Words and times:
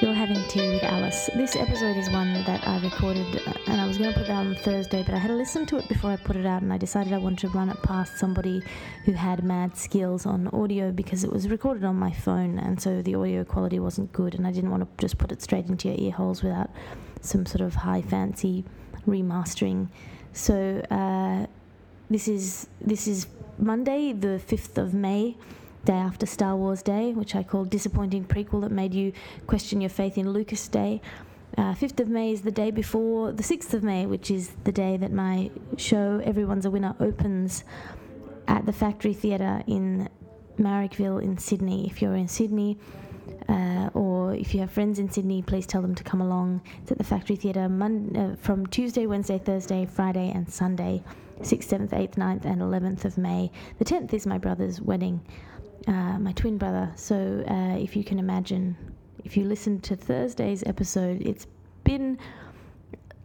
You're 0.00 0.12
having 0.12 0.42
tea 0.48 0.74
with 0.74 0.82
Alice. 0.82 1.30
This 1.36 1.54
episode 1.54 1.96
is 1.96 2.10
one 2.10 2.32
that 2.32 2.66
I 2.66 2.80
recorded 2.80 3.40
uh, 3.46 3.52
and 3.68 3.80
I 3.80 3.86
was 3.86 3.96
going 3.96 4.12
to 4.12 4.18
put 4.18 4.28
it 4.28 4.30
out 4.30 4.46
on 4.46 4.56
Thursday, 4.56 5.04
but 5.04 5.14
I 5.14 5.18
had 5.18 5.28
to 5.28 5.34
listen 5.34 5.66
to 5.66 5.76
it 5.78 5.88
before 5.88 6.10
I 6.10 6.16
put 6.16 6.36
it 6.36 6.44
out 6.44 6.62
and 6.62 6.72
I 6.72 6.78
decided 6.78 7.12
I 7.12 7.18
wanted 7.18 7.38
to 7.40 7.48
run 7.50 7.70
it 7.70 7.80
past 7.82 8.18
somebody 8.18 8.60
who 9.04 9.12
had 9.12 9.44
mad 9.44 9.76
skills 9.76 10.26
on 10.26 10.48
audio 10.48 10.90
because 10.90 11.22
it 11.22 11.32
was 11.32 11.48
recorded 11.48 11.84
on 11.84 11.94
my 11.94 12.10
phone 12.10 12.58
and 12.58 12.80
so 12.80 13.02
the 13.02 13.14
audio 13.14 13.44
quality 13.44 13.78
wasn't 13.78 14.12
good 14.12 14.34
and 14.34 14.46
I 14.46 14.52
didn't 14.52 14.70
want 14.70 14.82
to 14.82 14.88
just 15.00 15.16
put 15.16 15.30
it 15.30 15.40
straight 15.40 15.66
into 15.66 15.88
your 15.88 15.96
ear 15.98 16.12
holes 16.12 16.42
without 16.42 16.70
some 17.20 17.46
sort 17.46 17.60
of 17.60 17.74
high 17.74 18.02
fancy 18.02 18.64
remastering. 19.06 19.88
So 20.32 20.82
uh, 20.90 21.46
this 22.10 22.26
is 22.26 22.66
this 22.80 23.06
is 23.06 23.28
Monday, 23.58 24.12
the 24.12 24.40
5th 24.44 24.76
of 24.76 24.92
May 24.92 25.36
day 25.84 25.92
after 25.92 26.26
Star 26.26 26.56
Wars 26.56 26.82
Day, 26.82 27.12
which 27.12 27.34
I 27.34 27.42
call 27.42 27.64
disappointing 27.64 28.24
prequel 28.24 28.62
that 28.62 28.72
made 28.72 28.94
you 28.94 29.12
question 29.46 29.80
your 29.80 29.90
faith 29.90 30.16
in 30.16 30.30
Lucas 30.30 30.66
Day. 30.68 31.00
Uh, 31.56 31.72
5th 31.74 32.00
of 32.00 32.08
May 32.08 32.32
is 32.32 32.42
the 32.42 32.50
day 32.50 32.70
before 32.70 33.30
the 33.30 33.42
6th 33.42 33.74
of 33.74 33.82
May, 33.82 34.06
which 34.06 34.30
is 34.30 34.52
the 34.64 34.72
day 34.72 34.96
that 34.96 35.12
my 35.12 35.50
show 35.76 36.20
Everyone's 36.24 36.66
a 36.66 36.70
Winner 36.70 36.96
opens 36.98 37.64
at 38.48 38.66
the 38.66 38.72
Factory 38.72 39.14
Theatre 39.14 39.62
in 39.66 40.08
Marrickville 40.58 41.22
in 41.22 41.38
Sydney. 41.38 41.86
If 41.86 42.02
you're 42.02 42.16
in 42.16 42.28
Sydney, 42.28 42.78
uh, 43.48 43.90
or 43.94 44.34
if 44.34 44.52
you 44.52 44.60
have 44.60 44.70
friends 44.70 44.98
in 44.98 45.10
Sydney, 45.10 45.42
please 45.42 45.66
tell 45.66 45.82
them 45.82 45.94
to 45.94 46.02
come 46.02 46.20
along. 46.20 46.62
It's 46.82 46.90
at 46.90 46.98
the 46.98 47.04
Factory 47.04 47.36
Theatre 47.36 47.68
Mon- 47.68 48.16
uh, 48.16 48.36
from 48.40 48.66
Tuesday, 48.66 49.06
Wednesday, 49.06 49.38
Thursday, 49.38 49.86
Friday, 49.86 50.32
and 50.34 50.50
Sunday, 50.50 51.04
6th, 51.40 51.68
7th, 51.68 51.90
8th, 51.90 52.14
9th, 52.16 52.44
and 52.44 52.62
11th 52.62 53.04
of 53.04 53.16
May. 53.16 53.52
The 53.78 53.84
10th 53.84 54.12
is 54.12 54.26
my 54.26 54.38
brother's 54.38 54.80
wedding 54.80 55.20
uh, 55.86 56.18
my 56.18 56.32
twin 56.32 56.58
brother. 56.58 56.92
So 56.96 57.44
uh, 57.48 57.76
if 57.76 57.96
you 57.96 58.04
can 58.04 58.18
imagine, 58.18 58.76
if 59.24 59.36
you 59.36 59.44
listen 59.44 59.80
to 59.82 59.96
Thursday's 59.96 60.62
episode, 60.64 61.22
it's 61.22 61.46
been 61.84 62.18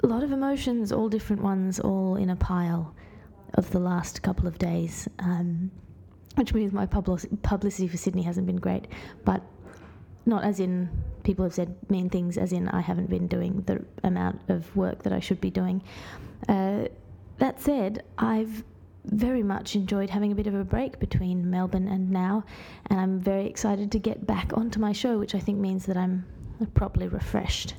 a 0.03 0.07
lot 0.07 0.23
of 0.23 0.31
emotions, 0.31 0.91
all 0.91 1.09
different 1.09 1.41
ones, 1.41 1.79
all 1.79 2.15
in 2.15 2.29
a 2.29 2.35
pile 2.35 2.93
of 3.55 3.69
the 3.71 3.79
last 3.79 4.21
couple 4.21 4.47
of 4.47 4.57
days. 4.57 5.07
Um, 5.19 5.71
which 6.35 6.53
means 6.53 6.71
my 6.71 6.85
publicity 6.85 7.87
for 7.87 7.97
Sydney 7.97 8.21
hasn't 8.21 8.47
been 8.47 8.57
great, 8.57 8.87
but 9.25 9.41
not 10.25 10.43
as 10.43 10.59
in 10.59 10.89
people 11.23 11.43
have 11.43 11.53
said 11.53 11.75
mean 11.89 12.09
things, 12.09 12.37
as 12.37 12.53
in 12.53 12.69
I 12.69 12.81
haven't 12.81 13.09
been 13.09 13.27
doing 13.27 13.61
the 13.65 13.83
amount 14.03 14.41
of 14.47 14.73
work 14.75 15.03
that 15.03 15.11
I 15.11 15.19
should 15.19 15.41
be 15.41 15.49
doing. 15.49 15.83
Uh, 16.47 16.85
that 17.39 17.61
said, 17.61 18.03
I've 18.17 18.63
very 19.05 19.43
much 19.43 19.75
enjoyed 19.75 20.09
having 20.09 20.31
a 20.31 20.35
bit 20.35 20.47
of 20.47 20.53
a 20.53 20.63
break 20.63 20.99
between 20.99 21.49
Melbourne 21.49 21.87
and 21.87 22.09
now, 22.09 22.43
and 22.87 22.99
I'm 22.99 23.19
very 23.19 23.47
excited 23.47 23.91
to 23.91 23.99
get 23.99 24.25
back 24.27 24.55
onto 24.55 24.79
my 24.79 24.91
show, 24.91 25.17
which 25.17 25.35
I 25.35 25.39
think 25.39 25.59
means 25.59 25.85
that 25.85 25.97
I'm 25.97 26.25
properly 26.73 27.07
refreshed 27.07 27.75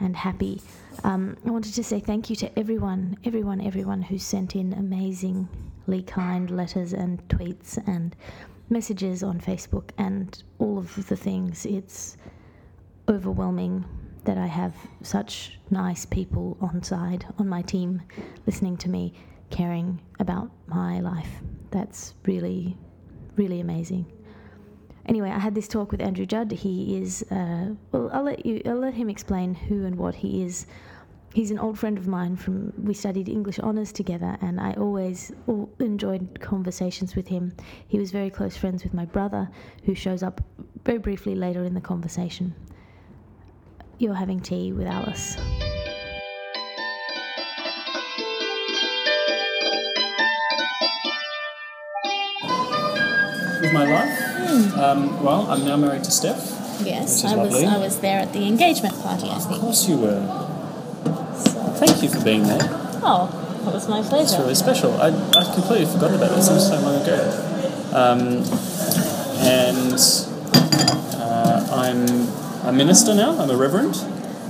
and 0.00 0.16
happy. 0.16 0.60
Um, 1.04 1.36
I 1.46 1.50
wanted 1.50 1.74
to 1.74 1.84
say 1.84 2.00
thank 2.00 2.30
you 2.30 2.36
to 2.36 2.58
everyone, 2.58 3.16
everyone, 3.24 3.60
everyone 3.60 4.02
who 4.02 4.18
sent 4.18 4.54
in 4.54 4.72
amazingly 4.74 6.02
kind 6.06 6.50
letters 6.50 6.92
and 6.92 7.26
tweets 7.28 7.78
and 7.86 8.14
messages 8.70 9.22
on 9.22 9.40
Facebook 9.40 9.90
and 9.98 10.42
all 10.58 10.78
of 10.78 10.94
the 11.08 11.16
things. 11.16 11.66
It's 11.66 12.16
overwhelming 13.08 13.84
that 14.24 14.36
I 14.36 14.46
have 14.46 14.74
such 15.02 15.58
nice 15.70 16.04
people 16.04 16.58
on 16.60 16.82
side 16.82 17.24
on 17.38 17.48
my 17.48 17.62
team 17.62 18.02
listening 18.46 18.76
to 18.78 18.90
me 18.90 19.14
caring 19.50 20.00
about 20.18 20.50
my 20.66 21.00
life. 21.00 21.30
That's 21.70 22.14
really, 22.24 22.76
really 23.36 23.60
amazing. 23.60 24.06
Anyway, 25.06 25.30
I 25.30 25.38
had 25.38 25.54
this 25.54 25.68
talk 25.68 25.90
with 25.90 26.02
Andrew 26.02 26.26
Judd. 26.26 26.52
He 26.52 26.98
is, 26.98 27.22
uh, 27.30 27.70
well, 27.92 28.10
I'll 28.12 28.24
let 28.24 28.44
you, 28.44 28.60
I'll 28.66 28.78
let 28.78 28.94
him 28.94 29.08
explain 29.08 29.54
who 29.54 29.86
and 29.86 29.96
what 29.96 30.14
he 30.14 30.44
is. 30.44 30.66
He's 31.34 31.50
an 31.50 31.58
old 31.58 31.78
friend 31.78 31.96
of 31.98 32.06
mine 32.06 32.36
from, 32.36 32.72
we 32.82 32.94
studied 32.94 33.28
English 33.28 33.58
honours 33.58 33.92
together, 33.92 34.36
and 34.40 34.58
I 34.60 34.72
always 34.74 35.30
enjoyed 35.78 36.40
conversations 36.40 37.14
with 37.14 37.28
him. 37.28 37.54
He 37.86 37.98
was 37.98 38.10
very 38.10 38.30
close 38.30 38.56
friends 38.56 38.82
with 38.82 38.94
my 38.94 39.04
brother, 39.04 39.48
who 39.84 39.94
shows 39.94 40.22
up 40.22 40.40
very 40.84 40.98
briefly 40.98 41.34
later 41.34 41.64
in 41.64 41.74
the 41.74 41.80
conversation. 41.80 42.54
You're 43.98 44.14
having 44.14 44.40
tea 44.40 44.72
with 44.72 44.86
Alice. 44.86 45.36
With 53.60 53.72
my 53.72 53.84
life. 53.84 54.18
Mm. 54.18 54.78
Um, 54.78 55.22
well, 55.22 55.50
I'm 55.50 55.64
now 55.64 55.76
married 55.76 56.04
to 56.04 56.10
Steph. 56.10 56.54
Yes, 56.84 57.24
I 57.24 57.36
was. 57.36 57.62
I 57.62 57.78
was 57.78 57.98
there 58.00 58.20
at 58.20 58.32
the 58.32 58.46
engagement 58.46 58.94
party. 59.02 59.28
I 59.28 59.38
think. 59.38 59.56
Of 59.56 59.60
course, 59.60 59.88
you 59.88 59.98
were. 59.98 60.20
So. 61.34 61.74
Thank 61.76 62.02
you 62.02 62.08
for 62.08 62.22
being 62.24 62.44
there. 62.44 62.60
Oh, 63.02 63.28
that 63.64 63.74
was 63.74 63.88
my 63.88 64.02
pleasure. 64.02 64.22
It's 64.22 64.38
really 64.38 64.54
special. 64.54 64.92
I 65.00 65.08
I 65.08 65.54
completely 65.54 65.86
forgot 65.86 66.14
about 66.14 66.30
this. 66.36 66.48
It 66.48 66.54
was 66.54 66.68
so 66.68 66.80
long 66.80 67.02
ago. 67.02 67.18
Um, 67.92 68.44
and 69.40 69.94
uh, 71.16 71.66
I'm 71.72 72.68
a 72.68 72.72
minister 72.72 73.14
now. 73.14 73.38
I'm 73.38 73.50
a 73.50 73.56
reverend. 73.56 73.96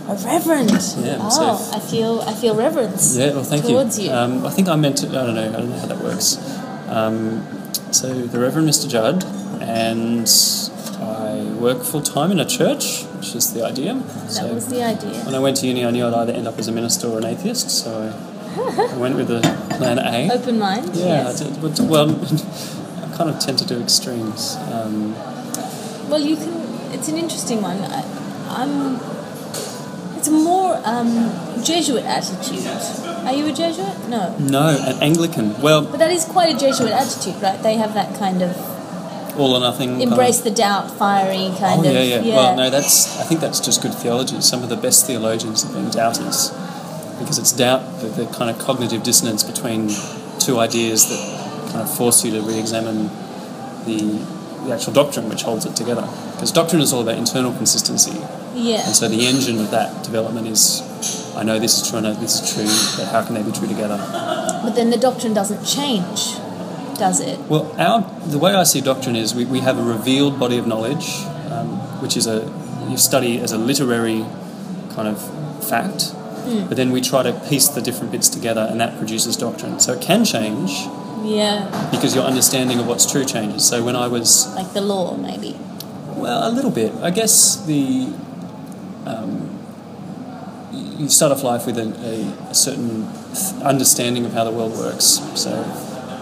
A 0.09 0.15
reverend. 0.25 0.71
Yeah. 0.99 1.19
Oh, 1.21 1.29
so 1.31 1.77
I 1.77 1.81
feel 1.81 2.21
I 2.23 2.35
feel 2.35 2.55
reverence. 2.55 3.17
Yeah. 3.17 3.33
Well, 3.33 3.45
thank 3.45 3.65
towards 3.65 3.99
you. 3.99 4.09
you. 4.09 4.15
Um, 4.15 4.45
I 4.47 4.51
think 4.51 4.69
I 4.69 4.77
meant 4.77 4.99
to. 4.99 5.09
I 5.09 5.27
don't 5.27 5.35
know. 5.35 5.49
I 5.49 5.53
don't 5.53 5.71
know 5.71 5.79
how 5.79 5.87
that 5.87 5.99
works. 5.99 6.39
Um, 6.89 7.58
so, 7.93 8.15
the 8.27 8.39
Reverend 8.39 8.69
Mr. 8.69 8.89
Judd, 8.89 9.25
and 9.61 10.29
I 11.01 11.43
work 11.59 11.83
full 11.83 12.03
time 12.03 12.31
in 12.31 12.41
a 12.41 12.45
church, 12.45 13.05
which 13.17 13.35
is 13.35 13.53
the 13.53 13.65
idea. 13.65 13.95
That 13.95 14.31
so 14.31 14.55
was 14.55 14.69
the 14.69 14.83
idea. 14.83 15.25
When 15.25 15.35
I 15.35 15.39
went 15.39 15.57
to 15.59 15.67
uni, 15.67 15.85
I 15.85 15.91
knew 15.91 16.07
I'd 16.07 16.15
either 16.15 16.33
end 16.33 16.47
up 16.47 16.59
as 16.59 16.69
a 16.69 16.73
minister 16.73 17.09
or 17.09 17.19
an 17.19 17.25
atheist, 17.25 17.71
so 17.71 18.13
I, 18.57 18.97
went 18.97 19.17
with 19.17 19.29
the 19.29 19.41
plan 19.77 19.99
A. 19.99 20.31
Open 20.33 20.59
mind. 20.59 20.95
Yeah, 20.95 21.25
yes. 21.25 21.41
did, 21.41 21.61
but, 21.61 21.79
well, 21.81 22.11
I 23.05 23.17
kind 23.17 23.31
of 23.31 23.39
tend 23.39 23.59
to 23.59 23.67
do 23.67 23.81
extremes. 23.81 24.57
Um, 24.73 25.15
well, 26.09 26.21
you 26.21 26.37
can. 26.37 26.69
It's 26.93 27.09
an 27.09 27.19
interesting 27.19 27.61
one. 27.61 27.79
I, 27.79 28.03
I'm 28.49 28.99
it's 30.19 30.27
a 30.27 30.33
more 30.33 30.81
um, 30.85 31.31
Jesuit 31.63 32.05
attitude. 32.05 32.65
Are 33.29 33.35
you 33.35 33.45
a 33.47 33.53
Jesuit? 33.53 34.09
No. 34.09 34.35
No, 34.39 34.69
an 34.69 35.03
Anglican. 35.03 35.61
Well, 35.61 35.85
but 35.85 35.99
that 35.99 36.11
is 36.11 36.25
quite 36.25 36.57
a 36.57 36.59
Jesuit 36.59 36.91
attitude, 36.91 37.43
right? 37.43 37.63
They 37.63 37.75
have 37.75 37.93
that 37.93 38.19
kind 38.19 38.41
of 38.41 38.57
all 39.39 39.55
or 39.55 39.61
nothing. 39.61 40.01
Embrace 40.01 40.39
kind 40.39 40.49
of, 40.49 40.55
the 40.55 40.63
doubt, 40.63 40.91
fiery 40.93 41.53
kind 41.59 41.85
oh, 41.85 41.89
of. 41.89 41.93
Yeah, 41.93 42.03
yeah, 42.03 42.21
yeah. 42.23 42.35
Well, 42.37 42.57
no, 42.57 42.71
that's. 42.71 43.21
I 43.21 43.25
think 43.25 43.43
that's 43.43 43.61
just 43.61 43.83
good 43.83 43.93
theology. 43.93 44.41
Some 44.41 44.63
of 44.63 44.71
the 44.71 44.79
best 44.79 45.07
theologians 45.07 45.63
have 45.63 45.75
been 45.75 45.91
doubters, 45.91 46.53
because 47.21 47.39
it's 47.39 47.53
doubt, 47.53 48.01
the, 48.01 48.07
the 48.09 48.27
kind 48.33 48.49
of 48.49 48.59
cognitive 48.59 49.03
dissonance 49.03 49.45
between 49.45 49.91
two 50.41 50.59
ideas 50.59 51.11
that 51.11 51.71
kind 51.73 51.83
of 51.83 51.95
force 51.95 52.25
you 52.25 52.31
to 52.31 52.41
re-examine 52.41 53.11
the 53.85 54.25
the 54.65 54.73
actual 54.73 54.95
doctrine 54.95 55.29
which 55.29 55.43
holds 55.43 55.67
it 55.67 55.77
together. 55.77 56.09
Because 56.33 56.51
doctrine 56.51 56.81
is 56.81 56.95
all 56.95 57.03
about 57.03 57.19
internal 57.19 57.53
consistency. 57.53 58.19
Yeah. 58.55 58.87
And 58.87 58.97
so 58.97 59.07
the 59.07 59.27
engine 59.27 59.59
of 59.59 59.71
that 59.71 60.03
development 60.03 60.47
is 60.47 60.81
I 61.39 61.45
know 61.45 61.61
this 61.61 61.81
is 61.81 61.89
true, 61.89 61.99
I 61.99 62.03
know 62.03 62.15
this 62.15 62.43
is 62.43 62.53
true, 62.53 62.65
but 62.99 63.13
how 63.13 63.25
can 63.25 63.35
they 63.35 63.45
be 63.45 63.53
true 63.53 63.69
together? 63.69 63.97
But 64.65 64.71
then 64.71 64.91
the 64.91 64.97
doctrine 64.99 65.35
doesn't 65.35 65.65
change, 65.65 66.35
does 66.99 67.21
it? 67.21 67.39
Well, 67.49 67.73
our, 67.79 68.03
the 68.27 68.39
way 68.39 68.55
I 68.55 68.65
see 68.65 68.81
doctrine 68.81 69.15
is 69.15 69.37
we, 69.37 69.45
we 69.45 69.61
have 69.61 69.79
a 69.79 69.83
revealed 69.83 70.41
body 70.41 70.59
of 70.59 70.67
knowledge, 70.67 71.23
um, 71.51 71.79
which 72.03 72.17
is 72.17 72.27
a, 72.27 72.53
you 72.91 72.97
study 72.97 73.39
as 73.39 73.53
a 73.53 73.59
literary 73.59 74.27
kind 74.91 75.07
of 75.07 75.23
fact, 75.65 76.13
mm. 76.49 76.67
but 76.67 76.77
then 76.77 76.91
we 76.91 77.01
try 77.01 77.23
to 77.23 77.33
piece 77.49 77.69
the 77.69 77.81
different 77.81 78.11
bits 78.11 78.29
together 78.29 78.67
and 78.69 78.81
that 78.81 78.99
produces 78.99 79.37
doctrine. 79.37 79.79
So 79.79 79.93
it 79.93 80.03
can 80.03 80.25
change. 80.25 80.73
Yeah. 81.23 81.89
Because 81.93 82.17
your 82.17 82.25
understanding 82.25 82.81
of 82.81 82.89
what's 82.89 83.11
true 83.11 83.25
changes. 83.25 83.65
So 83.65 83.85
when 83.85 83.95
I 83.95 84.09
was. 84.09 84.53
Like 84.57 84.73
the 84.73 84.81
law, 84.81 85.17
maybe? 85.17 85.57
Well, 86.17 86.49
a 86.49 86.51
little 86.51 86.73
bit. 86.73 86.93
I 86.97 87.11
guess 87.11 87.65
the 87.65 88.13
um, 89.07 89.48
you 90.99 91.09
start 91.09 91.33
off 91.33 91.43
life 91.43 91.67
with 91.67 91.79
a, 91.79 91.85
a, 91.85 92.51
a, 92.51 92.55
certain 92.55 93.07
understanding 93.63 94.27
of 94.27 94.33
how 94.33 94.45
the 94.45 94.51
world 94.51 94.73
works. 94.73 95.21
So 95.35 95.53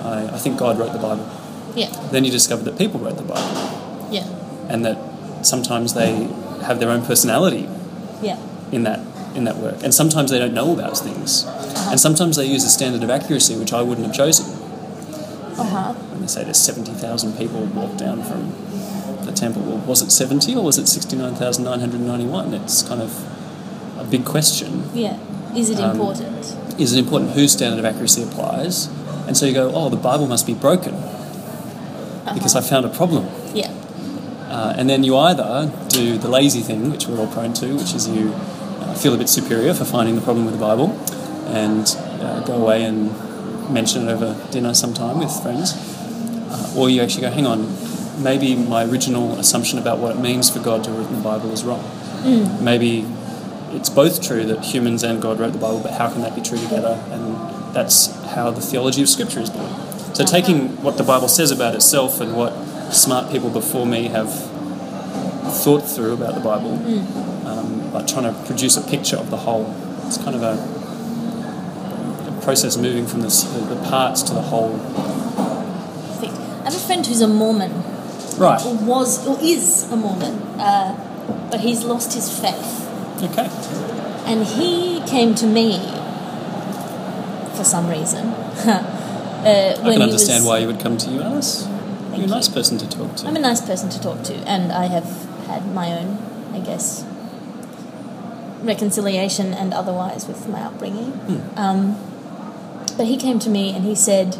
I, 0.05 0.31
I, 0.34 0.38
think 0.38 0.58
God 0.58 0.78
wrote 0.78 0.93
the 0.93 0.99
Bible. 0.99 1.28
Yeah. 1.75 1.88
Then 2.11 2.25
you 2.25 2.31
discover 2.31 2.62
that 2.64 2.78
people 2.78 3.00
wrote 3.00 3.17
the 3.17 3.23
Bible. 3.23 4.08
Yeah. 4.11 4.26
And 4.69 4.84
that 4.84 5.46
sometimes 5.46 5.94
they 5.94 6.25
have 6.64 6.78
their 6.78 6.90
own 6.90 7.05
personality. 7.05 7.69
Yeah. 8.23 8.38
In 8.73 8.82
that 8.84 9.00
in 9.34 9.44
that 9.44 9.56
work, 9.56 9.82
and 9.84 9.93
sometimes 9.93 10.31
they 10.31 10.38
don't 10.38 10.55
know 10.55 10.73
about 10.73 10.96
things, 10.96 11.44
uh-huh. 11.44 11.90
and 11.90 12.00
sometimes 12.00 12.37
they 12.37 12.46
use 12.46 12.64
a 12.64 12.70
standard 12.70 13.02
of 13.02 13.11
accuracy 13.11 13.55
which 13.55 13.70
I 13.70 13.82
wouldn't 13.82 14.06
have 14.06 14.17
chosen. 14.17 14.46
Uh 15.58 15.62
huh. 15.62 15.93
When 15.93 16.22
they 16.22 16.26
say 16.26 16.43
there's 16.43 16.58
seventy 16.58 16.93
thousand 16.93 17.37
people 17.37 17.67
walked 17.67 17.99
down 17.99 18.22
from 18.25 18.50
the 19.26 19.32
temple. 19.32 19.62
Well, 19.62 19.79
was 19.79 20.00
it 20.02 20.11
70 20.11 20.55
or 20.56 20.64
was 20.64 20.79
it 20.79 20.87
69,991? 20.87 22.55
It's 22.55 22.82
kind 22.82 23.02
of 23.02 23.12
a 23.98 24.04
big 24.04 24.25
question. 24.25 24.88
Yeah. 24.94 25.19
Is 25.56 25.70
it 25.70 25.78
um, 25.78 25.93
important? 25.93 26.81
Is 26.81 26.93
it 26.93 26.98
important 26.98 27.32
whose 27.32 27.52
standard 27.52 27.78
of 27.78 27.84
accuracy 27.84 28.22
applies? 28.22 28.88
And 29.26 29.37
so 29.37 29.46
you 29.46 29.54
go, 29.54 29.72
oh, 29.75 29.88
the 29.88 29.96
Bible 29.96 30.26
must 30.26 30.46
be 30.46 30.54
broken 30.54 30.94
uh-huh. 30.94 32.34
because 32.34 32.54
I 32.54 32.60
found 32.60 32.84
a 32.87 32.90
problem. 32.90 33.26
Yeah. 33.54 33.72
Uh, 34.48 34.75
and 34.76 34.88
then 34.88 35.02
you 35.02 35.16
either 35.16 35.72
do 35.88 36.19
the 36.19 36.28
lazy 36.28 36.60
thing, 36.60 36.90
which 36.90 37.06
we're 37.06 37.19
all 37.19 37.26
prone 37.26 37.52
to, 37.54 37.75
which 37.75 37.94
is 37.94 38.08
you 38.08 38.32
uh, 38.32 38.94
feel 38.94 39.14
a 39.14 39.19
bit 39.19 39.28
superior 39.28 39.75
for 39.75 39.84
finding 39.84 40.14
the 40.14 40.20
problem 40.22 40.44
with 40.44 40.54
the 40.54 40.60
Bible 40.60 40.90
and 41.48 41.96
uh, 42.20 42.40
go 42.44 42.54
away 42.54 42.84
and 42.84 43.10
mention 43.72 44.08
it 44.08 44.12
over 44.12 44.37
dinner 44.50 44.75
sometime 44.75 45.19
with 45.19 45.31
friends. 45.43 45.75
Uh, 46.48 46.75
or 46.76 46.88
you 46.88 47.02
actually 47.02 47.22
go, 47.22 47.31
hang 47.31 47.46
on, 47.46 47.66
maybe 48.22 48.54
my 48.54 48.84
original 48.84 49.38
assumption 49.38 49.78
about 49.78 49.98
what 49.98 50.16
it 50.16 50.20
means 50.20 50.48
for 50.48 50.60
God 50.60 50.84
to 50.84 50.90
have 50.90 50.98
written 50.98 51.16
the 51.16 51.22
Bible 51.22 51.50
is 51.52 51.64
wrong. 51.64 51.84
Maybe 52.62 53.06
it's 53.71 53.89
both 53.91 54.23
true 54.27 54.45
that 54.47 54.65
humans 54.65 55.03
and 55.03 55.21
God 55.21 55.39
wrote 55.39 55.53
the 55.53 55.59
Bible, 55.59 55.81
but 55.81 55.93
how 55.93 56.11
can 56.11 56.23
that 56.23 56.35
be 56.35 56.43
true 56.43 56.59
together? 56.59 57.03
And 57.11 57.75
that's 57.75 58.11
how 58.35 58.51
the 58.51 58.61
theology 58.61 59.03
of 59.03 59.09
Scripture 59.09 59.41
is 59.41 59.51
born. 59.51 59.71
So, 60.15 60.25
taking 60.25 60.81
what 60.83 60.97
the 60.97 61.03
Bible 61.03 61.29
says 61.29 61.51
about 61.51 61.75
itself 61.75 62.21
and 62.21 62.35
what 62.37 62.53
smart 62.93 63.31
people 63.31 63.51
before 63.51 63.85
me 63.87 64.09
have 64.09 64.33
thought 65.63 65.81
through 65.81 66.15
about 66.15 66.35
the 66.35 66.41
Bible, 66.41 66.73
um, 67.47 67.93
like 67.93 68.07
trying 68.07 68.25
to 68.33 68.33
produce 68.47 68.77
a 68.77 68.83
picture 68.83 69.17
of 69.17 69.31
the 69.31 69.37
whole. 69.39 69.75
It's 70.07 70.19
kind 70.19 70.35
of 70.37 70.43
a, 70.43 70.57
a 72.31 72.41
process 72.43 72.77
moving 72.77 73.07
from 73.07 73.21
this, 73.23 73.43
the, 73.43 73.61
the 73.61 73.77
parts 73.89 74.23
to 74.23 74.35
the 74.35 74.43
whole. 74.43 74.79
Perfect. 74.79 76.33
I 76.35 76.65
have 76.71 76.75
a 76.75 76.79
friend 76.79 77.05
who's 77.07 77.21
a 77.21 77.29
Mormon, 77.29 77.73
Right. 78.39 78.65
or 78.65 78.75
was, 78.77 79.27
or 79.27 79.39
is 79.43 79.91
a 79.91 79.97
Mormon, 79.97 80.35
uh, 80.61 81.49
but 81.51 81.61
he's 81.61 81.85
lost 81.85 82.13
his 82.15 82.29
faith. 82.41 82.83
Okay. 83.23 83.49
And 84.27 84.45
he 84.45 85.01
came 85.07 85.35
to 85.37 85.47
me 85.47 85.79
for 87.57 87.65
some 87.65 87.89
reason. 87.89 88.27
uh, 88.27 89.81
I 89.83 89.93
can 89.93 90.03
understand 90.03 90.45
was, 90.45 90.49
why 90.49 90.61
he 90.61 90.67
would 90.67 90.81
come 90.81 90.99
to 90.99 91.11
you, 91.11 91.23
Alice. 91.23 91.67
You're 92.11 92.15
a 92.15 92.19
you. 92.19 92.27
nice 92.27 92.49
person 92.49 92.79
to 92.79 92.89
talk 92.89 93.17
to. 93.17 93.27
I'm 93.27 93.37
a 93.37 93.41
nice 93.41 93.61
person 93.61 93.89
to 93.91 94.01
talk 94.01 94.23
to, 94.25 94.35
and 94.49 94.73
I 94.73 94.87
have 94.87 95.05
had 95.47 95.73
my 95.73 95.93
own, 95.93 96.19
I 96.53 96.61
guess, 96.61 97.05
reconciliation 98.63 99.55
and 99.55 99.73
otherwise 99.73 100.27
with 100.27 100.49
my 100.49 100.61
upbringing. 100.61 101.13
Hmm. 101.13 101.59
Um, 101.59 101.97
but 102.97 103.07
he 103.07 103.17
came 103.17 103.39
to 103.41 103.51
me 103.51 103.75
and 103.75 103.85
he 103.85 103.95
said 103.95 104.37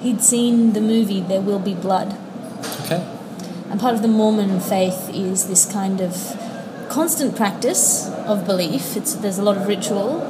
he'd 0.00 0.20
seen 0.20 0.72
the 0.72 0.80
movie 0.80 1.20
There 1.20 1.40
Will 1.40 1.58
Be 1.58 1.74
Blood. 1.74 2.16
Okay. 2.84 3.06
And 3.70 3.80
part 3.80 3.94
of 3.94 4.02
the 4.02 4.08
Mormon 4.08 4.60
faith 4.60 5.08
is 5.14 5.46
this 5.46 5.70
kind 5.70 6.00
of 6.00 6.36
constant 6.92 7.34
practice 7.34 8.08
of 8.26 8.44
belief. 8.46 8.96
It's, 8.96 9.14
there's 9.14 9.38
a 9.38 9.42
lot 9.42 9.56
of 9.56 9.66
ritual, 9.66 10.20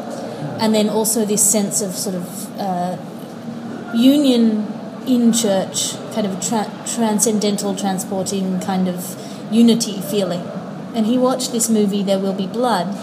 and 0.61 0.75
then 0.75 0.89
also 0.89 1.25
this 1.25 1.43
sense 1.43 1.83
of 1.83 1.93
sort 1.93 2.15
of 2.15 2.59
uh, 2.59 2.97
union 3.95 4.73
in 5.07 5.33
church, 5.33 5.95
kind 6.15 6.27
of 6.27 6.41
tra- 6.41 6.71
transcendental, 6.87 7.75
transporting 7.75 8.61
kind 8.61 8.89
of 8.89 9.19
unity 9.51 10.01
feeling. 10.01 10.43
And 10.95 11.07
he 11.07 11.19
watched 11.19 11.51
this 11.51 11.69
movie, 11.69 12.03
There 12.03 12.19
Will 12.19 12.35
Be 12.35 12.47
Blood, 12.47 12.97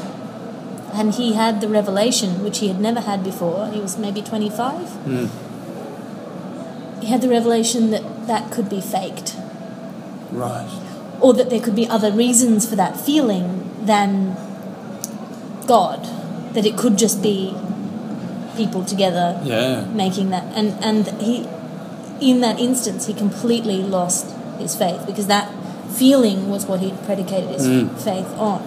and 0.94 1.14
he 1.14 1.34
had 1.34 1.60
the 1.60 1.68
revelation, 1.68 2.42
which 2.42 2.60
he 2.60 2.70
had 2.70 2.80
never 2.80 3.02
had 3.02 3.24
before. 3.24 3.68
He 3.68 3.82
was 3.82 3.98
maybe 3.98 4.22
25. 4.22 4.88
Mm. 5.06 5.30
He 7.02 7.08
had 7.08 7.22
the 7.22 7.30
revelation 7.30 7.92
that 7.92 8.28
that 8.28 8.52
could 8.52 8.70
be 8.70 8.80
faked 8.80 9.36
Right. 10.32 10.70
Or 11.22 11.34
that 11.34 11.50
there 11.50 11.60
could 11.60 11.76
be 11.76 11.88
other 11.88 12.12
reasons 12.12 12.68
for 12.70 12.76
that 12.76 12.98
feeling 13.00 13.70
than 13.86 14.36
God, 15.68 16.04
that 16.54 16.66
it 16.66 16.78
could 16.78 16.98
just 16.98 17.22
be 17.22 17.56
people 18.58 18.84
together 18.84 19.40
Yeah. 19.44 19.86
making 19.94 20.30
that, 20.32 20.46
and 20.56 20.74
and 20.82 21.08
he, 21.22 21.48
in 22.20 22.42
that 22.42 22.60
instance, 22.60 23.06
he 23.06 23.14
completely 23.14 23.82
lost 23.84 24.26
his 24.60 24.76
faith 24.76 25.06
because 25.06 25.28
that 25.28 25.50
feeling 25.94 26.50
was 26.50 26.66
what 26.66 26.80
he 26.82 26.92
predicated 27.06 27.50
his 27.50 27.66
Mm. 27.68 27.90
faith 27.98 28.28
on. 28.38 28.62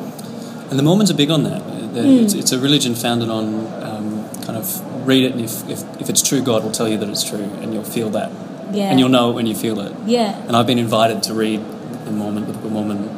And 0.71 0.79
the 0.79 0.83
Mormons 0.83 1.11
are 1.11 1.15
big 1.15 1.31
on 1.31 1.43
that. 1.45 1.61
Mm. 1.95 2.23
It's, 2.25 2.33
it's 2.35 2.53
a 2.53 2.59
religion 2.59 2.95
founded 2.95 3.29
on 3.29 3.67
um, 3.83 4.25
kind 4.47 4.57
of 4.57 4.81
read 5.07 5.25
it, 5.25 5.33
and 5.33 5.41
if, 5.43 5.69
if, 5.69 5.83
if 6.01 6.09
it's 6.09 6.23
true, 6.23 6.41
God 6.41 6.65
will 6.65 6.71
tell 6.73 6.89
you 6.89 6.97
that 6.97 7.09
it's 7.09 7.23
true, 7.25 7.47
and 7.61 7.75
you'll 7.75 7.85
feel 7.85 8.09
that. 8.11 8.31
Yeah, 8.73 8.85
And 8.91 8.99
you'll 8.99 9.11
know 9.11 9.29
it 9.31 9.35
when 9.35 9.45
you 9.47 9.55
feel 9.55 9.79
it. 9.81 9.93
Yeah, 10.07 10.35
And 10.49 10.57
I've 10.57 10.67
been 10.67 10.79
invited 10.79 11.23
to 11.25 11.35
read 11.35 11.61
the 12.05 12.11
Mormon, 12.11 12.47
the 12.47 12.69
Mormon, 12.69 13.09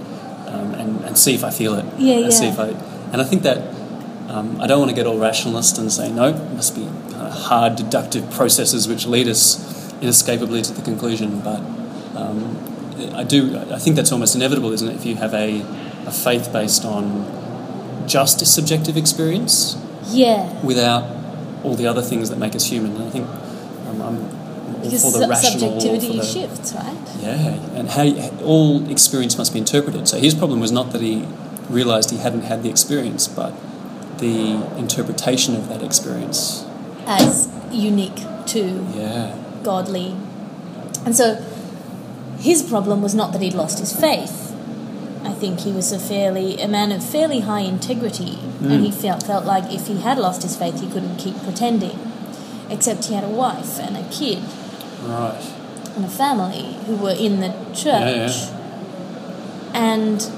um, 0.48 0.74
and, 0.74 1.04
and 1.04 1.18
see 1.18 1.34
if 1.34 1.44
I 1.44 1.50
feel 1.50 1.74
it. 1.74 1.84
Yeah, 1.98 2.18
and 2.18 2.32
See 2.32 2.44
yeah. 2.44 2.52
if 2.52 2.58
I, 2.58 2.68
and 3.12 3.20
I 3.20 3.24
think 3.24 3.42
that 3.42 3.58
um, 4.28 4.60
I 4.60 4.66
don't 4.66 4.78
want 4.78 4.90
to 4.90 4.96
get 4.96 5.06
all 5.06 5.18
rationalist 5.18 5.78
and 5.78 5.92
say 5.92 6.10
no. 6.10 6.28
It 6.28 6.52
must 6.52 6.74
be 6.74 6.84
kind 6.84 7.26
of 7.26 7.32
hard 7.32 7.76
deductive 7.76 8.30
processes 8.30 8.88
which 8.88 9.06
lead 9.06 9.28
us 9.28 9.92
inescapably 10.00 10.62
to 10.62 10.72
the 10.72 10.82
conclusion. 10.82 11.40
But 11.40 11.60
um, 12.16 13.14
I 13.14 13.24
do. 13.24 13.58
I 13.70 13.78
think 13.78 13.96
that's 13.96 14.12
almost 14.12 14.34
inevitable, 14.34 14.72
isn't 14.72 14.88
it? 14.88 14.96
If 14.96 15.06
you 15.06 15.16
have 15.16 15.34
a, 15.34 15.60
a 16.06 16.12
faith 16.12 16.52
based 16.52 16.84
on 16.84 17.44
just 18.06 18.42
a 18.42 18.46
subjective 18.46 18.96
experience 18.96 19.76
yeah. 20.06 20.52
without 20.62 21.04
all 21.64 21.74
the 21.74 21.86
other 21.86 22.02
things 22.02 22.30
that 22.30 22.38
make 22.38 22.54
us 22.54 22.66
human. 22.66 22.94
And 22.96 23.04
I 23.04 23.10
think 23.10 23.28
um, 23.88 24.02
I'm 24.02 24.43
Because 24.84 25.02
for 25.02 25.18
the 25.18 25.28
rational. 25.28 25.80
subjectivity 25.80 26.08
for 26.08 26.16
the, 26.16 26.24
shifts, 26.24 26.72
right? 26.74 26.96
yeah, 27.20 27.78
and 27.78 27.88
how 27.88 28.06
all 28.44 28.88
experience 28.90 29.38
must 29.38 29.52
be 29.52 29.58
interpreted. 29.58 30.08
So 30.08 30.18
his 30.18 30.34
problem 30.34 30.60
was 30.60 30.72
not 30.72 30.92
that 30.92 31.00
he 31.00 31.26
realized 31.68 32.10
he 32.10 32.18
hadn't 32.18 32.42
had 32.42 32.62
the 32.62 32.70
experience, 32.70 33.26
but 33.26 33.54
the 34.18 34.62
interpretation 34.78 35.56
of 35.56 35.68
that 35.68 35.82
experience. 35.82 36.64
As 37.06 37.48
unique 37.72 38.22
to 38.46 38.86
Yeah, 38.94 39.36
godly. 39.62 40.16
And 41.04 41.16
so 41.16 41.34
his 42.38 42.62
problem 42.62 43.02
was 43.02 43.14
not 43.14 43.32
that 43.32 43.42
he'd 43.42 43.54
lost 43.54 43.78
his 43.78 43.92
faith. 43.94 44.52
I 45.24 45.32
think 45.32 45.60
he 45.60 45.72
was 45.72 45.92
a 45.92 45.98
fairly 45.98 46.60
a 46.60 46.68
man 46.68 46.92
of 46.92 47.02
fairly 47.02 47.40
high 47.40 47.60
integrity, 47.60 48.38
and 48.60 48.84
he 48.84 48.90
mm. 48.90 48.94
felt 48.94 49.22
felt 49.22 49.44
like 49.44 49.72
if 49.72 49.86
he 49.86 50.00
had 50.00 50.18
lost 50.18 50.42
his 50.42 50.56
faith, 50.56 50.80
he 50.80 50.86
couldn't 50.86 51.16
keep 51.16 51.36
pretending. 51.42 51.98
Except 52.70 53.06
he 53.06 53.14
had 53.14 53.24
a 53.24 53.28
wife 53.28 53.78
and 53.78 53.96
a 53.96 54.04
kid 54.10 54.42
right. 55.04 55.52
and 55.96 56.04
a 56.04 56.08
family 56.08 56.76
who 56.86 56.96
were 56.96 57.14
in 57.18 57.40
the 57.40 57.48
church, 57.72 57.84
Yeah, 58.16 58.26
yeah. 58.28 59.72
and 59.74 60.30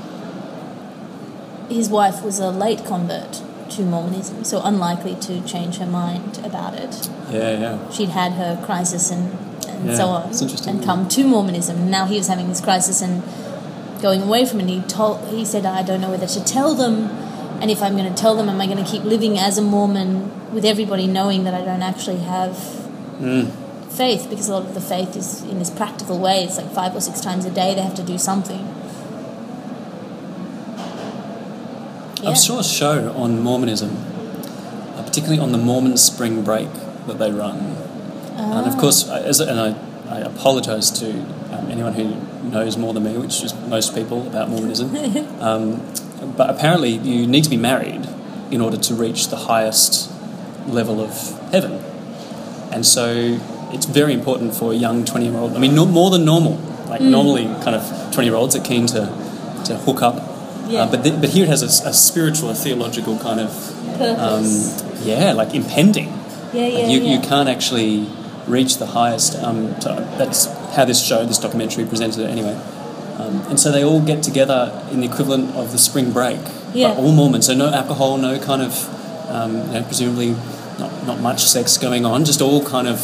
his 1.69 1.89
wife 1.89 2.23
was 2.23 2.39
a 2.39 2.51
late 2.51 2.85
convert 2.85 3.43
to 3.71 3.83
Mormonism, 3.83 4.45
so 4.45 4.61
unlikely 4.63 5.17
to 5.17 5.41
change 5.43 5.79
her 5.79 5.87
mind 5.87 6.39
about 6.45 6.75
it 6.75 7.09
Yeah, 7.31 7.59
yeah. 7.59 7.91
she'd 7.91 8.11
had 8.11 8.33
her 8.33 8.61
crisis 8.65 9.11
and, 9.11 9.33
and 9.69 9.89
Yeah, 9.89 9.97
so 9.97 10.07
on, 10.07 10.29
it's 10.31 10.41
interesting, 10.43 10.71
and 10.75 10.81
yeah. 10.81 10.87
come 10.87 11.09
to 11.09 11.25
Mormonism. 11.27 11.91
Now 11.91 12.07
he 12.07 12.17
was 12.19 12.29
having 12.29 12.49
this 12.49 12.61
crisis 12.61 13.03
and 13.03 13.23
going 14.01 14.23
away 14.23 14.45
from 14.47 14.61
it. 14.61 14.65
And 14.65 14.71
he 14.71 14.81
told, 14.83 15.27
he 15.29 15.45
said, 15.45 15.65
"I 15.67 15.83
don't 15.83 16.01
know 16.01 16.11
whether 16.11 16.27
to 16.27 16.45
tell 16.45 16.75
them, 16.75 17.09
and 17.61 17.71
if 17.71 17.83
I'm 17.83 17.97
going 17.97 18.09
to 18.13 18.15
tell 18.23 18.37
them, 18.37 18.49
am 18.49 18.61
I 18.61 18.67
going 18.67 18.82
to 18.82 18.89
keep 18.91 19.03
living 19.05 19.39
as 19.39 19.58
a 19.58 19.63
Mormon 19.63 20.53
with 20.55 20.65
everybody 20.65 21.06
knowing 21.06 21.44
that 21.44 21.55
I 21.55 21.63
don't 21.65 21.82
actually 21.82 22.19
have 22.19 22.53
Mm. 23.19 23.51
Faith? 23.90 24.28
Because 24.31 24.48
a 24.48 24.52
lot 24.52 24.64
of 24.64 24.74
the 24.74 24.81
faith 24.81 25.16
is 25.16 25.43
in 25.43 25.58
this 25.58 25.70
practical 25.70 26.19
way. 26.19 26.44
It's 26.44 26.56
like 26.56 26.70
five 26.72 26.94
or 26.94 27.00
six 27.00 27.20
times 27.20 27.44
a 27.44 27.50
day 27.50 27.74
they 27.74 27.82
have 27.82 27.94
to 27.96 28.02
do 28.02 28.19
something." 28.19 28.66
I 32.24 32.34
saw 32.34 32.58
a 32.58 32.64
show 32.64 33.12
on 33.16 33.40
Mormonism, 33.43 33.96
uh, 34.96 35.02
particularly 35.02 35.38
on 35.40 35.52
the 35.52 35.58
Mormon 35.58 35.96
spring 35.96 36.43
break 36.43 36.69
that 37.06 37.19
they 37.19 37.31
run. 37.31 37.76
And 38.36 38.66
of 38.66 38.76
course, 38.78 39.08
I- 39.08 39.20
as, 39.20 39.40
and 39.40 39.60
I, 39.60 39.74
I 40.08 40.20
apologise 40.20 40.90
to 41.00 41.10
um, 41.52 41.70
anyone 41.70 41.93
who 41.94 42.16
knows 42.50 42.76
more 42.76 42.93
than 42.93 43.05
me, 43.05 43.16
which 43.16 43.43
is 43.43 43.55
most 43.69 43.94
people 43.94 44.26
about 44.26 44.48
Mormonism. 44.48 44.94
um, 45.40 45.81
but 46.36 46.50
apparently, 46.50 46.90
you 46.90 47.26
need 47.26 47.44
to 47.44 47.50
be 47.50 47.56
married 47.56 48.08
in 48.50 48.60
order 48.60 48.76
to 48.76 48.94
reach 48.94 49.28
the 49.28 49.36
highest 49.36 50.10
level 50.66 51.00
of 51.00 51.12
heaven. 51.52 51.72
And 52.72 52.84
so 52.84 53.38
it's 53.73 53.87
very 53.87 54.13
important 54.13 54.55
for 54.55 54.73
a 54.73 54.75
young 54.77 55.05
20 55.05 55.27
year 55.27 55.37
old, 55.37 55.55
I 55.55 55.58
mean, 55.58 55.75
no, 55.75 55.87
more 55.87 56.11
than 56.11 56.25
normal. 56.25 56.55
Like, 56.89 57.01
normally, 57.01 57.44
kind 57.65 57.75
of 57.75 58.13
20 58.13 58.25
year 58.29 58.37
olds 58.37 58.55
are 58.55 58.61
keen 58.63 58.87
to, 58.89 59.06
to 59.67 59.77
hook 59.77 60.03
up. 60.03 60.17
Yeah. 60.69 60.82
Uh, 60.82 60.91
but, 60.91 61.03
th- 61.05 61.20
but 61.20 61.31
here 61.31 61.44
it 61.44 61.49
has 61.49 61.63
a 61.63 61.93
spiritual, 61.93 62.51
a 62.51 62.55
theological 62.55 63.19
kind 63.19 63.41
of 63.41 63.51
Purpose. 63.99 64.82
um, 64.82 64.99
yeah, 65.06 65.32
like 65.32 65.55
impending. 65.55 66.08
yeah, 66.53 66.67
yeah, 66.67 66.79
Like 66.79 66.91
you, 66.91 67.01
yeah. 67.01 67.15
you 67.15 67.20
can't 67.20 67.49
actually 67.49 68.08
reach 68.46 68.79
the 68.79 68.87
highest. 68.87 69.35
Um, 69.43 69.70
that's 70.19 70.46
how 70.75 70.85
this 70.85 71.05
show, 71.05 71.25
this 71.25 71.39
documentary 71.39 71.85
presented 71.87 72.20
it 72.20 72.31
anyway. 72.31 72.55
Um, 73.19 73.41
and 73.49 73.58
so 73.58 73.73
they 73.73 73.82
all 73.82 74.01
get 74.01 74.23
together 74.23 74.87
in 74.93 75.01
the 75.01 75.06
equivalent 75.06 75.55
of 75.56 75.73
the 75.73 75.79
spring 75.79 76.13
break. 76.13 76.39
Yeah. 76.75 76.89
But 76.94 76.99
all 76.99 77.13
Mormons, 77.13 77.46
so 77.46 77.55
no 77.55 77.73
alcohol, 77.73 78.19
no 78.19 78.39
kind 78.39 78.63
of, 78.63 79.31
um, 79.31 79.56
you 79.69 79.73
know, 79.73 79.82
presumably 79.85 80.31
not, 80.79 81.06
not 81.06 81.20
much 81.20 81.43
sex 81.44 81.79
going 81.79 82.05
on, 82.05 82.25
just 82.25 82.41
all 82.41 82.65
kind 82.65 82.87
of 82.87 83.01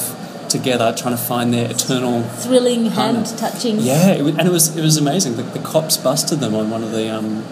together 0.53 0.95
trying 0.97 1.17
to 1.17 1.23
find 1.23 1.53
their 1.53 1.71
eternal. 1.71 2.23
Thrilling, 2.23 2.87
hand 2.87 3.27
touching. 3.39 3.79
Yeah, 3.81 4.13
it 4.13 4.23
was, 4.23 4.37
and 4.39 4.47
it 4.47 4.53
was 4.53 4.77
it 4.77 4.83
was 4.83 4.97
amazing. 4.97 5.37
The, 5.37 5.43
the 5.43 5.59
cops 5.61 5.97
busted 5.97 6.39
them 6.41 6.55
on 6.55 6.71
one 6.71 6.83
of 6.85 6.93
the 6.93 7.09
um, 7.13 7.43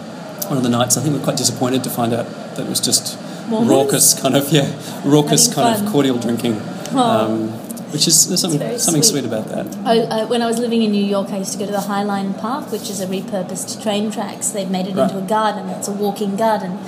one 0.51 0.57
of 0.59 0.63
the 0.63 0.69
nights. 0.69 0.97
I 0.97 1.01
think 1.01 1.15
we 1.15 1.19
were 1.19 1.25
quite 1.25 1.37
disappointed 1.39 1.83
to 1.85 1.91
find 1.91 2.13
out 2.13 2.27
that 2.55 2.61
it 2.67 2.69
was 2.69 2.81
just 2.81 3.19
Mormons? 3.49 3.71
raucous 3.71 4.21
kind 4.21 4.37
of 4.37 4.51
yeah, 4.53 4.71
raucous 5.05 5.47
Having 5.49 5.55
kind 5.65 5.77
fun. 5.79 5.87
of 5.87 5.93
cordial 5.93 6.19
drinking. 6.19 6.61
Oh. 6.93 6.99
Um, 6.99 7.49
which 7.91 8.07
is 8.07 8.29
there's 8.29 8.41
something 8.41 8.61
something 8.79 9.03
sweet. 9.03 9.23
sweet 9.23 9.25
about 9.25 9.47
that. 9.49 9.67
I, 9.85 10.21
I, 10.21 10.25
when 10.27 10.43
I 10.43 10.47
was 10.47 10.59
living 10.61 10.83
in 10.83 10.93
New 10.93 11.05
York, 11.05 11.31
I 11.31 11.39
used 11.39 11.53
to 11.55 11.59
go 11.59 11.67
to 11.67 11.73
the 11.73 11.79
Highline 11.79 12.39
Park, 12.41 12.71
which 12.71 12.89
is 12.89 13.01
a 13.01 13.07
repurposed 13.09 13.83
train 13.83 14.13
tracks. 14.13 14.51
They've 14.51 14.71
made 14.71 14.87
it 14.87 14.95
Right. 14.95 15.11
into 15.11 15.19
a 15.19 15.27
garden. 15.27 15.69
It's 15.71 15.89
a 15.89 15.93
walking 15.93 16.37
garden, 16.37 16.79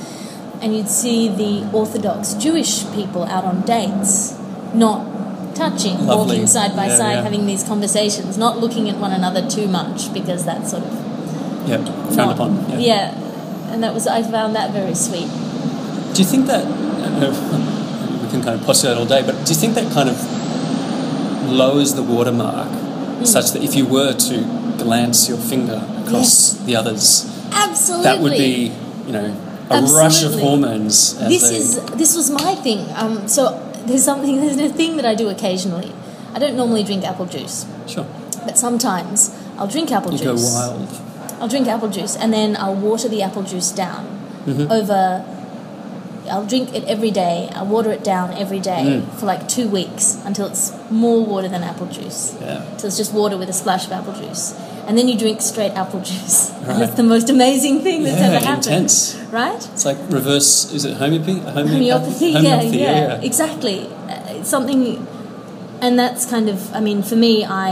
and 0.60 0.76
you'd 0.76 0.88
see 0.88 1.26
the 1.28 1.68
Orthodox 1.72 2.34
Jewish 2.34 2.84
people 2.94 3.24
out 3.24 3.42
on 3.44 3.62
dates, 3.62 4.38
not 4.74 5.04
touching, 5.54 6.06
Lovely. 6.06 6.36
walking 6.36 6.46
side 6.46 6.74
by 6.76 6.86
Yeah, 6.86 6.96
side, 6.96 7.12
yeah. 7.14 7.22
having 7.22 7.46
these 7.46 7.62
conversations, 7.64 8.36
not 8.38 8.58
looking 8.60 8.88
at 8.88 8.96
one 8.98 9.12
another 9.12 9.46
too 9.48 9.66
much 9.68 10.12
because 10.12 10.44
that's 10.44 10.70
sort 10.70 10.82
of 10.84 10.92
Yeah, 11.68 11.78
frowned 12.12 12.16
not- 12.16 12.34
upon. 12.34 12.66
Yeah. 12.70 12.78
yeah. 12.78 13.14
And 13.72 13.82
that 13.82 13.94
was 13.94 14.06
I 14.06 14.22
found 14.22 14.54
that 14.56 14.72
very 14.72 14.94
sweet. 14.94 15.28
Do 16.14 16.20
you 16.22 16.28
think 16.28 16.46
that 16.46 16.64
uh, 16.66 18.20
we 18.22 18.28
can 18.30 18.42
kind 18.42 18.58
of 18.58 18.62
postulate 18.66 18.98
all 18.98 19.06
day, 19.06 19.22
but 19.24 19.34
do 19.46 19.52
you 19.54 19.58
think 19.58 19.74
that 19.74 19.90
kind 19.92 20.08
of 20.10 20.16
lowers 21.50 21.94
the 21.94 22.02
watermark 22.02 22.68
Hmm. 22.68 23.24
such 23.24 23.52
that 23.52 23.62
if 23.62 23.74
you 23.74 23.86
were 23.86 24.12
to 24.12 24.36
glance 24.78 25.28
your 25.28 25.38
finger 25.38 25.80
across 26.04 26.52
the 26.64 26.74
others, 26.76 27.26
Absolutely. 27.52 28.04
that 28.04 28.20
would 28.20 28.32
be, 28.32 28.72
you 29.06 29.12
know, 29.12 29.34
a 29.70 29.80
rush 29.82 30.22
of 30.22 30.34
hormones. 30.40 31.14
This 31.18 31.48
they, 31.48 31.56
is 31.56 31.80
this 31.96 32.16
was 32.16 32.30
my 32.30 32.54
thing. 32.56 32.86
Um, 32.94 33.26
so 33.28 33.58
there's 33.86 34.04
something 34.04 34.36
there's 34.40 34.56
a 34.56 34.68
thing 34.68 34.96
that 34.96 35.06
I 35.06 35.14
do 35.14 35.28
occasionally. 35.28 35.92
I 36.34 36.38
don't 36.38 36.56
normally 36.56 36.82
drink 36.82 37.04
apple 37.04 37.26
juice, 37.26 37.66
sure. 37.86 38.06
but 38.46 38.56
sometimes 38.56 39.30
I'll 39.58 39.66
drink 39.68 39.90
apple 39.92 40.12
juice. 40.12 40.20
You 40.20 40.26
go 40.26 40.34
wild. 40.36 40.88
I'll 41.40 41.48
drink 41.48 41.66
apple 41.68 41.88
juice 41.90 42.16
and 42.16 42.32
then 42.32 42.56
I'll 42.56 42.74
water 42.74 43.08
the 43.08 43.22
apple 43.22 43.42
juice 43.42 43.70
down 43.72 44.18
Mm-hmm. 44.46 44.72
over. 44.72 45.24
I'll 46.30 46.46
drink 46.46 46.72
it 46.74 46.84
every 46.84 47.10
day. 47.10 47.48
I'll 47.52 47.66
water 47.66 47.90
it 47.92 48.02
down 48.04 48.32
every 48.32 48.58
day 48.60 49.02
Mm. 49.02 49.18
for 49.18 49.26
like 49.26 49.48
two 49.48 49.68
weeks 49.68 50.20
until 50.24 50.46
it's 50.46 50.72
more 50.90 51.24
water 51.24 51.48
than 51.48 51.62
apple 51.62 51.86
juice. 51.86 52.34
Yeah. 52.40 52.76
So 52.76 52.86
it's 52.86 52.96
just 52.96 53.12
water 53.12 53.36
with 53.36 53.48
a 53.48 53.52
splash 53.52 53.86
of 53.86 53.92
apple 53.92 54.14
juice. 54.14 54.54
And 54.86 54.98
then 54.98 55.06
you 55.08 55.16
drink 55.18 55.40
straight 55.40 55.72
apple 55.72 56.00
juice. 56.00 56.50
Right. 56.62 56.82
it's 56.82 56.94
the 56.94 57.02
most 57.02 57.28
amazing 57.28 57.80
thing 57.80 58.04
that's 58.04 58.18
Yeah, 58.20 58.26
ever 58.36 58.44
happened. 58.46 58.66
intense. 58.66 59.16
Right? 59.32 59.56
It's 59.72 59.84
like 59.84 59.98
reverse. 60.10 60.72
Is 60.72 60.84
it 60.84 60.96
homeopathy? 60.96 61.40
homeopathy, 61.40 62.26
yeah, 62.28 62.38
Homeopathy, 62.38 62.78
yeah, 62.78 63.20
exactly. 63.20 63.78
Uh, 64.08 64.38
it's 64.38 64.48
something, 64.48 65.04
and 65.80 65.98
that's 65.98 66.24
kind 66.26 66.48
of. 66.48 66.72
I 66.72 66.80
mean, 66.80 67.02
for 67.02 67.16
me, 67.16 67.44
I 67.44 67.70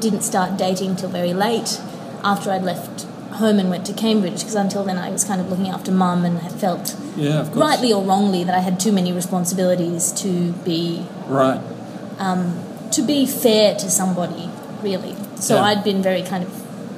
didn't 0.00 0.22
start 0.22 0.56
dating 0.56 0.96
till 0.96 1.10
very 1.10 1.32
late, 1.32 1.80
after 2.24 2.50
I'd 2.50 2.64
left 2.64 3.06
home 3.42 3.58
and 3.60 3.70
went 3.70 3.84
to 3.86 3.92
Cambridge, 3.92 4.38
because 4.40 4.54
until 4.56 4.82
then 4.84 4.98
I 4.98 5.10
was 5.10 5.22
kind 5.24 5.40
of 5.40 5.48
looking 5.50 5.68
after 5.68 5.92
mum 5.92 6.24
and 6.24 6.38
had 6.38 6.52
felt, 6.52 6.96
Yeah, 7.16 7.40
of 7.42 7.46
course. 7.52 7.56
rightly 7.68 7.92
or 7.92 8.02
wrongly, 8.02 8.42
that 8.44 8.54
I 8.54 8.60
had 8.60 8.80
too 8.80 8.92
many 8.92 9.12
responsibilities 9.12 10.10
to 10.22 10.52
be 10.64 11.06
Right. 11.28 11.60
to 12.96 13.02
be 13.02 13.26
fair 13.26 13.74
to 13.76 13.90
somebody, 13.90 14.48
really. 14.82 15.14
So 15.36 15.56
Yeah. 15.56 15.62
I'd 15.62 15.84
been 15.84 16.02
very 16.02 16.22
kind 16.22 16.44
of 16.44 16.50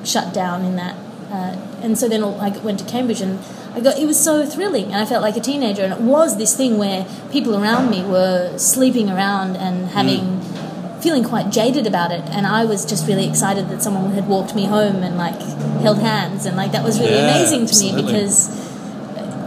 shut 0.05 0.33
down 0.33 0.65
in 0.65 0.77
that. 0.77 0.95
Uh, 1.31 1.57
and 1.83 1.99
so 1.99 2.09
then 2.09 2.23
I 2.23 2.51
went 2.59 2.79
to 2.79 2.85
Cambridge 2.85 3.21
and 3.21 3.39
I 3.75 3.81
got, 3.81 3.99
it 3.99 4.07
was 4.07 4.19
so 4.23 4.47
thrilling 4.47 4.87
and 4.87 4.97
I 4.97 5.05
felt 5.05 5.23
like 5.23 5.37
a 5.37 5.41
teenager. 5.41 5.83
And 5.83 5.93
it 5.93 6.01
was 6.01 6.37
this 6.39 6.57
thing 6.57 6.79
where 6.79 7.07
people 7.33 7.57
around 7.57 7.91
me 7.91 8.03
were 8.05 8.57
sleeping 8.59 9.11
around 9.11 9.57
and 9.57 9.89
having, 9.89 10.41
feeling 11.01 11.25
quite 11.25 11.51
jaded 11.51 11.87
about 11.87 12.13
it. 12.13 12.23
And 12.31 12.47
I 12.47 12.65
was 12.65 12.85
just 12.85 13.07
really 13.07 13.29
excited 13.29 13.69
that 13.69 13.83
someone 13.83 14.13
had 14.13 14.29
walked 14.29 14.55
me 14.55 14.67
home 14.67 15.03
and 15.03 15.17
like 15.19 15.39
held 15.83 15.99
hands. 15.99 16.47
And 16.47 16.57
like 16.57 16.73
that 16.73 16.85
was 16.85 16.99
really 17.01 17.17
Yeah, 17.17 17.37
amazing 17.37 17.67
to 17.67 17.79
me 17.81 18.03
because 18.03 18.49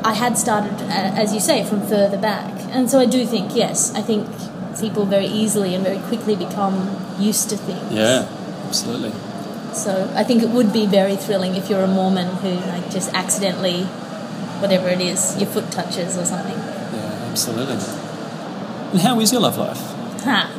I 0.03 0.13
had 0.13 0.37
started, 0.37 0.73
uh, 0.73 1.21
as 1.23 1.33
you 1.33 1.39
say, 1.39 1.63
from 1.63 1.81
further 1.87 2.17
back. 2.17 2.53
And 2.71 2.89
so 2.89 2.99
I 2.99 3.05
do 3.05 3.25
think, 3.25 3.55
yes, 3.55 3.93
I 3.95 4.01
think 4.01 4.27
people 4.79 5.05
very 5.05 5.25
easily 5.25 5.73
and 5.75 5.83
very 5.83 5.99
quickly 6.07 6.35
become 6.35 6.95
used 7.19 7.49
to 7.49 7.57
things. 7.57 7.91
Yeah, 7.91 8.27
absolutely. 8.69 9.11
So 9.73 10.11
I 10.15 10.23
think 10.23 10.43
it 10.43 10.49
would 10.49 10.71
be 10.71 10.85
very 10.85 11.15
thrilling 11.15 11.55
if 11.55 11.69
you're 11.69 11.81
a 11.83 11.87
Mormon 11.87 12.27
who 12.37 12.51
like 12.69 12.89
just 12.91 13.11
accidentally, 13.13 13.83
whatever 14.61 14.89
it 14.89 15.01
is, 15.01 15.35
your 15.37 15.49
foot 15.49 15.71
touches 15.71 16.17
or 16.17 16.25
something. 16.25 16.57
Yeah, 16.57 17.27
absolutely. 17.31 17.75
And 18.91 19.01
how 19.01 19.19
is 19.19 19.31
your 19.31 19.41
love 19.41 19.57
life? 19.57 19.79
Ha. 20.23 20.55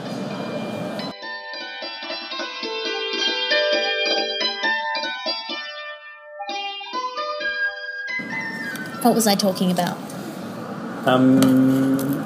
What 9.02 9.14
was 9.14 9.26
I 9.26 9.34
talking 9.34 9.70
about? 9.70 9.96
Um, 11.06 12.24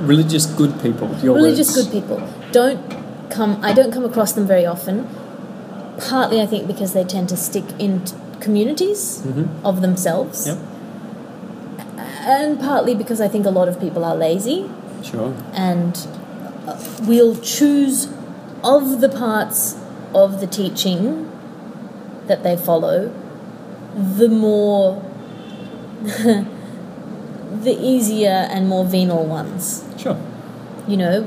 religious 0.00 0.46
good 0.46 0.80
people. 0.80 1.14
Your 1.22 1.34
religious 1.34 1.74
words. 1.74 1.88
good 1.88 2.02
people 2.02 2.28
don't 2.52 3.01
come 3.34 3.52
i 3.70 3.72
don't 3.78 3.92
come 3.96 4.04
across 4.10 4.32
them 4.38 4.46
very 4.46 4.66
often 4.74 4.98
partly 6.08 6.40
i 6.40 6.46
think 6.52 6.66
because 6.72 6.92
they 6.98 7.04
tend 7.04 7.28
to 7.34 7.36
stick 7.36 7.64
in 7.78 8.04
t- 8.04 8.14
communities 8.40 9.02
mm-hmm. 9.24 9.66
of 9.66 9.80
themselves 9.86 10.46
Yep. 10.46 10.58
and 12.36 12.60
partly 12.60 12.94
because 13.02 13.20
i 13.20 13.28
think 13.28 13.46
a 13.46 13.54
lot 13.58 13.68
of 13.68 13.80
people 13.80 14.04
are 14.04 14.16
lazy 14.16 14.58
Sure. 15.10 15.34
and 15.52 16.06
uh, 16.66 16.76
we'll 17.02 17.36
choose 17.36 18.08
of 18.62 19.00
the 19.00 19.08
parts 19.08 19.76
of 20.14 20.40
the 20.40 20.46
teaching 20.46 21.28
that 22.28 22.42
they 22.44 22.56
follow 22.56 23.12
the 24.20 24.28
more 24.28 25.02
the 26.02 27.76
easier 27.80 28.46
and 28.50 28.68
more 28.68 28.84
venal 28.84 29.24
ones 29.24 29.84
Sure. 29.98 30.16
you 30.88 30.96
know, 30.96 31.22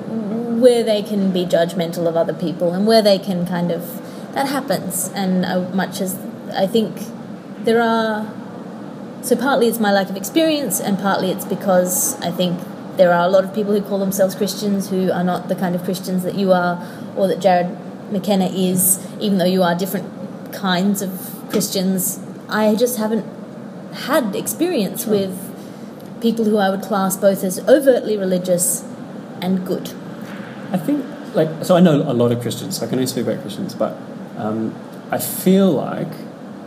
where 0.61 0.83
they 0.83 1.01
can 1.01 1.31
be 1.31 1.45
judgmental 1.45 2.07
of 2.07 2.15
other 2.15 2.33
people 2.33 2.73
and 2.73 2.87
where 2.87 3.01
they 3.01 3.19
can 3.19 3.45
kind 3.45 3.71
of 3.71 4.01
that 4.35 4.47
happens. 4.47 5.09
And 5.15 5.45
uh, 5.45 5.61
much 5.69 6.01
as 6.01 6.19
I 6.53 6.67
think 6.67 6.97
there 7.63 7.81
are, 7.81 8.31
so 9.21 9.35
partly 9.35 9.67
it's 9.67 9.79
my 9.79 9.91
lack 9.91 10.09
of 10.09 10.17
experience, 10.17 10.79
and 10.79 10.99
partly 10.99 11.31
it's 11.31 11.45
because 11.45 12.19
I 12.21 12.31
think 12.31 12.59
there 12.97 13.13
are 13.13 13.25
a 13.25 13.29
lot 13.29 13.43
of 13.43 13.55
people 13.55 13.73
who 13.73 13.81
call 13.81 13.97
themselves 13.97 14.35
Christians 14.35 14.89
who 14.89 15.11
are 15.11 15.23
not 15.23 15.47
the 15.47 15.55
kind 15.55 15.73
of 15.73 15.83
Christians 15.83 16.23
that 16.23 16.35
you 16.35 16.51
are, 16.51 16.85
or 17.15 17.27
that 17.27 17.39
Jared 17.39 17.75
McKenna 18.11 18.47
is, 18.47 19.05
even 19.19 19.37
though 19.37 19.45
you 19.45 19.63
are 19.63 19.73
different 19.73 20.53
kinds 20.53 21.01
of 21.01 21.09
Christians. 21.49 22.19
I 22.47 22.75
just 22.75 22.97
haven't 22.97 23.25
had 23.93 24.35
experience 24.35 25.05
with 25.05 25.33
people 26.21 26.45
who 26.45 26.57
I 26.57 26.69
would 26.69 26.81
class 26.81 27.15
both 27.15 27.43
as 27.43 27.59
overtly 27.67 28.17
religious 28.17 28.83
and 29.41 29.65
good. 29.65 29.93
I 30.71 30.77
think, 30.77 31.05
like, 31.35 31.49
so 31.63 31.75
I 31.75 31.79
know 31.79 32.01
a 32.01 32.13
lot 32.13 32.31
of 32.31 32.41
Christians, 32.41 32.77
so 32.77 32.85
I 32.85 32.89
can 32.89 32.97
only 32.99 33.07
speak 33.07 33.25
about 33.27 33.41
Christians, 33.41 33.73
but 33.75 33.95
um, 34.37 34.73
I 35.11 35.17
feel 35.17 35.71
like 35.71 36.07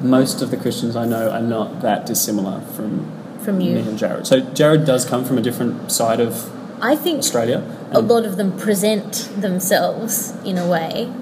most 0.01 0.41
of 0.43 0.51
the 0.51 0.57
Christians 0.57 0.95
I 0.97 1.05
know 1.05 1.31
are 1.31 1.41
not 1.43 1.81
that 1.83 2.07
dissimilar 2.07 2.61
from 2.61 3.11
From 3.41 3.61
you. 3.61 3.75
me 3.75 3.81
and 3.81 3.99
Jared. 3.99 4.27
So 4.27 4.41
Jared 4.41 4.85
does 4.85 5.05
come 5.05 5.25
from 5.25 5.39
a 5.39 5.43
different 5.43 5.91
side 5.91 6.21
of 6.21 6.51
I 6.81 6.95
think 6.95 7.19
Australia. 7.19 7.63
a 7.91 8.01
lot 8.01 8.25
of 8.25 8.37
them 8.37 8.57
present 8.57 9.29
themselves 9.37 10.35
in 10.45 10.57
a 10.59 10.67
way, 10.69 11.13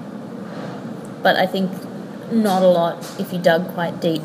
but 1.22 1.36
I 1.36 1.46
think 1.46 1.70
not 2.30 2.62
a 2.62 2.68
lot 2.68 2.98
if 3.18 3.32
you 3.32 3.38
dug 3.38 3.68
quite 3.72 4.00
deep. 4.00 4.22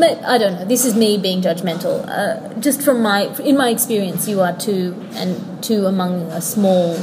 I 0.00 0.38
don't 0.38 0.54
know. 0.54 0.64
This 0.64 0.84
is 0.84 0.94
me 0.94 1.18
being 1.18 1.42
judgmental. 1.42 2.04
Uh, 2.08 2.52
just 2.60 2.82
from 2.82 3.02
my, 3.02 3.26
in 3.40 3.56
my 3.56 3.68
experience, 3.70 4.28
you 4.28 4.40
are 4.40 4.56
two 4.56 4.94
and 5.14 5.62
two 5.62 5.86
among 5.86 6.22
a 6.32 6.40
small 6.40 6.96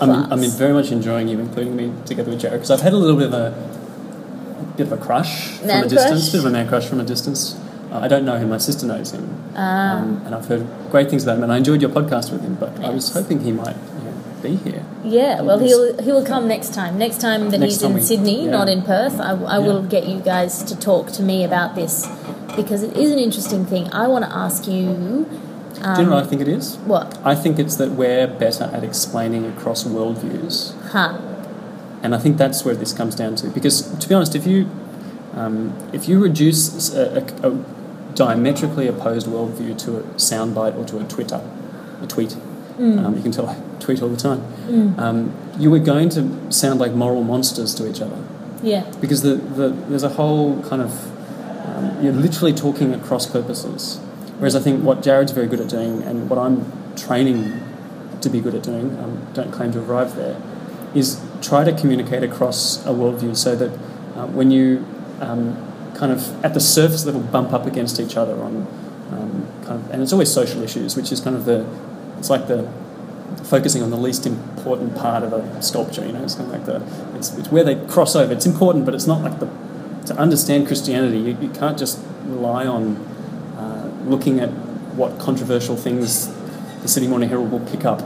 I'm, 0.00 0.08
class. 0.08 0.28
I'm 0.30 0.40
very 0.58 0.72
much 0.72 0.90
enjoying 0.90 1.28
you 1.28 1.38
including 1.38 1.76
me 1.76 1.92
together 2.06 2.30
with 2.30 2.40
Jared 2.40 2.58
because 2.60 2.70
I've 2.70 2.80
had 2.80 2.92
a 2.92 2.96
little 2.96 3.16
bit 3.16 3.28
of 3.28 3.34
a, 3.34 4.74
bit 4.76 4.86
of 4.86 4.92
a 4.92 4.96
crush 4.96 5.58
from 5.58 5.66
Man 5.68 5.84
a 5.84 5.88
distance, 5.88 6.10
crush? 6.22 6.32
bit 6.32 6.38
of 6.40 6.46
a 6.46 6.50
man 6.50 6.68
crush 6.68 6.86
from 6.86 7.00
a 7.00 7.04
distance. 7.04 7.58
Uh, 7.90 7.98
I 8.00 8.08
don't 8.08 8.24
know 8.24 8.36
him. 8.38 8.48
My 8.48 8.58
sister 8.58 8.86
knows 8.86 9.12
him, 9.12 9.28
Ah. 9.54 9.98
um, 9.98 10.22
and 10.24 10.34
I've 10.34 10.46
heard 10.46 10.66
great 10.90 11.10
things 11.10 11.22
about 11.24 11.36
him. 11.36 11.42
And 11.44 11.52
I 11.52 11.58
enjoyed 11.58 11.82
your 11.82 11.90
podcast 11.90 12.32
with 12.32 12.42
him, 12.42 12.54
but 12.54 12.82
I 12.82 12.90
was 12.90 13.12
hoping 13.12 13.40
he 13.40 13.52
might 13.52 13.76
be 14.42 14.56
here. 14.56 14.82
Yeah, 15.04 15.42
well, 15.42 15.58
he'll 15.58 16.02
he'll 16.02 16.24
come 16.24 16.48
next 16.48 16.72
time. 16.74 16.98
Next 16.98 17.20
time 17.20 17.50
that 17.50 17.60
Next 17.60 17.74
he's 17.74 17.82
time 17.82 17.90
in 17.92 17.96
we- 17.98 18.02
Sydney, 18.02 18.44
yeah. 18.46 18.50
not 18.50 18.68
in 18.68 18.82
Perth, 18.82 19.20
I, 19.20 19.32
I 19.34 19.58
Yeah. 19.58 19.66
will 19.66 19.82
get 19.82 20.06
you 20.08 20.20
guys 20.20 20.62
to 20.64 20.74
talk 20.74 21.12
to 21.12 21.22
me 21.22 21.44
about 21.44 21.74
this 21.76 22.06
because 22.56 22.82
it 22.82 22.96
is 22.96 23.10
an 23.10 23.18
interesting 23.18 23.64
thing. 23.66 23.92
I 23.92 24.06
want 24.08 24.24
to 24.24 24.30
ask 24.34 24.66
you 24.66 24.82
Do 24.84 24.86
you 24.86 25.82
know 25.82 25.88
Um, 26.02 26.10
what 26.10 26.24
I 26.24 26.26
think 26.26 26.42
it 26.42 26.48
is? 26.48 26.76
what? 26.86 27.18
I 27.24 27.34
think 27.34 27.58
it's 27.58 27.76
that 27.76 27.92
we're 27.92 28.26
better 28.26 28.64
at 28.72 28.84
explaining 28.84 29.46
across 29.46 29.84
worldviews, 29.84 30.72
Huh? 30.90 31.14
and 32.02 32.14
I 32.14 32.18
think 32.18 32.36
that's 32.36 32.64
where 32.64 32.74
this 32.74 32.92
comes 32.92 33.14
down 33.14 33.36
to. 33.36 33.48
Because 33.48 33.82
to 33.98 34.08
be 34.08 34.14
honest, 34.14 34.34
if 34.34 34.46
you 34.46 34.66
um, 35.34 35.72
if 35.92 36.08
you 36.08 36.18
reduce 36.22 36.92
a, 36.94 37.24
a, 37.42 37.48
a 37.50 37.64
diametrically 38.14 38.86
opposed 38.88 39.26
worldview 39.26 39.78
to 39.78 39.98
a 39.98 40.02
soundbite 40.16 40.76
or 40.76 40.84
to 40.84 40.98
a 40.98 41.04
Twitter, 41.04 41.40
a 42.02 42.06
tweet, 42.06 42.36
um, 42.78 43.14
you 43.16 43.22
can 43.22 43.32
tell 43.32 43.48
I 43.48 43.56
tweet 43.80 44.02
all 44.02 44.08
the 44.10 44.16
time. 44.16 44.40
Um, 44.98 45.32
you 45.58 45.72
are 45.74 45.78
going 45.78 46.08
to 46.10 46.50
sound 46.52 46.80
like 46.80 46.92
moral 46.92 47.22
monsters 47.24 47.74
to 47.76 47.88
each 47.90 48.00
other 48.02 48.18
Yeah. 48.62 48.84
because 49.00 49.22
the, 49.22 49.34
the 49.36 49.68
there's 49.88 50.02
a 50.04 50.08
whole 50.10 50.62
kind 50.62 50.82
of 50.82 50.90
um, 50.92 51.11
you're 52.02 52.12
literally 52.12 52.52
talking 52.52 52.92
at 52.92 53.02
cross 53.02 53.26
purposes. 53.26 53.98
Whereas 54.38 54.56
I 54.56 54.60
think 54.60 54.82
what 54.82 55.02
Jared's 55.02 55.32
very 55.32 55.46
good 55.46 55.60
at 55.60 55.68
doing 55.68 56.02
and 56.02 56.28
what 56.28 56.38
I'm 56.38 56.66
training 56.96 57.60
to 58.20 58.28
be 58.28 58.40
good 58.40 58.54
at 58.54 58.62
doing, 58.62 58.98
um, 58.98 59.26
don't 59.34 59.52
claim 59.52 59.72
to 59.72 59.78
have 59.78 59.88
arrived 59.88 60.16
there, 60.16 60.40
is 60.94 61.20
try 61.40 61.64
to 61.64 61.72
communicate 61.72 62.22
across 62.22 62.84
a 62.84 62.90
worldview 62.90 63.36
so 63.36 63.54
that 63.56 63.70
uh, 64.16 64.26
when 64.26 64.50
you 64.50 64.84
um, 65.20 65.56
kind 65.94 66.12
of 66.12 66.44
at 66.44 66.54
the 66.54 66.60
surface 66.60 67.04
level 67.04 67.20
bump 67.20 67.52
up 67.52 67.66
against 67.66 68.00
each 68.00 68.16
other 68.16 68.34
on 68.42 68.66
um, 69.12 69.46
kind 69.64 69.80
of, 69.80 69.90
and 69.90 70.02
it's 70.02 70.12
always 70.12 70.32
social 70.32 70.62
issues, 70.62 70.96
which 70.96 71.12
is 71.12 71.20
kind 71.20 71.36
of 71.36 71.44
the, 71.44 71.66
it's 72.18 72.30
like 72.30 72.48
the 72.48 72.68
focusing 73.44 73.82
on 73.82 73.90
the 73.90 73.96
least 73.96 74.26
important 74.26 74.96
part 74.96 75.22
of 75.22 75.32
a 75.32 75.62
sculpture. 75.62 76.04
You 76.04 76.12
know, 76.12 76.22
it's 76.22 76.34
kind 76.34 76.52
of 76.52 76.58
like 76.58 76.66
the, 76.66 77.16
it's, 77.16 77.36
it's 77.36 77.48
where 77.48 77.64
they 77.64 77.76
cross 77.86 78.16
over. 78.16 78.32
It's 78.32 78.46
important, 78.46 78.84
but 78.84 78.94
it's 78.94 79.06
not 79.06 79.22
like 79.22 79.40
the, 79.40 79.46
to 80.06 80.16
understand 80.16 80.66
Christianity, 80.66 81.18
you, 81.18 81.36
you 81.40 81.48
can't 81.50 81.78
just 81.78 81.98
rely 82.24 82.66
on 82.66 82.96
uh, 83.56 83.90
looking 84.04 84.40
at 84.40 84.48
what 84.96 85.18
controversial 85.18 85.76
things 85.76 86.28
the 86.82 86.88
Sydney 86.88 87.08
Morning 87.08 87.28
Herald 87.28 87.50
will 87.50 87.60
pick 87.60 87.84
up 87.84 88.02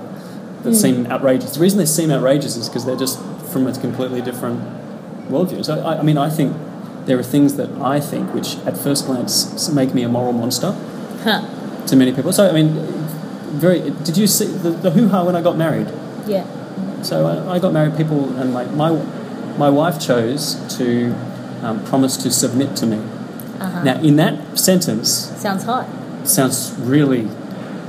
that 0.63 0.75
seem 0.75 1.07
outrageous. 1.07 1.55
The 1.55 1.61
reason 1.61 1.79
they 1.79 1.87
seem 1.87 2.11
outrageous 2.11 2.57
is 2.57 2.69
because 2.69 2.85
they're 2.85 2.97
just 2.97 3.19
from 3.53 3.67
a 3.67 3.73
completely 3.73 4.21
different 4.21 4.61
worldview. 5.29 5.65
So, 5.65 5.81
I, 5.85 5.99
I 5.99 6.03
mean, 6.03 6.19
I 6.19 6.29
think 6.29 6.57
there 7.07 7.19
are 7.19 7.23
things 7.23 7.57
that 7.57 7.71
I 7.81 8.01
think 8.01 8.35
which, 8.35 8.57
at 8.67 8.77
first 8.77 9.07
glance, 9.07 9.69
make 9.71 9.95
me 9.95 10.03
a 10.03 10.09
moral 10.09 10.33
monster 10.33 10.73
Huh. 11.23 11.41
to 11.87 11.97
many 11.97 12.13
people. 12.13 12.33
So, 12.33 12.49
I 12.49 12.53
mean, 12.53 12.75
very. 13.59 13.81
Did 13.91 14.17
you 14.17 14.27
see 14.27 14.47
the, 14.47 14.71
the 14.71 14.91
hoo 14.91 15.09
ha 15.09 15.25
when 15.25 15.35
I 15.37 15.41
got 15.43 15.57
married? 15.57 15.89
Yeah. 16.27 16.45
So 17.03 17.27
I, 17.27 17.55
I 17.55 17.59
got 17.59 17.73
married. 17.73 17.97
People 17.97 18.37
and 18.39 18.53
my 18.53 18.65
my, 18.67 18.91
my 19.57 19.71
wife 19.71 20.01
chose 20.01 20.57
to 20.79 21.15
um, 21.63 21.85
promise 21.85 22.17
to 22.19 22.31
submit 22.31 22.77
to 22.77 22.87
me. 22.87 22.99
Uh-huh. 22.99 23.83
Now, 23.85 24.01
in 24.01 24.17
that 24.17 24.59
sentence, 24.59 25.09
Sounds 25.41 25.65
hot. 25.65 25.87
sounds 26.25 26.75
really, 26.79 27.29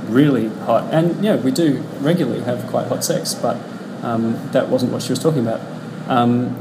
really 0.08 0.48
hot. 0.64 0.92
And 0.92 1.22
yeah, 1.24 1.36
we 1.36 1.50
do 1.50 1.82
regularly 2.00 2.40
have 2.42 2.66
quite 2.68 2.86
hot 2.88 3.04
sex, 3.04 3.34
but 3.34 3.56
um, 4.02 4.38
that 4.52 4.68
wasn't 4.68 4.92
what 4.92 5.02
she 5.02 5.10
was 5.10 5.18
talking 5.18 5.40
about. 5.46 5.60
Um, 6.08 6.56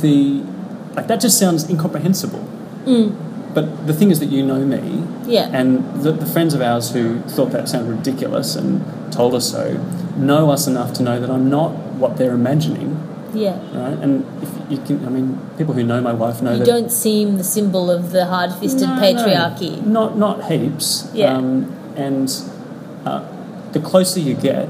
the 0.00 0.42
like 0.94 1.06
that 1.08 1.20
just 1.20 1.38
sounds 1.38 1.68
incomprehensible. 1.68 2.42
But 3.54 3.86
the 3.86 3.92
thing 3.94 4.10
is 4.10 4.20
that 4.20 4.26
you 4.26 4.44
know 4.44 4.64
me, 4.64 5.02
Yeah. 5.26 5.48
and 5.52 6.02
the, 6.02 6.12
the 6.12 6.26
friends 6.26 6.52
of 6.54 6.60
ours 6.60 6.90
who 6.92 7.20
thought 7.22 7.52
that 7.52 7.68
sounded 7.68 7.90
ridiculous 7.96 8.54
and 8.54 8.84
told 9.12 9.34
us 9.34 9.50
so 9.50 9.74
know 10.16 10.50
us 10.50 10.66
enough 10.66 10.92
to 10.94 11.02
know 11.02 11.18
that 11.20 11.30
I'm 11.30 11.48
not 11.50 11.70
what 11.98 12.16
they're 12.18 12.34
imagining, 12.34 13.00
yeah. 13.34 13.56
right? 13.74 13.98
And 13.98 14.24
if 14.42 14.50
you 14.68 14.78
can, 14.78 15.04
I 15.06 15.10
mean, 15.10 15.38
people 15.58 15.74
who 15.74 15.82
know 15.84 16.00
my 16.00 16.12
wife 16.12 16.42
know 16.42 16.50
that 16.52 16.58
You 16.58 16.64
that 16.64 16.80
don't 16.80 16.90
seem 16.90 17.36
the 17.36 17.44
symbol 17.44 17.90
of 17.90 18.10
the 18.10 18.26
hard-fisted 18.26 18.88
no, 18.88 18.94
no, 18.96 19.00
patriarchy. 19.00 19.86
not 19.86 20.16
not 20.18 20.50
heaps. 20.50 21.08
Yeah. 21.14 21.34
Um, 21.36 21.72
and 21.96 22.28
uh, 23.04 23.24
the 23.72 23.80
closer 23.80 24.20
you 24.20 24.34
get, 24.34 24.68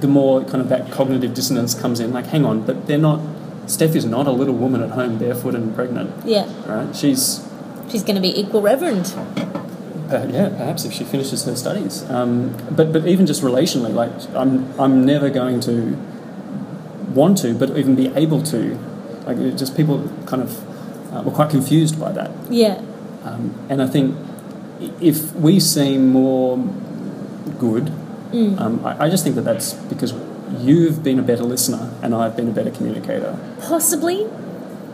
the 0.00 0.08
more 0.08 0.42
kind 0.44 0.60
of 0.60 0.68
that 0.68 0.90
cognitive 0.90 1.32
dissonance 1.34 1.74
comes 1.74 2.00
in. 2.00 2.12
Like, 2.12 2.26
hang 2.26 2.44
on, 2.44 2.62
but 2.66 2.86
they're 2.86 2.98
not. 2.98 3.20
Steph 3.66 3.96
is 3.96 4.04
not 4.04 4.26
a 4.26 4.30
little 4.30 4.54
woman 4.54 4.80
at 4.82 4.90
home, 4.90 5.18
barefoot 5.18 5.54
and 5.56 5.74
pregnant, 5.74 6.10
Yeah. 6.24 6.46
right? 6.66 6.94
She's 6.94 7.44
She's 7.90 8.02
going 8.02 8.16
to 8.16 8.22
be 8.22 8.38
equal 8.38 8.62
reverend. 8.62 9.12
Uh, 10.10 10.24
yeah, 10.30 10.48
perhaps 10.50 10.84
if 10.84 10.92
she 10.92 11.02
finishes 11.02 11.44
her 11.46 11.56
studies. 11.56 12.08
Um, 12.10 12.56
but 12.70 12.92
but 12.92 13.06
even 13.06 13.26
just 13.26 13.42
relationally, 13.42 13.92
like 13.92 14.12
I'm 14.36 14.72
I'm 14.78 15.04
never 15.04 15.30
going 15.30 15.58
to 15.62 15.96
want 17.16 17.38
to, 17.38 17.54
but 17.54 17.76
even 17.76 17.94
be 17.96 18.08
able 18.14 18.42
to. 18.54 18.78
Like 19.26 19.38
just 19.56 19.76
people 19.76 20.08
kind 20.26 20.42
of 20.42 20.50
uh, 21.12 21.22
were 21.22 21.32
quite 21.32 21.50
confused 21.50 21.98
by 21.98 22.12
that, 22.12 22.30
Yeah. 22.48 22.80
um, 23.24 23.52
and 23.68 23.82
I 23.82 23.88
think 23.88 24.14
if 25.00 25.34
we 25.34 25.58
seem 25.58 26.00
more 26.12 26.58
good, 27.58 27.90
Mm. 28.32 28.60
um, 28.60 28.80
I, 28.84 29.06
I 29.06 29.10
just 29.10 29.22
think 29.24 29.34
that 29.36 29.42
that's 29.44 29.72
because 29.92 30.12
you've 30.60 31.02
been 31.02 31.18
a 31.18 31.22
better 31.22 31.44
listener 31.44 31.90
and 32.02 32.14
I've 32.14 32.36
been 32.36 32.48
a 32.48 32.52
better 32.52 32.70
communicator. 32.70 33.38
Possibly. 33.60 34.26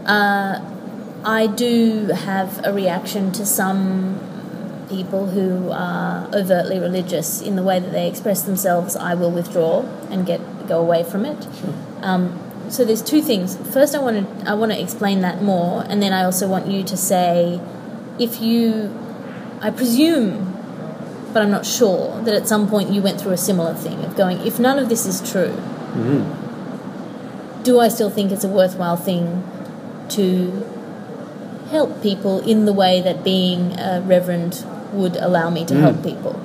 Uh, 0.06 0.60
I 1.24 1.46
do 1.46 2.08
have 2.28 2.60
a 2.64 2.72
reaction 2.72 3.32
to 3.32 3.44
some 3.46 4.18
people 4.88 5.26
who 5.28 5.70
are 5.70 6.28
overtly 6.34 6.78
religious 6.78 7.40
in 7.40 7.56
the 7.56 7.62
way 7.62 7.78
that 7.80 7.92
they 7.92 8.06
express 8.08 8.42
themselves. 8.42 8.96
I 8.96 9.14
will 9.14 9.30
withdraw 9.30 9.85
and 10.11 10.26
get 10.26 10.40
go 10.68 10.78
away 10.80 11.02
from 11.02 11.24
it. 11.24 11.46
Um, 12.02 12.38
so 12.68 12.84
there's 12.84 13.02
two 13.02 13.20
things. 13.22 13.56
First, 13.72 13.94
I 13.94 13.98
want 14.00 14.16
to 14.42 14.50
I 14.50 14.54
want 14.54 14.72
to 14.72 14.80
explain 14.80 15.20
that 15.20 15.42
more, 15.42 15.84
and 15.88 16.02
then 16.02 16.12
I 16.12 16.24
also 16.24 16.48
want 16.48 16.66
you 16.68 16.82
to 16.84 16.96
say 16.96 17.60
if 18.18 18.40
you, 18.40 18.90
I 19.60 19.70
presume, 19.70 20.52
but 21.32 21.42
I'm 21.42 21.50
not 21.50 21.66
sure 21.66 22.20
that 22.22 22.34
at 22.34 22.46
some 22.46 22.68
point 22.68 22.90
you 22.90 23.02
went 23.02 23.20
through 23.20 23.32
a 23.32 23.36
similar 23.38 23.74
thing 23.74 24.04
of 24.04 24.16
going, 24.16 24.38
if 24.46 24.58
none 24.58 24.78
of 24.78 24.88
this 24.88 25.06
is 25.06 25.20
true, 25.30 25.54
do 27.62 27.80
I 27.80 27.88
still 27.88 28.10
think 28.10 28.32
it's 28.32 28.44
a 28.44 28.48
worthwhile 28.48 28.96
thing 28.96 29.44
to 30.10 30.66
help 31.70 32.02
people 32.02 32.40
in 32.40 32.64
the 32.66 32.72
way 32.72 33.00
that 33.00 33.24
being 33.24 33.78
a 33.78 34.02
reverend 34.04 34.64
would 34.92 35.16
allow 35.16 35.48
me 35.50 35.64
to 35.66 35.74
help 35.74 36.02
people? 36.02 36.38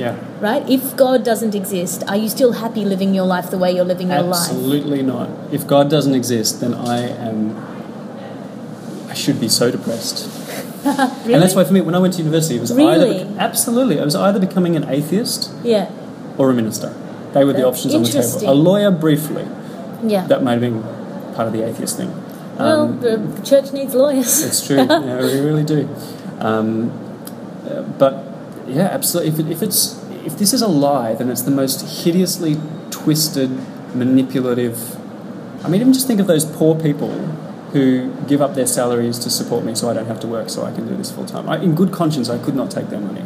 Yeah, 0.00 0.14
Right? 0.40 0.64
If 0.76 0.96
God 0.96 1.24
doesn't 1.30 1.54
exist, 1.54 2.02
are 2.08 2.16
you 2.16 2.28
still 2.30 2.52
happy 2.64 2.84
living 2.92 3.12
your 3.18 3.26
life 3.34 3.50
the 3.50 3.58
way 3.58 3.70
you're 3.76 3.84
living 3.94 4.08
your 4.08 4.22
life? 4.22 4.48
absolutely 4.48 5.02
not. 5.02 5.28
If 5.52 5.66
God 5.66 5.90
doesn't 5.90 6.14
exist, 6.14 6.60
then 6.62 6.72
I 6.74 6.98
am. 7.28 7.38
I 9.10 9.14
should 9.14 9.38
be 9.40 9.48
so 9.48 9.70
depressed. 9.70 10.18
Really? 10.84 11.34
And 11.34 11.42
that's 11.42 11.54
why 11.54 11.64
for 11.64 11.74
me, 11.74 11.80
when 11.82 11.94
I 11.94 11.98
went 11.98 12.14
to 12.14 12.20
university, 12.24 12.56
it 12.56 12.60
was 12.60 12.72
Really? 12.72 13.20
either 13.20 13.34
absolutely, 13.38 14.00
I 14.00 14.04
was 14.04 14.16
either 14.16 14.40
becoming 14.40 14.74
an 14.80 14.84
atheist, 14.88 15.50
Yeah. 15.62 15.90
or 16.38 16.50
a 16.50 16.54
minister. 16.54 16.90
They 17.34 17.44
were 17.44 17.52
the 17.52 17.62
That's 17.68 17.76
options 17.84 17.94
on 17.94 18.02
the 18.02 18.08
table. 18.08 18.50
A 18.52 18.54
lawyer, 18.68 18.90
briefly, 18.90 19.44
Yeah. 20.14 20.26
that 20.28 20.42
may 20.42 20.52
have 20.56 20.60
been 20.68 20.82
part 21.36 21.46
of 21.48 21.52
the 21.52 21.62
atheist 21.68 21.96
thing. 21.98 22.10
well, 22.58 22.80
Um, 22.82 23.00
the 23.04 23.12
the 23.36 23.42
church 23.42 23.72
needs 23.78 23.92
lawyers. 23.94 24.32
it's 24.48 24.60
true. 24.66 24.76
yeah, 25.08 25.20
we 25.20 25.40
really 25.48 25.64
do. 25.74 25.80
Um, 26.40 26.90
uh, 27.68 27.82
but 27.98 28.12
yeah, 28.70 28.86
absolutely. 28.86 29.32
If, 29.32 29.38
it, 29.40 29.52
if 29.52 29.62
it's 29.62 30.00
if 30.24 30.38
this 30.38 30.52
is 30.52 30.62
a 30.62 30.68
lie, 30.68 31.14
then 31.14 31.30
it's 31.30 31.42
the 31.42 31.50
most 31.50 32.04
hideously 32.04 32.56
twisted, 32.90 33.50
manipulative. 33.94 34.96
I 35.64 35.68
mean, 35.68 35.80
even 35.80 35.92
just 35.92 36.06
think 36.06 36.20
of 36.20 36.26
those 36.26 36.44
poor 36.44 36.78
people 36.78 37.10
who 37.72 38.12
give 38.26 38.42
up 38.42 38.54
their 38.54 38.66
salaries 38.66 39.18
to 39.20 39.30
support 39.30 39.64
me, 39.64 39.74
so 39.74 39.88
I 39.88 39.94
don't 39.94 40.06
have 40.06 40.20
to 40.20 40.26
work, 40.26 40.50
so 40.50 40.64
I 40.64 40.72
can 40.72 40.88
do 40.88 40.96
this 40.96 41.10
full 41.10 41.26
time. 41.26 41.48
In 41.62 41.74
good 41.74 41.92
conscience, 41.92 42.28
I 42.28 42.38
could 42.38 42.54
not 42.54 42.70
take 42.70 42.88
their 42.88 43.00
money, 43.00 43.24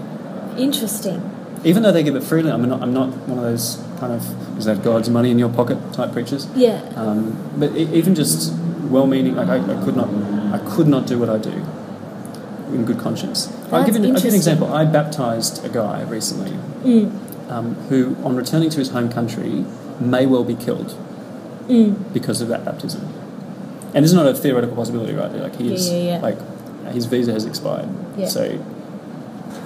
Interesting. 0.60 1.30
even 1.64 1.82
though 1.82 1.92
they 1.92 2.02
give 2.02 2.16
it 2.16 2.22
freely. 2.22 2.50
I'm 2.50 2.68
not. 2.68 2.82
I'm 2.82 2.92
not 2.92 3.10
one 3.28 3.38
of 3.38 3.44
those 3.44 3.82
kind 3.98 4.12
of 4.12 4.58
is 4.58 4.66
that 4.66 4.82
God's 4.82 5.10
money 5.10 5.30
in 5.30 5.38
your 5.38 5.48
pocket 5.48 5.78
type 5.92 6.12
preachers. 6.12 6.46
Yeah. 6.54 6.80
Um, 6.96 7.54
but 7.56 7.74
even 7.76 8.14
just 8.14 8.52
well-meaning, 8.90 9.34
like 9.34 9.48
I, 9.48 9.56
I 9.56 9.84
could 9.84 9.96
not, 9.96 10.08
I 10.54 10.58
could 10.74 10.86
not 10.86 11.06
do 11.06 11.18
what 11.18 11.28
I 11.28 11.38
do 11.38 11.64
in 12.74 12.84
good 12.84 12.98
conscience. 12.98 13.48
I'll 13.72 13.84
give, 13.84 13.96
you, 13.96 14.04
I'll 14.08 14.14
give 14.14 14.24
you 14.24 14.30
an 14.30 14.34
example. 14.36 14.72
I 14.72 14.84
baptised 14.84 15.64
a 15.64 15.68
guy 15.68 16.02
recently 16.02 16.52
Mm. 16.84 17.50
um, 17.50 17.74
who, 17.88 18.16
on 18.24 18.36
returning 18.36 18.70
to 18.70 18.78
his 18.78 18.90
home 18.90 19.08
country, 19.08 19.64
may 20.00 20.26
well 20.26 20.44
be 20.44 20.54
killed 20.54 20.96
Mm. 21.68 22.12
because 22.12 22.40
of 22.42 22.48
that 22.48 22.64
baptism. 22.64 23.02
And 23.94 24.04
this 24.04 24.10
is 24.10 24.14
not 24.14 24.26
a 24.26 24.34
theoretical 24.34 24.76
possibility, 24.76 25.14
right? 25.14 25.32
Like 25.34 25.56
he 25.56 25.68
Yeah, 25.68 25.74
is, 25.74 25.88
yeah, 25.90 25.96
yeah. 25.98 26.18
like 26.18 26.38
his 26.92 27.06
visa 27.06 27.32
has 27.32 27.46
expired. 27.46 27.88
Yeah. 28.18 28.26
So, 28.26 28.58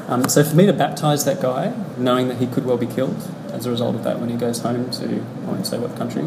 um, 0.09 0.29
so 0.29 0.45
for 0.45 0.55
me 0.55 0.67
to 0.67 0.73
baptise 0.73 1.25
that 1.25 1.41
guy, 1.41 1.73
knowing 1.97 2.29
that 2.29 2.37
he 2.37 2.47
could 2.47 2.65
well 2.67 2.77
be 2.77 2.87
killed 2.87 3.17
as 3.53 3.67
a 3.67 3.71
result 3.71 3.95
of 3.97 4.05
that 4.05 4.21
when 4.21 4.29
he 4.29 4.37
goes 4.37 4.61
home 4.61 4.91
to 4.91 5.05
I 5.47 5.51
won't 5.51 5.67
say 5.67 5.79
what 5.79 5.97
country, 5.97 6.27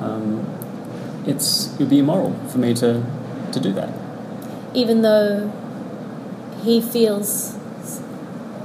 um, 0.00 0.46
it's 1.26 1.72
it 1.74 1.80
would 1.80 1.90
be 1.90 1.98
immoral 2.00 2.34
for 2.48 2.58
me 2.58 2.74
to 2.74 3.02
to 3.52 3.60
do 3.60 3.72
that. 3.74 3.90
Even 4.74 5.02
though 5.02 5.52
he 6.64 6.80
feels 6.80 7.56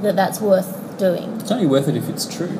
that 0.01 0.15
that's 0.15 0.39
worth 0.39 0.97
doing. 0.97 1.39
It's 1.41 1.51
only 1.51 1.67
worth 1.67 1.87
it 1.87 1.95
if 1.95 2.09
it's 2.09 2.25
true. 2.25 2.57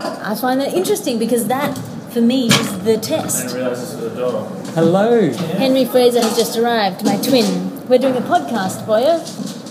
I 0.00 0.34
find 0.34 0.60
that 0.60 0.74
interesting 0.74 1.18
because 1.18 1.46
that, 1.48 1.76
for 2.12 2.20
me, 2.20 2.46
is 2.48 2.84
the 2.84 2.98
test. 2.98 3.54
realise 3.54 3.80
this 3.80 3.94
was 3.94 4.12
a 4.12 4.16
door. 4.16 4.44
Hello, 4.74 5.30
Henry 5.32 5.84
Fraser 5.84 6.20
has 6.20 6.36
just 6.36 6.56
arrived, 6.58 7.04
my 7.04 7.16
twin. 7.16 7.86
We're 7.88 7.98
doing 7.98 8.16
a 8.16 8.20
podcast, 8.20 8.84
boyo. 8.84 9.20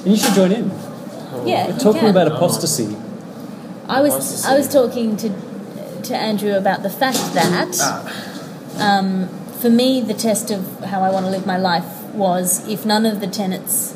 and 0.03 0.11
you 0.11 0.17
should 0.17 0.33
join 0.33 0.51
in. 0.51 0.69
Yeah, 1.45 1.67
We're 1.67 1.73
you 1.73 1.79
talking 1.79 2.01
can. 2.01 2.09
about 2.09 2.27
apostasy. 2.27 2.95
I 3.87 4.01
was 4.01 4.45
I 4.45 4.57
was 4.57 4.67
talking 4.67 5.15
to 5.17 5.29
to 6.03 6.15
Andrew 6.15 6.53
about 6.53 6.81
the 6.81 6.89
fact 6.89 7.33
that 7.33 7.77
um, 8.79 9.27
for 9.59 9.69
me 9.69 10.01
the 10.01 10.13
test 10.13 10.49
of 10.49 10.83
how 10.85 11.01
I 11.01 11.11
want 11.11 11.25
to 11.25 11.31
live 11.31 11.45
my 11.45 11.57
life 11.57 12.03
was 12.13 12.67
if 12.67 12.85
none 12.85 13.05
of 13.05 13.19
the 13.19 13.27
tenets 13.27 13.94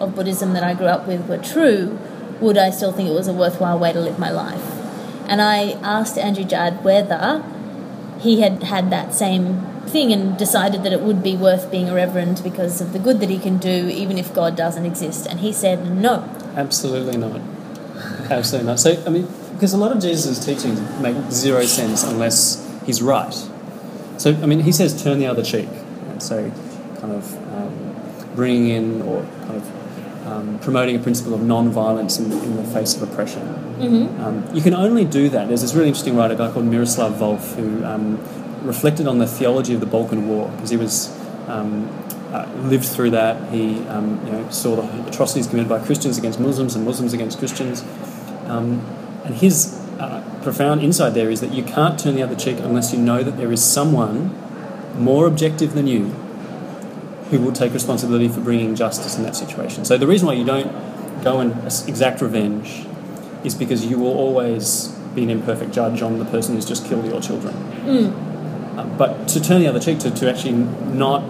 of 0.00 0.14
Buddhism 0.14 0.52
that 0.52 0.62
I 0.62 0.74
grew 0.74 0.86
up 0.86 1.06
with 1.06 1.28
were 1.28 1.38
true, 1.38 1.98
would 2.40 2.58
I 2.58 2.70
still 2.70 2.92
think 2.92 3.08
it 3.08 3.12
was 3.12 3.28
a 3.28 3.32
worthwhile 3.32 3.78
way 3.78 3.92
to 3.92 4.00
live 4.00 4.18
my 4.18 4.30
life? 4.30 4.62
And 5.28 5.42
I 5.42 5.72
asked 5.82 6.18
Andrew 6.18 6.44
Judd 6.44 6.84
whether 6.84 7.44
he 8.20 8.40
had 8.40 8.62
had 8.62 8.90
that 8.90 9.14
same 9.14 9.66
thing 9.86 10.12
and 10.12 10.36
decided 10.36 10.82
that 10.82 10.92
it 10.92 11.00
would 11.00 11.22
be 11.22 11.36
worth 11.36 11.70
being 11.70 11.88
a 11.88 11.94
reverend 11.94 12.40
because 12.42 12.80
of 12.80 12.92
the 12.92 12.98
good 12.98 13.20
that 13.20 13.30
he 13.30 13.38
can 13.38 13.58
do 13.58 13.88
even 13.88 14.18
if 14.18 14.34
God 14.34 14.56
doesn't 14.56 14.84
exist. 14.84 15.26
And 15.26 15.40
he 15.40 15.52
said 15.52 15.90
no. 15.90 16.28
Absolutely 16.54 17.16
not. 17.16 17.40
Absolutely 18.30 18.66
not. 18.66 18.80
So, 18.80 19.02
I 19.06 19.10
mean, 19.10 19.28
because 19.52 19.72
a 19.72 19.78
lot 19.78 19.92
of 19.92 20.00
Jesus' 20.00 20.44
teachings 20.44 20.80
make 21.00 21.16
zero 21.30 21.62
sense 21.62 22.02
unless 22.04 22.62
he's 22.84 23.02
right. 23.02 23.34
So, 24.18 24.34
I 24.42 24.46
mean, 24.46 24.60
he 24.60 24.72
says 24.72 25.02
turn 25.02 25.18
the 25.18 25.26
other 25.26 25.42
cheek. 25.42 25.68
So, 26.18 26.50
kind 27.00 27.12
of 27.12 27.34
um, 27.54 28.34
bringing 28.34 28.68
in 28.68 29.02
or 29.02 29.22
kind 29.42 29.56
of 29.56 29.85
um, 30.26 30.58
promoting 30.58 30.96
a 30.96 30.98
principle 30.98 31.34
of 31.34 31.42
non-violence 31.42 32.18
in, 32.18 32.32
in 32.32 32.56
the 32.56 32.64
face 32.64 32.96
of 32.96 33.02
oppression. 33.08 33.42
Mm-hmm. 33.42 34.20
Um, 34.20 34.54
you 34.54 34.60
can 34.60 34.74
only 34.74 35.04
do 35.04 35.28
that. 35.28 35.48
There's 35.48 35.62
this 35.62 35.74
really 35.74 35.88
interesting 35.88 36.16
writer, 36.16 36.34
a 36.34 36.36
guy 36.36 36.50
called 36.50 36.66
Miroslav 36.66 37.14
Volf, 37.14 37.54
who 37.54 37.84
um, 37.84 38.18
reflected 38.66 39.06
on 39.06 39.18
the 39.18 39.26
theology 39.26 39.74
of 39.74 39.80
the 39.80 39.86
Balkan 39.86 40.28
War 40.28 40.50
because 40.50 40.70
he 40.70 40.76
was 40.76 41.16
um, 41.46 41.88
uh, 42.32 42.50
lived 42.64 42.84
through 42.84 43.10
that. 43.10 43.52
He 43.52 43.78
um, 43.86 44.20
you 44.26 44.32
know, 44.32 44.50
saw 44.50 44.76
the 44.76 45.08
atrocities 45.08 45.46
committed 45.46 45.68
by 45.68 45.84
Christians 45.84 46.18
against 46.18 46.40
Muslims 46.40 46.74
and 46.74 46.84
Muslims 46.84 47.12
against 47.12 47.38
Christians. 47.38 47.82
Um, 48.46 48.84
and 49.24 49.34
his 49.34 49.80
uh, 49.98 50.22
profound 50.42 50.82
insight 50.82 51.14
there 51.14 51.30
is 51.30 51.40
that 51.40 51.52
you 51.52 51.62
can't 51.62 51.98
turn 51.98 52.16
the 52.16 52.22
other 52.22 52.36
cheek 52.36 52.58
unless 52.58 52.92
you 52.92 52.98
know 52.98 53.22
that 53.22 53.36
there 53.36 53.52
is 53.52 53.64
someone 53.64 54.34
more 54.98 55.26
objective 55.26 55.74
than 55.74 55.86
you 55.86 56.14
who 57.30 57.40
will 57.40 57.52
take 57.52 57.72
responsibility 57.72 58.28
for 58.28 58.40
bringing 58.40 58.74
justice 58.74 59.16
in 59.16 59.22
that 59.24 59.34
situation. 59.36 59.84
So 59.84 59.98
the 59.98 60.06
reason 60.06 60.26
why 60.26 60.34
you 60.34 60.44
don't 60.44 60.72
go 61.22 61.40
and 61.40 61.52
exact 61.88 62.20
revenge 62.20 62.86
is 63.44 63.54
because 63.54 63.84
you 63.84 63.98
will 63.98 64.16
always 64.16 64.88
be 65.14 65.22
an 65.22 65.30
imperfect 65.30 65.72
judge 65.72 66.02
on 66.02 66.18
the 66.18 66.24
person 66.26 66.54
who's 66.54 66.66
just 66.66 66.86
killed 66.86 67.06
your 67.06 67.20
children. 67.20 67.54
Uh, 68.78 68.84
but 68.98 69.26
to 69.28 69.40
turn 69.40 69.60
the 69.60 69.66
other 69.66 69.80
cheek, 69.80 69.98
to, 70.00 70.10
to 70.10 70.30
actually 70.30 70.52
not 70.52 71.22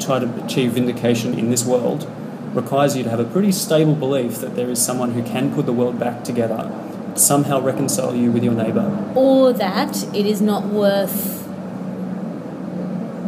try 0.00 0.18
to 0.18 0.44
achieve 0.44 0.72
vindication 0.72 1.38
in 1.38 1.50
this 1.50 1.64
world, 1.64 2.08
requires 2.54 2.96
you 2.96 3.02
to 3.02 3.10
have 3.10 3.20
a 3.20 3.24
pretty 3.24 3.50
stable 3.52 3.94
belief 3.94 4.36
that 4.36 4.54
there 4.54 4.70
is 4.70 4.80
someone 4.82 5.12
who 5.12 5.22
can 5.22 5.52
put 5.52 5.66
the 5.66 5.72
world 5.72 5.98
back 5.98 6.22
together, 6.24 6.70
somehow 7.16 7.60
reconcile 7.60 8.14
you 8.14 8.30
with 8.30 8.44
your 8.44 8.54
neighbour. 8.54 9.12
Or 9.14 9.52
that 9.52 10.04
it 10.14 10.24
is 10.24 10.40
not 10.40 10.64
worth 10.66 11.43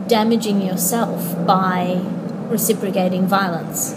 damaging 0.08 0.62
yourself 0.62 1.46
by 1.46 2.00
reciprocating 2.48 3.26
violence. 3.26 3.92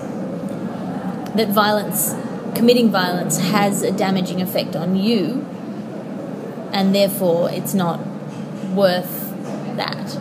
That 1.35 1.49
violence, 1.49 2.15
committing 2.55 2.89
violence, 2.89 3.37
has 3.37 3.83
a 3.83 3.91
damaging 3.91 4.41
effect 4.41 4.75
on 4.75 4.95
you, 4.95 5.45
and 6.73 6.93
therefore 6.93 7.51
it's 7.51 7.73
not 7.73 7.99
worth 8.73 9.29
that. 9.77 10.19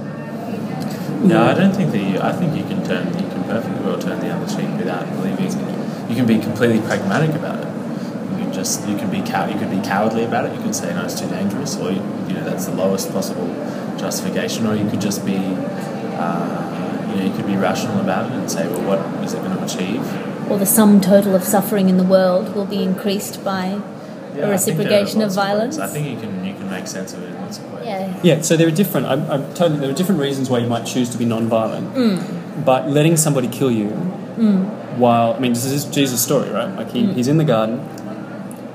No, 1.24 1.46
I 1.46 1.54
don't 1.54 1.74
think 1.74 1.90
that 1.92 1.98
you. 1.98 2.20
I 2.20 2.32
think 2.32 2.56
you 2.56 2.64
can 2.64 2.84
turn. 2.84 3.06
You 3.08 3.28
can 3.28 3.44
perfectly 3.44 3.84
well 3.84 3.98
turn 3.98 4.20
the 4.20 4.30
other 4.30 4.46
cheek 4.46 4.68
without 4.78 5.08
believing. 5.16 5.50
You 6.08 6.14
can 6.14 6.26
be 6.26 6.38
completely 6.38 6.80
pragmatic 6.80 7.34
about 7.34 7.64
it. 7.64 7.66
You 8.38 8.44
can 8.44 8.52
just. 8.52 8.86
You 8.86 8.96
can 8.96 9.10
be 9.10 9.22
cow. 9.22 9.46
You 9.46 9.58
could 9.58 9.70
be 9.70 9.80
cowardly 9.80 10.24
about 10.24 10.46
it. 10.46 10.54
You 10.54 10.62
could 10.62 10.74
say 10.74 10.94
no, 10.94 11.04
it's 11.04 11.18
too 11.18 11.28
dangerous, 11.28 11.76
or 11.76 11.90
you, 11.90 12.02
you 12.28 12.34
know 12.34 12.44
that's 12.44 12.66
the 12.66 12.74
lowest 12.74 13.10
possible 13.12 13.48
justification, 13.98 14.66
or 14.66 14.74
you 14.74 14.88
could 14.88 15.00
just 15.00 15.24
be. 15.26 15.36
Uh, 15.36 16.64
you 17.08 17.16
know, 17.16 17.24
you 17.24 17.32
could 17.32 17.46
be 17.46 17.56
rational 17.56 18.00
about 18.00 18.30
it 18.30 18.36
and 18.36 18.50
say, 18.50 18.68
well, 18.68 18.82
what 18.98 19.24
is 19.24 19.32
it 19.32 19.38
going 19.42 19.56
to 19.56 19.64
achieve? 19.64 20.50
Or 20.50 20.58
the 20.58 20.66
sum 20.66 21.00
total 21.00 21.34
of 21.34 21.42
suffering 21.42 21.88
in 21.88 21.96
the 21.96 22.04
world 22.04 22.54
will 22.54 22.66
be 22.66 22.82
increased 22.82 23.42
by 23.44 23.66
Yeah, 23.66 23.74
a 23.74 23.78
I 23.78 23.78
think 23.78 24.36
there 24.36 24.46
are 24.46 24.50
reciprocation 24.50 25.22
of 25.22 25.32
violence. 25.32 25.78
ways. 25.78 25.90
I 25.90 25.92
think 25.92 26.06
you 26.08 26.20
can. 26.20 26.44
You 26.44 26.54
can 26.54 26.68
make 26.70 26.86
sense 26.86 27.14
of 27.14 27.22
it 27.22 27.30
in 27.30 27.40
lots 27.40 27.58
of 27.58 27.72
ways. 27.72 27.86
Yeah. 27.86 28.20
Yeah, 28.22 28.40
so 28.42 28.56
there 28.56 28.68
are 28.68 28.72
different. 28.72 29.06
I'm, 29.06 29.30
I'm 29.30 29.54
totally. 29.54 29.80
There 29.80 29.90
are 29.90 29.94
different 29.94 30.20
reasons 30.20 30.50
why 30.50 30.58
you 30.58 30.66
might 30.66 30.84
choose 30.84 31.08
to 31.10 31.18
be 31.18 31.24
non-violent, 31.24 31.94
mm. 31.94 32.64
but 32.64 32.88
letting 32.88 33.16
somebody 33.16 33.48
kill 33.48 33.70
you, 33.70 33.88
mm. 34.36 34.98
while 34.98 35.32
I 35.32 35.38
mean, 35.38 35.52
this 35.54 35.64
is 35.64 35.84
Jesus' 35.86 36.22
story, 36.22 36.50
right? 36.50 36.74
Like 36.76 36.90
he, 36.92 37.04
mm. 37.04 37.14
he's 37.14 37.28
in 37.28 37.38
the 37.38 37.44
garden. 37.44 37.80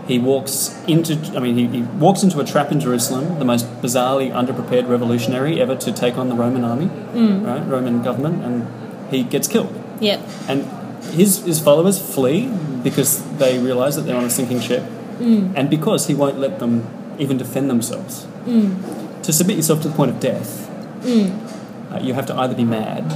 He 0.07 0.19
walks 0.19 0.77
into. 0.85 1.15
I 1.35 1.39
mean, 1.39 1.55
he, 1.55 1.67
he 1.67 1.81
walks 1.81 2.23
into 2.23 2.39
a 2.39 2.43
trap 2.43 2.71
in 2.71 2.79
Jerusalem, 2.79 3.39
the 3.39 3.45
most 3.45 3.65
bizarrely 3.81 4.31
underprepared 4.31 4.87
revolutionary 4.89 5.61
ever 5.61 5.75
to 5.77 5.91
take 5.91 6.17
on 6.17 6.27
the 6.29 6.35
Roman 6.35 6.63
army, 6.63 6.87
mm. 6.87 7.45
right? 7.45 7.65
Roman 7.65 8.01
government, 8.03 8.43
and 8.43 8.67
he 9.09 9.23
gets 9.23 9.47
killed. 9.47 9.73
Yep. 10.01 10.19
And 10.49 10.65
his 11.13 11.43
his 11.45 11.59
followers 11.59 11.99
flee 11.99 12.51
because 12.83 13.23
they 13.37 13.59
realise 13.59 13.95
that 13.95 14.01
they're 14.01 14.17
on 14.17 14.25
a 14.25 14.29
sinking 14.29 14.59
ship, 14.59 14.83
mm. 15.19 15.53
and 15.55 15.69
because 15.69 16.07
he 16.07 16.13
won't 16.13 16.37
let 16.37 16.59
them 16.59 16.85
even 17.17 17.37
defend 17.37 17.69
themselves. 17.69 18.25
Mm. 18.45 19.21
To 19.23 19.31
submit 19.31 19.55
yourself 19.55 19.81
to 19.83 19.87
the 19.87 19.95
point 19.95 20.11
of 20.11 20.19
death, 20.19 20.69
uh, 21.05 21.99
you 22.01 22.13
have 22.13 22.25
to 22.25 22.35
either 22.35 22.55
be 22.55 22.65
mad 22.65 23.13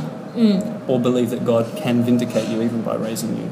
or 0.87 0.99
believe 0.99 1.31
that 1.31 1.43
God 1.43 1.75
can 1.75 2.03
vindicate 2.03 2.47
you 2.47 2.61
even 2.61 2.81
by 2.81 2.95
raising 2.95 3.35
you 3.37 3.49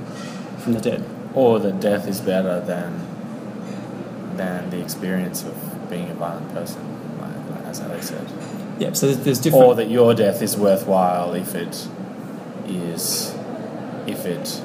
from 0.60 0.74
the 0.74 0.80
dead. 0.80 1.04
Or 1.34 1.60
that 1.60 1.82
death 1.82 2.08
is 2.08 2.22
better 2.22 2.62
than 2.62 3.02
than 4.36 4.70
the 4.70 4.82
experience 4.82 5.44
of 5.44 5.90
being 5.90 6.10
a 6.10 6.14
violent 6.14 6.52
person, 6.54 6.82
like, 7.20 7.50
like 7.50 7.66
as 7.66 7.80
they 7.82 8.02
said. 8.02 8.28
Yeah, 8.80 8.94
so 8.94 9.08
there's, 9.08 9.20
there's 9.20 9.40
different. 9.40 9.66
Or 9.66 9.76
that 9.76 9.90
your 9.90 10.14
death 10.14 10.42
is 10.42 10.58
worthwhile 10.58 11.34
if 11.34 11.56
it 11.56 11.88
is 12.68 13.34
if 14.08 14.26
it 14.26 14.62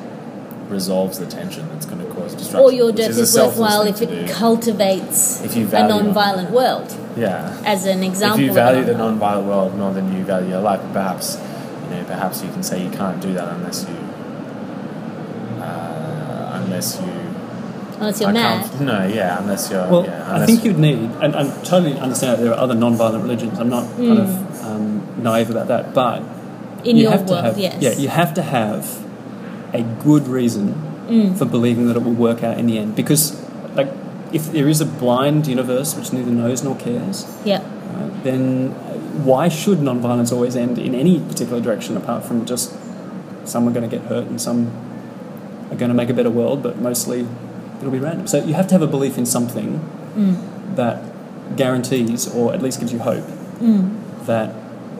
resolves 0.68 1.18
the 1.18 1.26
tension 1.26 1.68
that's 1.68 1.86
going 1.86 2.00
to 2.06 2.12
cause 2.14 2.34
destruction. 2.34 2.60
Or 2.60 2.72
your 2.72 2.92
death 2.92 3.10
is, 3.10 3.18
is 3.18 3.36
worthwhile 3.36 3.82
if 3.82 4.00
it 4.00 4.06
do. 4.08 4.32
cultivates 4.32 5.42
If 5.42 5.56
you 5.56 5.66
a 5.66 5.88
non-violent 5.88 6.50
world. 6.50 6.96
yeah. 7.16 7.60
As 7.64 7.86
an 7.86 8.02
example. 8.02 8.40
if 8.40 8.46
you 8.46 8.52
value 8.52 8.84
the 8.84 8.92
non- 8.92 9.18
non-violent 9.18 9.46
world 9.48 9.74
more 9.76 9.92
than 9.92 10.16
you 10.16 10.24
value 10.24 10.50
your 10.50 10.60
life, 10.60 10.80
perhaps 10.92 11.38
you 11.84 11.96
know, 11.96 12.04
perhaps 12.04 12.42
you 12.42 12.50
can 12.50 12.62
say 12.62 12.82
you 12.84 12.90
can't 12.90 13.20
do 13.20 13.32
that 13.34 13.48
unless 13.48 13.84
you, 13.88 13.96
uh, 15.60 16.60
unless 16.62 17.00
you. 17.00 17.19
Unless 18.00 18.20
you're 18.20 18.30
I 18.30 18.32
mad. 18.32 18.80
No, 18.80 19.06
yeah, 19.06 19.38
unless 19.40 19.70
you're. 19.70 19.86
Well, 19.88 20.04
yeah, 20.04 20.34
I 20.36 20.46
think 20.46 20.64
you- 20.64 20.70
you'd 20.72 20.80
need, 20.80 20.98
and 21.22 21.36
I 21.36 21.44
totally 21.62 21.98
understand 21.98 22.38
that 22.38 22.42
there 22.42 22.52
are 22.52 22.58
other 22.58 22.74
non-violent 22.74 23.22
religions. 23.22 23.58
I'm 23.58 23.68
not 23.68 23.84
kind 23.96 24.18
Mm. 24.18 24.22
of 24.22 24.64
um, 24.66 25.02
naive 25.22 25.50
about 25.50 25.68
that, 25.68 25.94
but 25.94 26.22
In 26.84 26.96
you 26.96 27.02
your 27.04 27.12
have 27.12 27.26
to 27.26 27.32
world, 27.32 27.44
have, 27.44 27.58
yes. 27.58 27.76
yeah, 27.80 27.92
you 27.92 28.08
have 28.08 28.32
to 28.34 28.42
have 28.42 28.98
a 29.72 29.82
good 30.02 30.26
reason 30.28 30.74
Mm. 31.08 31.36
for 31.36 31.44
believing 31.44 31.86
that 31.88 31.96
it 31.96 32.02
will 32.04 32.12
work 32.12 32.42
out 32.44 32.58
in 32.58 32.66
the 32.66 32.78
end. 32.78 32.94
Because, 32.96 33.36
like, 33.76 33.90
if 34.32 34.52
there 34.52 34.68
is 34.68 34.80
a 34.80 34.86
blind 34.86 35.46
universe 35.48 35.94
which 35.96 36.12
neither 36.12 36.30
knows 36.30 36.62
nor 36.62 36.74
cares, 36.76 37.26
Yep. 37.44 37.62
right, 37.96 38.24
then 38.24 38.74
uh, 38.88 38.92
why 39.24 39.48
should 39.48 39.82
non-violence 39.82 40.30
always 40.32 40.54
end 40.56 40.78
in 40.78 40.94
any 40.94 41.18
particular 41.18 41.60
direction 41.60 41.96
apart 41.96 42.24
from 42.24 42.44
just 42.44 42.70
some 43.44 43.66
are 43.66 43.72
going 43.72 43.88
to 43.88 43.94
get 43.96 44.06
hurt 44.06 44.26
and 44.28 44.40
some 44.40 44.68
are 45.72 45.76
going 45.76 45.88
to 45.88 45.94
make 45.96 46.10
a 46.10 46.14
better 46.14 46.30
world, 46.30 46.62
but 46.62 46.80
mostly 46.80 47.26
it'll 47.80 47.90
be 47.90 47.98
random. 47.98 48.26
So 48.26 48.44
you 48.44 48.54
have 48.54 48.66
to 48.68 48.74
have 48.74 48.82
a 48.82 48.86
belief 48.86 49.18
in 49.18 49.26
something 49.26 49.80
Mm. 50.16 50.36
that 50.76 51.02
guarantees, 51.56 52.32
or 52.34 52.52
at 52.52 52.62
least 52.62 52.80
gives 52.80 52.92
you 52.92 52.98
hope, 53.00 53.24
Mm. 53.62 53.90
that 54.26 54.50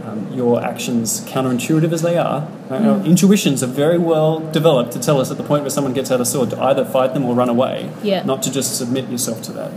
um, 0.08 0.26
your 0.34 0.62
actions, 0.64 1.20
counterintuitive 1.28 1.92
as 1.92 2.00
they 2.02 2.16
are, 2.16 2.48
right, 2.70 2.82
our 2.86 2.96
Mm. 2.98 3.04
intuitions 3.06 3.62
are 3.62 3.66
very 3.66 3.98
well 3.98 4.40
developed 4.50 4.92
to 4.92 4.98
tell 4.98 5.20
us 5.20 5.30
at 5.30 5.36
the 5.36 5.42
point 5.42 5.62
where 5.62 5.70
someone 5.70 5.92
gets 5.92 6.10
out 6.10 6.20
a 6.20 6.24
sword 6.24 6.50
to 6.50 6.60
either 6.62 6.84
fight 6.86 7.12
them 7.12 7.24
or 7.26 7.34
run 7.34 7.48
away, 7.50 7.90
Yeah. 8.02 8.22
not 8.24 8.42
to 8.44 8.50
just 8.50 8.76
submit 8.76 9.10
yourself 9.10 9.42
to 9.42 9.52
that. 9.52 9.70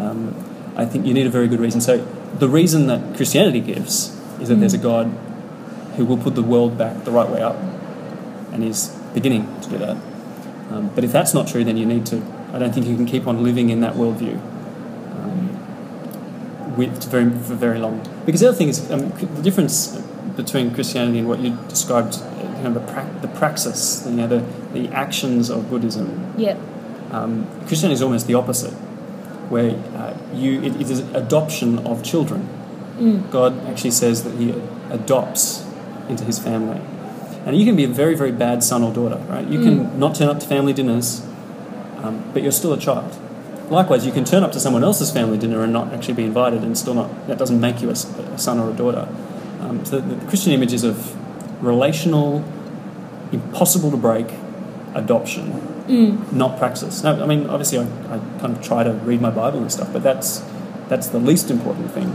Um, 0.00 0.34
I 0.76 0.86
think 0.86 1.06
you 1.06 1.12
need 1.12 1.26
a 1.26 1.30
very 1.30 1.46
good 1.46 1.60
reason. 1.60 1.80
So 1.80 2.00
the 2.38 2.48
reason 2.48 2.86
that 2.86 3.00
Christianity 3.16 3.60
gives 3.60 4.10
is 4.40 4.48
that 4.48 4.56
there's 4.60 4.72
a 4.74 4.78
God 4.78 5.10
who 5.96 6.04
will 6.06 6.16
put 6.16 6.34
the 6.36 6.42
world 6.42 6.78
back 6.78 7.04
the 7.04 7.10
right 7.10 7.28
way 7.30 7.42
up, 7.42 7.56
and 8.52 8.64
is 8.64 8.90
beginning 9.14 9.46
to 9.62 9.68
do 9.68 9.78
that. 9.78 9.96
Um, 10.70 10.90
but 10.94 11.04
if 11.04 11.12
that's 11.12 11.34
not 11.34 11.48
true, 11.48 11.64
then 11.64 11.76
you 11.76 11.86
need 11.86 12.06
to. 12.06 12.22
I 12.52 12.58
don't 12.58 12.72
think 12.72 12.86
you 12.86 12.96
can 12.96 13.06
keep 13.06 13.26
on 13.26 13.42
living 13.42 13.70
in 13.70 13.80
that 13.80 13.94
worldview 13.94 14.36
um, 15.14 16.76
with 16.76 17.04
very 17.10 17.30
for 17.30 17.54
very 17.54 17.78
long. 17.78 18.06
Because 18.24 18.40
the 18.40 18.48
other 18.48 18.56
thing 18.56 18.68
is 18.68 18.90
um, 18.90 19.10
the 19.10 19.42
difference 19.42 20.00
between 20.36 20.72
Christianity 20.72 21.18
and 21.18 21.28
what 21.28 21.40
you 21.40 21.56
described, 21.68 22.16
you 22.56 22.62
know, 22.62 22.72
the, 22.72 22.80
pra- 22.80 23.18
the 23.20 23.28
praxis, 23.28 24.04
you 24.06 24.12
know, 24.12 24.26
the, 24.26 24.44
the 24.72 24.88
actions 24.88 25.50
of 25.50 25.68
Buddhism. 25.68 26.34
Yep. 26.38 26.58
Um, 27.10 27.46
Christianity 27.66 27.94
is 27.94 28.02
almost 28.02 28.26
the 28.26 28.34
opposite, 28.34 28.72
where 29.50 29.72
uh, 29.96 30.16
you 30.32 30.62
it, 30.62 30.80
it 30.80 30.90
is 30.90 31.00
adoption 31.14 31.78
of 31.86 32.04
children. 32.04 32.48
Mm. 32.98 33.30
God 33.30 33.66
actually 33.66 33.90
says 33.90 34.22
that 34.24 34.36
He 34.36 34.50
adopts 34.90 35.66
into 36.08 36.24
His 36.24 36.38
family, 36.38 36.80
and 37.46 37.56
you 37.56 37.64
can 37.64 37.76
be 37.76 37.84
a 37.84 37.88
very 37.88 38.14
very 38.14 38.32
bad 38.32 38.62
son 38.62 38.82
or 38.82 38.92
daughter, 38.92 39.16
right? 39.28 39.46
You 39.46 39.60
can 39.60 39.98
not 39.98 40.14
turn 40.14 40.28
up 40.28 40.40
to 40.40 40.46
family 40.46 40.72
dinners, 40.72 41.22
um, 41.98 42.24
but 42.32 42.42
you're 42.42 42.52
still 42.52 42.72
a 42.72 42.78
child. 42.78 43.16
Likewise, 43.70 44.04
you 44.04 44.12
can 44.12 44.24
turn 44.24 44.42
up 44.42 44.52
to 44.52 44.60
someone 44.60 44.82
else's 44.82 45.10
family 45.12 45.38
dinner 45.38 45.62
and 45.62 45.72
not 45.72 45.92
actually 45.92 46.14
be 46.14 46.24
invited, 46.24 46.62
and 46.62 46.76
still 46.76 46.94
not 46.94 47.26
that 47.28 47.38
doesn't 47.38 47.60
make 47.60 47.80
you 47.80 47.90
a 47.90 47.96
son 47.96 48.58
or 48.58 48.70
a 48.70 48.74
daughter. 48.74 49.08
Um, 49.60 49.84
so 49.84 50.00
the, 50.00 50.14
the 50.14 50.26
Christian 50.26 50.52
image 50.52 50.72
is 50.72 50.84
of 50.84 51.14
relational, 51.62 52.44
impossible 53.32 53.90
to 53.90 53.96
break 53.96 54.26
adoption 54.94 55.70
Mm. 55.90 56.32
not 56.32 56.56
praxis. 56.56 57.02
No, 57.02 57.20
I 57.20 57.26
mean, 57.26 57.48
obviously, 57.48 57.78
I, 57.78 57.82
I 57.82 58.18
kind 58.38 58.56
of 58.56 58.62
try 58.62 58.84
to 58.84 58.92
read 58.92 59.20
my 59.20 59.30
Bible 59.30 59.58
and 59.58 59.72
stuff, 59.72 59.92
but 59.92 60.04
that's 60.04 60.40
that's 60.88 61.08
the 61.08 61.18
least 61.18 61.50
important 61.50 61.90
thing. 61.90 62.14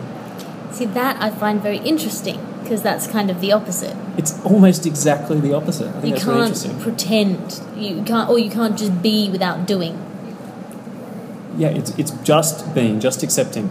See, 0.71 0.85
that 0.85 1.21
I 1.21 1.29
find 1.29 1.61
very 1.61 1.79
interesting 1.79 2.39
because 2.65 2.81
that's 2.81 3.07
kind 3.07 3.29
of 3.29 3.39
the 3.41 3.51
opposite. 3.51 3.95
It's 4.17 4.43
almost 4.43 4.85
exactly 4.85 5.39
the 5.39 5.53
opposite. 5.53 5.87
I 5.87 6.01
think 6.01 6.05
You 6.05 6.11
that's 6.13 6.23
can't 6.25 6.37
interesting. 6.41 6.79
pretend. 6.81 7.61
You 7.77 8.03
can't, 8.03 8.29
or 8.29 8.39
you 8.39 8.49
can't 8.49 8.77
just 8.77 9.01
be 9.01 9.29
without 9.29 9.65
doing. 9.67 9.95
yeah, 11.57 11.69
it's, 11.69 11.91
it's 11.97 12.11
just 12.23 12.73
being, 12.75 12.99
just 12.99 13.23
accepting, 13.23 13.69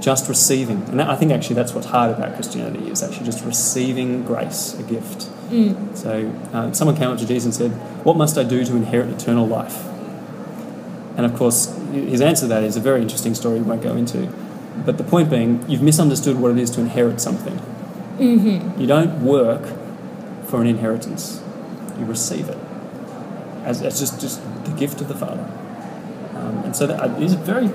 just 0.00 0.28
receiving. 0.28 0.82
And 0.90 1.00
that, 1.00 1.08
I 1.08 1.16
think 1.16 1.32
actually 1.32 1.56
that's 1.56 1.72
what's 1.72 1.86
hard 1.86 2.10
about 2.16 2.34
Christianity 2.34 2.90
is 2.90 3.02
actually 3.02 3.24
just 3.26 3.44
receiving 3.44 4.22
grace, 4.24 4.78
a 4.78 4.82
gift. 4.82 5.28
So 5.94 6.32
uh, 6.52 6.72
someone 6.72 6.96
came 6.96 7.08
up 7.10 7.18
to 7.18 7.26
Jesus 7.26 7.44
and 7.44 7.54
said, 7.54 8.04
What 8.04 8.16
must 8.16 8.36
I 8.38 8.44
do 8.44 8.64
to 8.64 8.76
inherit 8.76 9.08
eternal 9.08 9.46
life? 9.46 9.86
And 11.16 11.26
of 11.26 11.34
course, 11.34 11.74
his 11.92 12.20
answer 12.20 12.42
to 12.42 12.48
that 12.48 12.62
is 12.62 12.76
a 12.76 12.80
very 12.80 13.02
interesting 13.02 13.34
story 13.34 13.56
we 13.58 13.62
won't 13.66 13.82
go 13.82 13.96
into. 13.96 14.26
But 14.86 14.96
the 14.96 15.04
point 15.04 15.28
being, 15.28 15.64
you've 15.68 15.82
misunderstood 15.82 16.38
what 16.38 16.52
it 16.52 16.58
is 16.58 16.70
to 16.72 16.80
inherit 16.80 17.20
something. 17.20 17.58
You 18.20 18.86
don't 18.86 19.24
work 19.24 19.66
for 20.46 20.60
an 20.60 20.66
inheritance, 20.66 21.42
you 21.98 22.04
receive 22.04 22.48
it. 22.48 22.58
As, 23.64 23.82
as 23.82 23.98
just, 23.98 24.20
just 24.20 24.42
the 24.64 24.72
gift 24.72 25.00
of 25.00 25.08
the 25.08 25.14
Father. 25.14 25.48
Um, 26.34 26.64
and 26.64 26.76
so 26.76 26.86
that 26.86 27.00
uh, 27.00 27.08
very, 27.44 27.68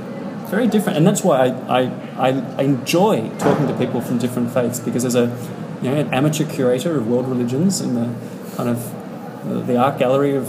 very 0.49 0.67
different. 0.67 0.97
And 0.97 1.08
that's 1.08 1.23
why 1.23 1.47
I, 1.47 1.81
I, 2.17 2.29
I, 2.58 2.63
enjoy 2.63 3.29
talking 3.38 3.67
to 3.67 3.73
people 3.77 4.01
from 4.01 4.17
different 4.17 4.51
faiths 4.51 4.79
because 4.79 5.05
as 5.05 5.15
a 5.15 5.36
you 5.81 5.91
know, 5.91 5.97
an 5.97 6.13
amateur 6.13 6.45
curator 6.49 6.97
of 6.97 7.08
world 7.08 7.27
religions 7.27 7.81
in 7.81 7.93
the 7.95 8.13
kind 8.55 8.69
of 8.69 9.47
the, 9.47 9.62
the 9.62 9.77
art 9.77 9.99
gallery 9.99 10.36
of 10.36 10.47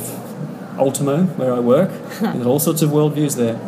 Ultimo, 0.78 1.24
where 1.36 1.52
I 1.52 1.60
work, 1.60 1.90
there's 2.20 2.46
all 2.46 2.58
sorts 2.58 2.82
of 2.82 2.90
worldviews 2.90 3.36
there. 3.36 3.60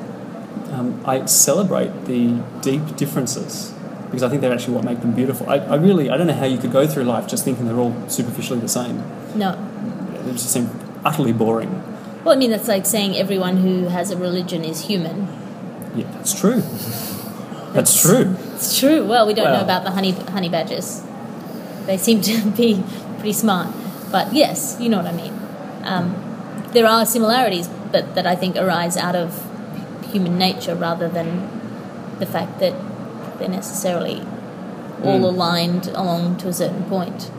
Um, 0.72 1.02
I 1.06 1.24
celebrate 1.26 2.04
the 2.04 2.42
deep 2.60 2.96
differences 2.96 3.74
because 4.08 4.22
I 4.22 4.28
think 4.28 4.40
they're 4.40 4.52
actually 4.52 4.74
what 4.74 4.84
make 4.84 5.00
them 5.00 5.12
beautiful. 5.12 5.48
I, 5.48 5.56
I 5.56 5.74
really, 5.76 6.08
I 6.08 6.16
don't 6.16 6.26
know 6.26 6.32
how 6.34 6.46
you 6.46 6.58
could 6.58 6.72
go 6.72 6.86
through 6.86 7.04
life 7.04 7.28
just 7.28 7.44
thinking 7.44 7.66
they're 7.66 7.78
all 7.78 7.94
superficially 8.08 8.60
the 8.60 8.68
same. 8.68 9.02
No. 9.34 9.56
They 10.24 10.32
just 10.32 10.50
seem 10.50 10.70
utterly 11.04 11.32
boring. 11.32 11.82
Well, 12.24 12.34
I 12.34 12.38
mean, 12.38 12.50
that's 12.50 12.68
like 12.68 12.86
saying 12.86 13.16
everyone 13.16 13.58
who 13.58 13.88
has 13.88 14.10
a 14.10 14.16
religion 14.16 14.64
is 14.64 14.86
human. 14.86 15.28
Yeah, 15.94 16.10
that's 16.12 16.38
true. 16.38 16.62
That's 17.72 18.00
true. 18.00 18.36
It's 18.54 18.78
true. 18.78 19.06
Well, 19.06 19.26
we 19.26 19.34
don't 19.34 19.52
know 19.52 19.62
about 19.62 19.84
the 19.84 19.90
honey 19.90 20.12
honey 20.12 20.48
badgers. 20.48 21.02
They 21.86 21.96
seem 21.96 22.20
to 22.22 22.50
be 22.50 22.82
pretty 23.16 23.34
smart. 23.34 23.68
But 24.10 24.32
yes, 24.34 24.76
you 24.80 24.88
know 24.88 24.98
what 24.98 25.06
I 25.06 25.12
mean. 25.12 25.38
Um, 25.84 26.66
there 26.72 26.86
are 26.86 27.04
similarities, 27.06 27.68
but 27.92 28.14
that 28.14 28.26
I 28.26 28.34
think 28.34 28.56
arise 28.56 28.96
out 28.96 29.14
of 29.14 29.44
human 30.10 30.38
nature 30.38 30.74
rather 30.74 31.08
than 31.08 31.48
the 32.18 32.26
fact 32.26 32.58
that 32.60 32.74
they're 33.38 33.48
necessarily 33.48 34.22
all 35.04 35.20
Mm. 35.20 35.24
aligned 35.24 35.86
along 35.88 36.36
to 36.36 36.48
a 36.48 36.52
certain 36.52 36.82
point. 36.84 37.30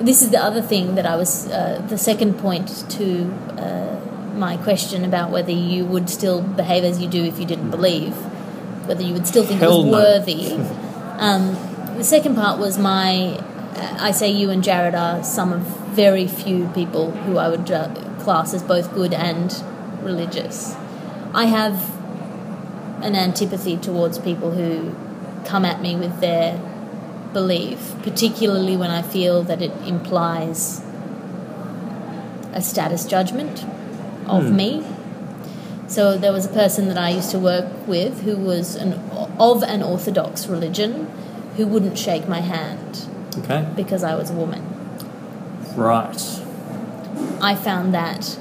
This 0.00 0.22
is 0.22 0.30
the 0.30 0.42
other 0.42 0.60
thing 0.60 0.96
that 0.96 1.06
I 1.06 1.16
was, 1.16 1.48
uh, 1.48 1.80
the 1.88 1.96
second 1.96 2.34
point 2.38 2.84
to 2.90 3.32
uh, 3.58 3.96
my 4.36 4.56
question 4.56 5.04
about 5.04 5.30
whether 5.30 5.52
you 5.52 5.84
would 5.84 6.10
still 6.10 6.40
behave 6.42 6.82
as 6.84 7.00
you 7.00 7.08
do 7.08 7.22
if 7.24 7.38
you 7.38 7.46
didn't 7.46 7.70
believe, 7.70 8.12
whether 8.86 9.02
you 9.02 9.12
would 9.12 9.26
still 9.26 9.44
think 9.44 9.60
Hell 9.60 9.82
it 9.82 9.84
was 9.84 9.86
no. 9.86 9.92
worthy. 9.92 10.52
um, 11.18 11.56
the 11.96 12.02
second 12.02 12.34
part 12.34 12.58
was 12.58 12.76
my, 12.76 13.40
I 14.00 14.10
say 14.10 14.30
you 14.32 14.50
and 14.50 14.64
Jared 14.64 14.96
are 14.96 15.22
some 15.22 15.52
of 15.52 15.60
very 15.94 16.26
few 16.26 16.66
people 16.74 17.12
who 17.12 17.38
I 17.38 17.48
would 17.48 17.70
uh, 17.70 17.88
class 18.18 18.52
as 18.52 18.64
both 18.64 18.92
good 18.94 19.14
and 19.14 19.54
religious. 20.02 20.74
I 21.32 21.44
have 21.46 21.90
an 23.00 23.14
antipathy 23.14 23.76
towards 23.76 24.18
people 24.18 24.50
who 24.50 24.94
come 25.44 25.64
at 25.64 25.80
me 25.80 25.96
with 25.96 26.20
their 26.20 26.58
belief, 27.32 27.94
particularly 28.02 28.76
when 28.76 28.90
I 28.90 29.02
feel 29.02 29.42
that 29.44 29.60
it 29.60 29.72
implies 29.86 30.82
a 32.52 32.62
status 32.62 33.04
judgment 33.04 33.64
of 34.26 34.44
Hmm. 34.46 34.56
me. 34.56 34.84
So 35.86 36.16
there 36.16 36.32
was 36.32 36.46
a 36.46 36.48
person 36.48 36.88
that 36.88 36.96
I 36.96 37.10
used 37.10 37.30
to 37.32 37.38
work 37.38 37.66
with 37.86 38.22
who 38.22 38.36
was 38.36 38.74
an, 38.74 38.94
of 39.38 39.62
an 39.62 39.82
orthodox 39.82 40.46
religion 40.46 41.08
who 41.56 41.66
wouldn't 41.66 41.98
shake 41.98 42.28
my 42.28 42.40
hand 42.40 43.06
Okay. 43.38 43.66
because 43.76 44.02
I 44.02 44.14
was 44.14 44.30
a 44.30 44.34
woman. 44.34 44.62
Right. 45.76 46.40
I 47.42 47.54
found 47.54 47.92
that 47.94 48.38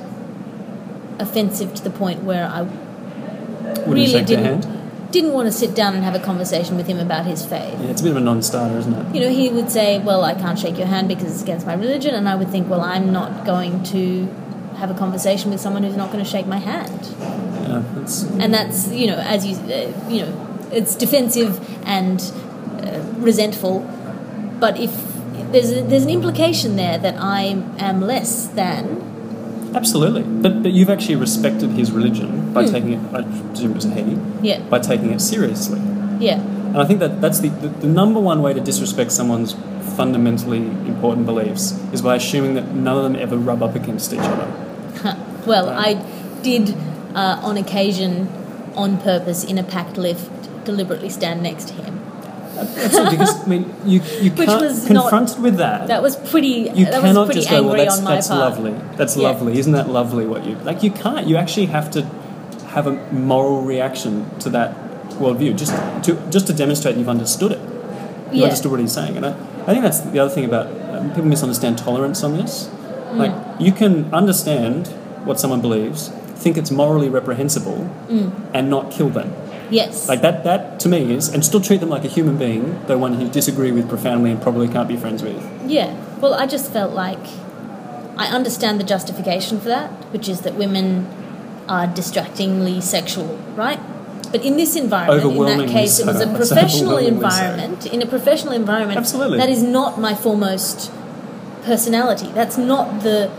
offensive 1.20 1.74
to 1.76 1.84
the 1.84 1.90
point 1.90 2.24
where 2.24 2.46
I 2.48 2.62
Wouldn't 2.62 3.88
really 3.88 4.06
shake 4.08 4.26
didn't 4.28 4.46
hand. 4.64 4.73
Didn't 5.14 5.32
want 5.32 5.46
to 5.46 5.52
sit 5.52 5.76
down 5.76 5.96
and 5.96 6.04
have 6.04 6.16
a 6.16 6.20
conversation 6.20 6.76
with 6.76 6.88
him 6.88 7.00
about 7.00 7.26
his 7.26 7.46
faith. 7.46 7.80
Yeah, 7.80 7.92
it's 7.92 8.02
a 8.02 8.04
bit 8.04 8.12
of 8.12 8.18
a 8.18 8.26
non-starter, 8.32 8.78
isn't 8.80 8.94
it? 8.94 9.16
You 9.16 9.22
know, 9.22 9.30
he 9.30 9.48
would 9.50 9.70
say, 9.70 10.00
"Well, 10.00 10.24
I 10.26 10.34
can't 10.34 10.60
shake 10.60 10.78
your 10.78 10.88
hand 10.88 11.08
because 11.08 11.32
it's 11.32 11.44
against 11.44 11.66
my 11.66 11.76
religion," 11.76 12.14
and 12.16 12.28
I 12.28 12.36
would 12.36 12.50
think, 12.50 12.70
"Well, 12.70 12.82
I'm 12.82 13.14
not 13.14 13.46
going 13.46 13.84
to 13.96 14.28
have 14.78 14.90
a 14.92 14.96
conversation 14.96 15.52
with 15.52 15.62
someone 15.62 15.84
who's 15.84 15.96
not 15.96 16.12
going 16.12 16.24
to 16.24 16.30
shake 16.30 16.48
my 16.48 16.58
hand." 16.58 17.16
Yeah, 17.20 18.02
it's, 18.02 18.24
And 18.24 18.54
that's 18.54 18.90
you 18.92 19.08
know, 19.08 19.18
as 19.18 19.46
you 19.46 19.56
uh, 19.56 20.10
you 20.10 20.22
know, 20.26 20.34
it's 20.72 20.96
defensive 20.96 21.62
and 21.86 22.20
uh, 22.82 23.00
resentful. 23.20 23.80
But 24.60 24.80
if 24.80 24.92
there's 25.52 25.72
a, 25.72 25.82
there's 25.84 26.04
an 26.04 26.10
implication 26.10 26.76
there 26.76 26.98
that 26.98 27.16
I 27.20 27.42
am 27.78 28.02
less 28.02 28.48
than, 28.48 29.13
absolutely. 29.76 30.24
But 30.24 30.64
but 30.64 30.72
you've 30.72 30.90
actually 30.90 31.16
respected 31.16 31.72
his 31.72 31.92
religion 31.92 32.54
by 32.54 32.64
Hmm. 32.66 32.72
taking 32.72 32.94
it. 32.94 33.00
I 33.14 33.22
presume 33.24 33.72
it 33.72 33.76
was 33.76 33.86
a 33.86 33.90
he. 33.92 34.18
yeah, 34.42 34.60
By 34.70 34.80
taking 34.80 35.12
it 35.12 35.22
seriously. 35.22 35.80
yeah, 36.20 36.40
And 36.40 36.78
I 36.78 36.86
think 36.86 37.00
that 37.00 37.22
that's 37.22 37.40
the, 37.40 37.50
the, 37.50 37.68
the 37.70 37.88
number 37.88 38.20
one 38.20 38.42
way 38.42 38.54
to 38.54 38.60
disrespect 38.62 39.12
someone's 39.12 39.56
fundamentally 39.98 40.58
important 40.88 41.26
beliefs 41.26 41.78
is 41.92 42.02
by 42.02 42.16
assuming 42.16 42.54
that 42.56 42.74
none 42.74 42.98
of 42.98 43.04
them 43.04 43.16
ever 43.16 43.38
rub 43.38 43.62
up 43.62 43.76
against 43.76 44.14
each 44.14 44.20
other. 44.20 44.48
Well, 45.46 45.68
Right. 45.68 45.98
I 45.98 46.42
did 46.42 46.76
uh, 47.16 47.40
on 47.44 47.58
occasion, 47.58 48.28
on 48.76 48.98
purpose, 48.98 49.44
in 49.44 49.58
a 49.58 49.64
packed 49.64 49.98
lift, 49.98 50.30
deliberately 50.66 51.10
stand 51.10 51.44
next 51.44 51.68
to 51.70 51.74
him. 51.74 52.00
Absolutely, 52.68 53.12
because 53.18 53.44
I 53.44 53.48
mean, 53.48 53.74
you 53.86 54.02
you 54.22 54.32
Which 54.32 54.48
can't 54.48 54.62
was 54.62 54.90
not- 54.90 55.04
confronted 55.10 55.40
with 55.44 55.58
that. 55.58 55.88
That 55.88 56.02
was 56.02 56.16
pretty. 56.16 56.72
you 56.74 56.86
that 56.86 57.02
was 57.02 57.12
cannot 57.12 57.26
pretty 57.26 57.40
just 57.42 57.50
go, 57.52 57.62
well, 57.64 57.72
angry 57.72 57.86
that's, 57.86 58.00
that's 58.00 58.28
part. 58.28 58.40
lovely. 58.40 58.76
That's 58.98 59.16
Yeah. 59.18 59.28
lovely. 59.30 59.58
Isn't 59.60 59.74
that 59.74 59.90
lovely 59.90 60.26
what 60.26 60.46
you 60.46 60.56
like? 60.64 60.84
You 60.84 60.92
can't. 60.92 61.28
You 61.28 61.38
actually 61.38 61.68
have 61.68 61.90
to 61.92 62.04
have 62.76 62.88
a 62.88 62.94
moral 63.14 63.62
reaction 63.62 64.26
to 64.40 64.50
that 64.50 64.76
worldview 65.20 65.56
just 65.56 65.74
to 66.06 66.16
just 66.30 66.48
to 66.48 66.54
demonstrate 66.54 66.96
you've 66.98 67.10
understood 67.10 67.52
it. 67.52 67.60
You 68.32 68.40
Yeah. 68.40 68.44
understood 68.46 68.72
what 68.72 68.80
he's 68.80 68.92
saying, 68.94 69.16
and 69.18 69.26
I, 69.26 69.32
I 69.68 69.72
think 69.74 69.84
that's 69.84 70.00
the 70.00 70.20
other 70.20 70.34
thing 70.34 70.46
about 70.46 70.68
um, 70.92 71.10
people 71.10 71.26
misunderstand 71.26 71.78
tolerance 71.78 72.24
on 72.24 72.36
this. 72.38 72.70
Mm. 73.12 73.18
Like 73.18 73.34
you 73.60 73.72
can 73.72 74.12
understand 74.14 74.88
what 75.24 75.40
someone 75.40 75.62
believes, 75.62 76.10
think 76.36 76.58
it's 76.58 76.72
morally 76.72 77.10
reprehensible, 77.10 77.90
Mm. 78.10 78.32
and 78.54 78.70
not 78.70 78.92
kill 78.92 79.10
them. 79.10 79.32
Yes. 79.74 80.08
Like 80.08 80.22
that, 80.22 80.44
that 80.44 80.80
to 80.82 80.90
me 80.90 81.14
is, 81.14 81.30
and 81.30 81.44
still 81.44 81.60
treat 81.62 81.80
them 81.80 81.90
like 81.90 82.06
a 82.06 82.08
human 82.08 82.38
being, 82.38 82.86
though 82.86 82.98
one 82.98 83.20
you 83.20 83.28
disagree 83.28 83.72
with 83.72 83.90
profoundly 83.90 84.32
and 84.32 84.42
probably 84.42 84.68
can't 84.68 84.88
be 84.88 84.96
friends 84.96 85.24
with. 85.24 85.42
Yeah. 85.70 85.96
Well, 86.20 86.36
I 86.36 86.46
just 86.46 86.72
felt 86.72 86.94
like 86.94 87.26
I 88.16 88.28
understand 88.28 88.80
the 88.80 88.84
justification 88.84 89.60
for 89.60 89.70
that, 89.70 89.90
which 90.14 90.30
is 90.30 90.42
that 90.42 90.54
women 90.56 91.08
are 91.68 91.88
distractingly 91.88 92.82
sexual, 92.82 93.38
right? 93.56 93.80
But 94.32 94.46
in 94.46 94.58
this 94.58 94.76
environment, 94.76 95.38
in 95.38 95.58
that 95.58 95.70
case, 95.70 96.00
it 96.00 96.06
was 96.06 96.22
a 96.22 96.28
professional 96.36 96.98
overwhelmingly 96.98 97.22
so. 97.22 97.28
environment. 97.28 97.86
In 97.88 98.02
a 98.02 98.06
professional 98.06 98.54
environment, 98.54 98.98
Absolutely. 98.98 99.38
that 99.38 99.50
is 99.50 99.64
not 99.64 100.00
my 100.00 100.14
foremost 100.14 100.92
personality. 101.64 102.28
That's 102.34 102.58
not 102.58 103.02
the 103.02 103.32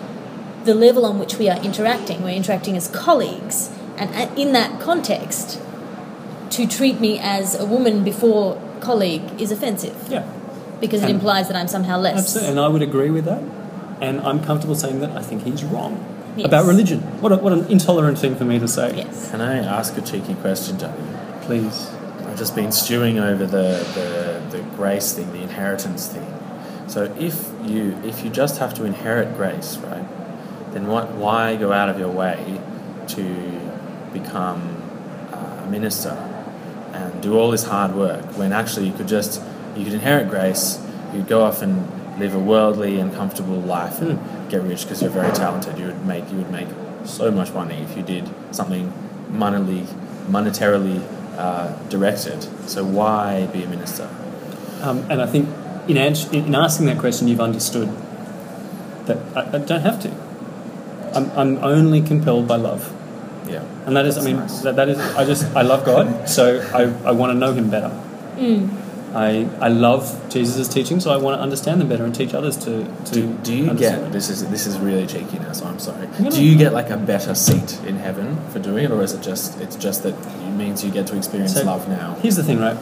the 0.65 0.75
level 0.75 1.05
on 1.05 1.19
which 1.19 1.37
we 1.37 1.49
are 1.49 1.61
interacting. 1.63 2.23
We're 2.23 2.31
interacting 2.31 2.77
as 2.77 2.89
colleagues, 2.89 3.71
and 3.99 4.39
in 4.39 4.53
that 4.53 4.81
context, 4.81 5.61
to 6.57 6.67
treat 6.67 7.01
me 7.01 7.19
as 7.19 7.55
a 7.55 7.65
woman 7.65 8.05
before 8.05 8.61
colleague 8.81 9.41
is 9.41 9.51
offensive 9.51 9.97
Yeah, 10.11 10.25
because 10.81 11.03
it 11.03 11.11
implies 11.11 11.49
that 11.49 11.57
I'm 11.57 11.69
somehow 11.69 11.99
less. 11.99 12.19
absolutely. 12.19 12.51
And 12.51 12.61
I 12.61 12.69
would 12.69 12.83
agree 12.83 13.11
with 13.11 13.25
that. 13.25 13.43
And 14.01 14.21
I'm 14.21 14.43
comfortable 14.45 14.75
saying 14.75 15.01
that 15.01 15.17
I 15.17 15.23
think 15.23 15.43
he's 15.45 15.65
wrong 15.65 16.05
Yes. 16.37 16.47
about 16.49 16.67
religion. 16.67 16.99
What, 17.23 17.31
a, 17.31 17.37
what 17.37 17.53
an 17.53 17.67
intolerant 17.71 18.19
thing 18.19 18.35
for 18.35 18.45
me 18.45 18.59
to 18.59 18.67
say. 18.67 18.97
Yes. 18.97 19.31
Can 19.31 19.41
I 19.41 19.59
ask 19.59 19.97
a 19.97 20.01
cheeky 20.01 20.35
question, 20.35 20.79
Johnny? 20.79 21.01
Please. 21.43 21.89
I've 22.27 22.37
just 22.37 22.57
been 22.57 22.73
stewing 22.73 23.21
over 23.21 23.47
the, 23.47 23.87
the, 23.95 24.57
the 24.57 24.63
grace 24.77 25.13
thing, 25.13 25.31
the 25.33 25.43
inheritance 25.43 26.09
thing. 26.09 26.27
So 26.89 27.05
if 27.19 27.49
you 27.65 27.97
if 28.05 28.25
you 28.25 28.31
just 28.31 28.59
have 28.59 28.75
to 28.75 28.85
inherit 28.85 29.37
grace, 29.37 29.77
right, 29.79 30.05
then 30.73 30.89
what, 30.89 31.13
why 31.13 31.55
go 31.57 31.71
out 31.73 31.89
of 31.89 31.99
your 31.99 32.11
way 32.11 32.61
to 33.09 33.25
become 34.13 34.61
uh, 35.33 35.63
a 35.65 35.71
minister 35.71 36.11
and 36.95 37.23
do 37.23 37.39
all 37.39 37.51
this 37.51 37.65
hard 37.65 37.95
work 37.95 38.25
when 38.39 38.53
actually 38.53 38.87
you 38.87 38.93
could 38.93 39.09
just 39.09 39.43
you 39.77 39.85
could 39.85 39.95
inherit 39.95 40.29
grace, 40.29 40.81
you'd 41.13 41.27
go 41.27 41.43
off 41.43 41.63
and 41.63 41.89
live 42.19 42.35
a 42.35 42.39
worldly 42.39 43.01
and 43.01 43.13
comfortable 43.13 43.61
life 43.61 44.01
and 44.01 44.19
get 44.51 44.63
rich 44.63 44.83
because 44.83 45.03
you're 45.03 45.11
very 45.11 45.33
talented. 45.33 45.79
You 45.79 45.87
would 45.87 46.07
make 46.07 46.31
you 46.31 46.39
would 46.39 46.51
make 46.51 46.69
so 47.05 47.31
much 47.31 47.53
money 47.53 47.77
if 47.77 47.97
you 47.97 48.03
did 48.03 48.29
something 48.53 48.93
monetarily 49.31 49.85
monetarily 50.29 51.03
uh, 51.37 51.75
directed. 51.89 52.43
So 52.69 52.85
why 52.85 53.47
be 53.47 53.63
a 53.63 53.69
minister? 53.69 54.09
Um, 54.83 54.99
and 55.11 55.21
I 55.21 55.27
think 55.27 55.49
in, 55.89 55.97
ans- 55.97 56.31
in 56.31 56.55
asking 56.55 56.87
that 56.87 56.99
question, 56.99 57.29
you've 57.29 57.41
understood 57.41 57.89
that 59.07 59.19
I, 59.37 59.57
I 59.57 59.59
don't 59.59 59.83
have 59.83 60.01
to. 60.03 60.11
I'm, 61.15 61.31
I'm 61.33 61.59
only 61.59 62.01
compelled 62.01 62.49
by 62.49 62.57
love. 62.57 62.93
Yeah. 63.47 63.63
And 63.87 63.97
that 63.97 64.07
is, 64.07 64.17
I 64.17 64.21
That's 64.21 64.27
mean, 64.27 64.37
nice. 64.39 64.61
that, 64.63 64.77
that 64.77 64.89
is, 64.89 64.99
I 64.99 65.25
just, 65.25 65.45
I 65.55 65.63
love 65.63 65.85
God, 65.85 66.29
so 66.29 66.61
I, 66.73 66.83
I 67.09 67.13
want 67.13 67.33
to 67.33 67.39
know 67.39 67.53
Him 67.53 67.71
better. 67.71 67.91
Mm. 68.37 68.81
I, 69.15 69.49
I 69.61 69.69
love 69.69 70.21
Jesus' 70.29 70.67
teaching, 70.67 70.99
so 70.99 71.13
I 71.13 71.19
want 71.19 71.39
to 71.39 71.43
understand 71.43 71.81
them 71.81 71.89
better 71.89 72.05
and 72.05 72.13
teach 72.13 72.35
others 72.35 72.57
to, 72.65 72.85
to 73.05 73.13
Do, 73.15 73.33
do 73.45 73.55
you 73.55 73.75
get 73.75 73.97
it. 74.03 74.11
this 74.13 74.29
is 74.29 74.49
this 74.51 74.67
is 74.67 74.77
really 74.79 75.07
cheeky 75.07 75.39
now, 75.39 75.53
so 75.53 75.67
I'm 75.67 75.79
sorry. 75.79 76.09
No, 76.19 76.19
no. 76.25 76.31
Do 76.31 76.43
you 76.45 76.59
get 76.59 76.73
like 76.73 76.91
a 76.91 76.97
better 76.97 77.33
seat 77.37 77.79
in 77.87 77.95
heaven 77.97 78.37
for 78.51 78.59
doing 78.59 78.85
it, 78.87 78.91
or 78.91 79.03
is 79.03 79.13
it 79.13 79.23
just 79.23 79.61
it's 79.61 79.77
just 79.77 80.03
that 80.03 80.15
it 80.15 80.51
means 80.57 80.83
you 80.85 80.91
get 80.91 81.07
to 81.09 81.17
experience 81.17 81.55
So- 81.55 81.63
love 81.65 81.89
now? 81.89 82.15
Here's 82.23 82.35
the 82.35 82.43
thing, 82.43 82.59
right? 82.59 82.77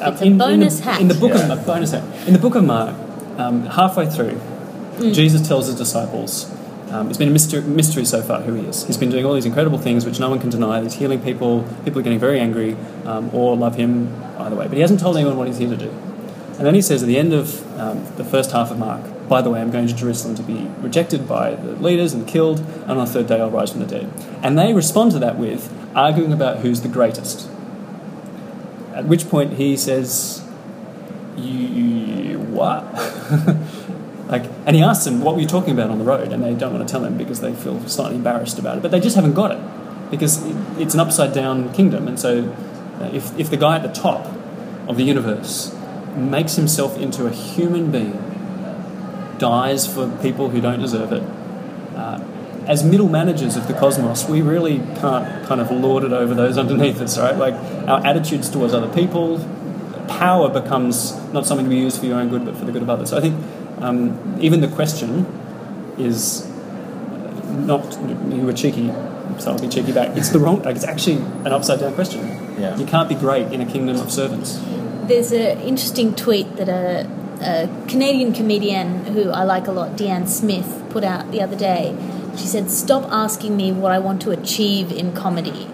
Um, 0.00 0.14
It's 0.14 0.22
a 0.22 0.30
bonus 0.30 0.78
in 0.78 0.84
hat. 0.84 0.94
the, 0.96 1.02
In 1.02 1.08
the 1.08 1.14
book 1.14 1.30
Yeah. 1.34 1.52
of 1.52 1.58
a 1.58 1.62
bonus 1.62 1.90
hat. 1.90 2.04
In 2.26 2.32
the 2.32 2.38
book 2.38 2.54
of 2.54 2.64
Mark, 2.64 2.94
um, 3.36 3.66
halfway 3.66 4.08
through, 4.08 4.40
Mm. 4.96 5.12
Jesus 5.12 5.46
tells 5.46 5.66
his 5.66 5.74
disciples. 5.76 6.50
Um, 6.90 7.08
it's 7.08 7.18
been 7.18 7.28
a 7.28 7.32
mystery, 7.32 7.62
mystery 7.62 8.04
so 8.04 8.22
far 8.22 8.42
who 8.42 8.54
he 8.54 8.66
is. 8.66 8.86
He's 8.86 8.96
been 8.96 9.10
doing 9.10 9.24
all 9.24 9.34
these 9.34 9.46
incredible 9.46 9.78
things 9.78 10.06
which 10.06 10.20
no 10.20 10.30
one 10.30 10.38
can 10.38 10.50
deny. 10.50 10.82
He's 10.82 10.94
healing 10.94 11.20
people. 11.20 11.64
People 11.84 11.98
are 11.98 12.02
getting 12.02 12.20
very 12.20 12.38
angry 12.38 12.76
um, 13.04 13.34
or 13.34 13.56
love 13.56 13.74
him 13.76 14.14
either 14.38 14.54
way. 14.54 14.68
But 14.68 14.74
he 14.74 14.80
hasn't 14.80 15.00
told 15.00 15.16
anyone 15.16 15.36
what 15.36 15.48
he's 15.48 15.58
here 15.58 15.68
to 15.68 15.76
do. 15.76 15.90
And 16.58 16.64
then 16.64 16.74
he 16.74 16.80
says 16.80 17.02
at 17.02 17.06
the 17.06 17.18
end 17.18 17.34
of 17.34 17.78
um, 17.78 18.06
the 18.16 18.24
first 18.24 18.52
half 18.52 18.70
of 18.70 18.78
Mark, 18.78 19.02
by 19.28 19.42
the 19.42 19.50
way, 19.50 19.60
I'm 19.60 19.70
going 19.70 19.88
to 19.88 19.94
Jerusalem 19.94 20.36
to 20.36 20.42
be 20.42 20.70
rejected 20.78 21.28
by 21.28 21.54
the 21.54 21.72
leaders 21.72 22.14
and 22.14 22.26
killed, 22.26 22.60
and 22.60 22.92
on 22.92 22.98
the 22.98 23.06
third 23.06 23.26
day 23.26 23.40
I'll 23.40 23.50
rise 23.50 23.72
from 23.72 23.80
the 23.80 23.86
dead. 23.86 24.10
And 24.42 24.58
they 24.58 24.72
respond 24.72 25.12
to 25.12 25.18
that 25.18 25.36
with 25.36 25.72
arguing 25.94 26.32
about 26.32 26.58
who's 26.58 26.82
the 26.82 26.88
greatest. 26.88 27.48
At 28.94 29.06
which 29.06 29.28
point 29.28 29.54
he 29.54 29.76
says, 29.76 30.42
"You 31.36 32.38
what?" 32.38 32.84
like, 34.28 34.44
and 34.66 34.74
he 34.74 34.82
asks 34.82 35.04
them, 35.04 35.20
"What 35.20 35.34
were 35.36 35.40
you 35.40 35.46
talking 35.46 35.72
about 35.72 35.90
on 35.90 35.98
the 35.98 36.04
road?" 36.04 36.32
And 36.32 36.42
they 36.42 36.54
don't 36.54 36.74
want 36.74 36.86
to 36.86 36.90
tell 36.90 37.04
him 37.04 37.16
because 37.16 37.40
they 37.40 37.52
feel 37.52 37.80
slightly 37.88 38.16
embarrassed 38.16 38.58
about 38.58 38.78
it. 38.78 38.82
But 38.82 38.90
they 38.90 39.00
just 39.00 39.14
haven't 39.14 39.34
got 39.34 39.52
it 39.52 39.58
because 40.10 40.44
it's 40.78 40.94
an 40.94 41.00
upside 41.00 41.32
down 41.32 41.72
kingdom. 41.72 42.08
And 42.08 42.18
so, 42.18 42.52
uh, 43.00 43.10
if 43.12 43.38
if 43.38 43.50
the 43.50 43.56
guy 43.56 43.76
at 43.76 43.82
the 43.82 43.92
top 43.92 44.26
of 44.88 44.96
the 44.96 45.04
universe 45.04 45.74
makes 46.16 46.56
himself 46.56 46.98
into 46.98 47.26
a 47.26 47.30
human 47.30 47.90
being, 47.90 48.18
dies 49.38 49.86
for 49.86 50.08
people 50.22 50.50
who 50.50 50.60
don't 50.60 50.80
deserve 50.80 51.12
it. 51.12 51.22
Uh, 51.94 52.20
as 52.66 52.82
middle 52.82 53.08
managers 53.08 53.56
of 53.56 53.68
the 53.68 53.74
cosmos, 53.74 54.28
we 54.28 54.42
really 54.42 54.78
can't 54.96 55.46
kind 55.46 55.60
of 55.60 55.70
lord 55.70 56.02
it 56.02 56.12
over 56.12 56.34
those 56.34 56.58
underneath 56.64 57.00
us, 57.00 57.16
right? 57.18 57.36
Like 57.36 57.54
our 57.88 58.04
attitudes 58.04 58.50
towards 58.50 58.74
other 58.74 58.92
people, 58.92 59.38
power 60.08 60.48
becomes 60.48 61.14
not 61.32 61.46
something 61.46 61.66
to 61.66 61.70
be 61.70 61.76
used 61.76 62.00
for 62.00 62.06
your 62.06 62.18
own 62.18 62.28
good, 62.28 62.44
but 62.44 62.56
for 62.56 62.64
the 62.64 62.72
good 62.72 62.82
of 62.82 62.90
others. 62.90 63.10
So 63.10 63.18
I 63.18 63.20
think 63.20 63.36
um, 63.78 64.38
even 64.40 64.60
the 64.60 64.68
question 64.68 65.26
is 65.98 66.46
uh, 66.46 67.52
not 67.66 67.92
you 68.30 68.46
were 68.46 68.52
cheeky, 68.52 68.88
so 69.38 69.52
I'll 69.52 69.58
be 69.58 69.68
cheeky 69.68 69.92
back. 69.92 70.16
It's 70.16 70.30
the 70.30 70.38
wrong. 70.38 70.62
Like 70.62 70.76
it's 70.76 70.84
actually 70.84 71.16
an 71.16 71.48
upside 71.48 71.80
down 71.80 71.94
question. 71.94 72.20
Yeah. 72.58 72.76
You 72.76 72.86
can't 72.86 73.08
be 73.08 73.14
great 73.14 73.52
in 73.52 73.60
a 73.60 73.66
kingdom 73.66 73.96
of 73.96 74.10
servants. 74.10 74.60
There's 75.04 75.32
an 75.32 75.60
interesting 75.60 76.14
tweet 76.14 76.56
that 76.56 76.68
a, 76.68 77.08
a 77.40 77.86
Canadian 77.86 78.32
comedian 78.32 79.04
who 79.06 79.30
I 79.30 79.44
like 79.44 79.66
a 79.66 79.72
lot, 79.72 79.96
Deanne 79.96 80.26
Smith, 80.26 80.84
put 80.90 81.04
out 81.04 81.30
the 81.30 81.42
other 81.42 81.56
day. 81.56 81.96
She 82.36 82.46
said, 82.46 82.70
Stop 82.70 83.04
asking 83.12 83.56
me 83.56 83.72
what 83.72 83.92
I 83.92 83.98
want 83.98 84.20
to 84.22 84.30
achieve 84.30 84.90
in 84.90 85.12
comedy. 85.12 85.68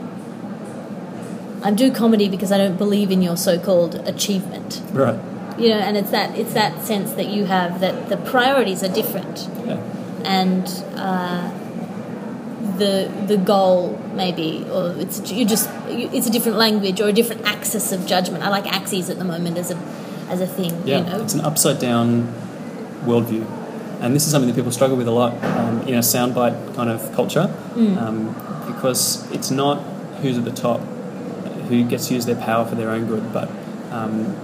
I 1.62 1.70
do 1.70 1.92
comedy 1.92 2.28
because 2.28 2.50
I 2.50 2.58
don't 2.58 2.76
believe 2.76 3.10
in 3.12 3.22
your 3.22 3.36
so 3.36 3.58
called 3.58 3.94
achievement. 4.06 4.82
Right. 4.92 5.18
You 5.62 5.68
know, 5.70 5.78
and 5.86 5.96
it's 5.96 6.10
that 6.10 6.28
it's 6.38 6.54
that 6.54 6.72
sense 6.84 7.12
that 7.12 7.28
you 7.34 7.44
have 7.46 7.80
that 7.80 8.08
the 8.08 8.16
priorities 8.32 8.82
are 8.82 8.92
different. 9.00 9.36
Yeah. 9.66 9.78
and 10.40 10.64
uh, 10.96 11.50
the 12.78 13.10
the 13.26 13.36
goal 13.36 13.98
maybe 14.14 14.64
or 14.72 14.94
it's 14.98 15.16
you 15.30 15.44
just 15.44 15.68
it's 15.88 16.26
a 16.26 16.30
different 16.30 16.58
language 16.58 17.00
or 17.00 17.08
a 17.08 17.12
different 17.12 17.42
axis 17.44 17.92
of 17.92 18.06
judgment. 18.06 18.42
I 18.44 18.48
like 18.48 18.66
axes 18.72 19.10
at 19.10 19.18
the 19.18 19.24
moment 19.24 19.58
as 19.58 19.70
a 19.70 19.76
as 20.28 20.40
a 20.40 20.46
thing. 20.46 20.72
Yeah, 20.86 20.98
you 20.98 21.04
know, 21.04 21.22
it's 21.22 21.34
an 21.34 21.40
upside 21.40 21.78
down 21.80 22.32
worldview. 23.04 23.44
And 24.00 24.16
this 24.16 24.24
is 24.26 24.32
something 24.32 24.48
that 24.50 24.56
people 24.56 24.72
struggle 24.72 24.96
with 24.96 25.06
a 25.06 25.12
lot 25.12 25.32
um, 25.44 25.82
in 25.86 25.94
a 25.94 25.98
soundbite 26.14 26.74
kind 26.74 26.90
of 26.90 27.12
culture 27.14 27.46
Mm. 27.74 27.96
um, 28.02 28.16
because 28.72 29.30
it's 29.32 29.50
not 29.50 29.76
who's 30.20 30.36
at 30.38 30.44
the 30.44 30.50
top 30.52 30.80
who 31.68 31.84
gets 31.84 32.08
to 32.08 32.14
use 32.14 32.26
their 32.26 32.36
power 32.36 32.64
for 32.66 32.74
their 32.74 32.90
own 32.90 33.06
good, 33.06 33.32
but 33.32 33.48
um, 33.90 34.34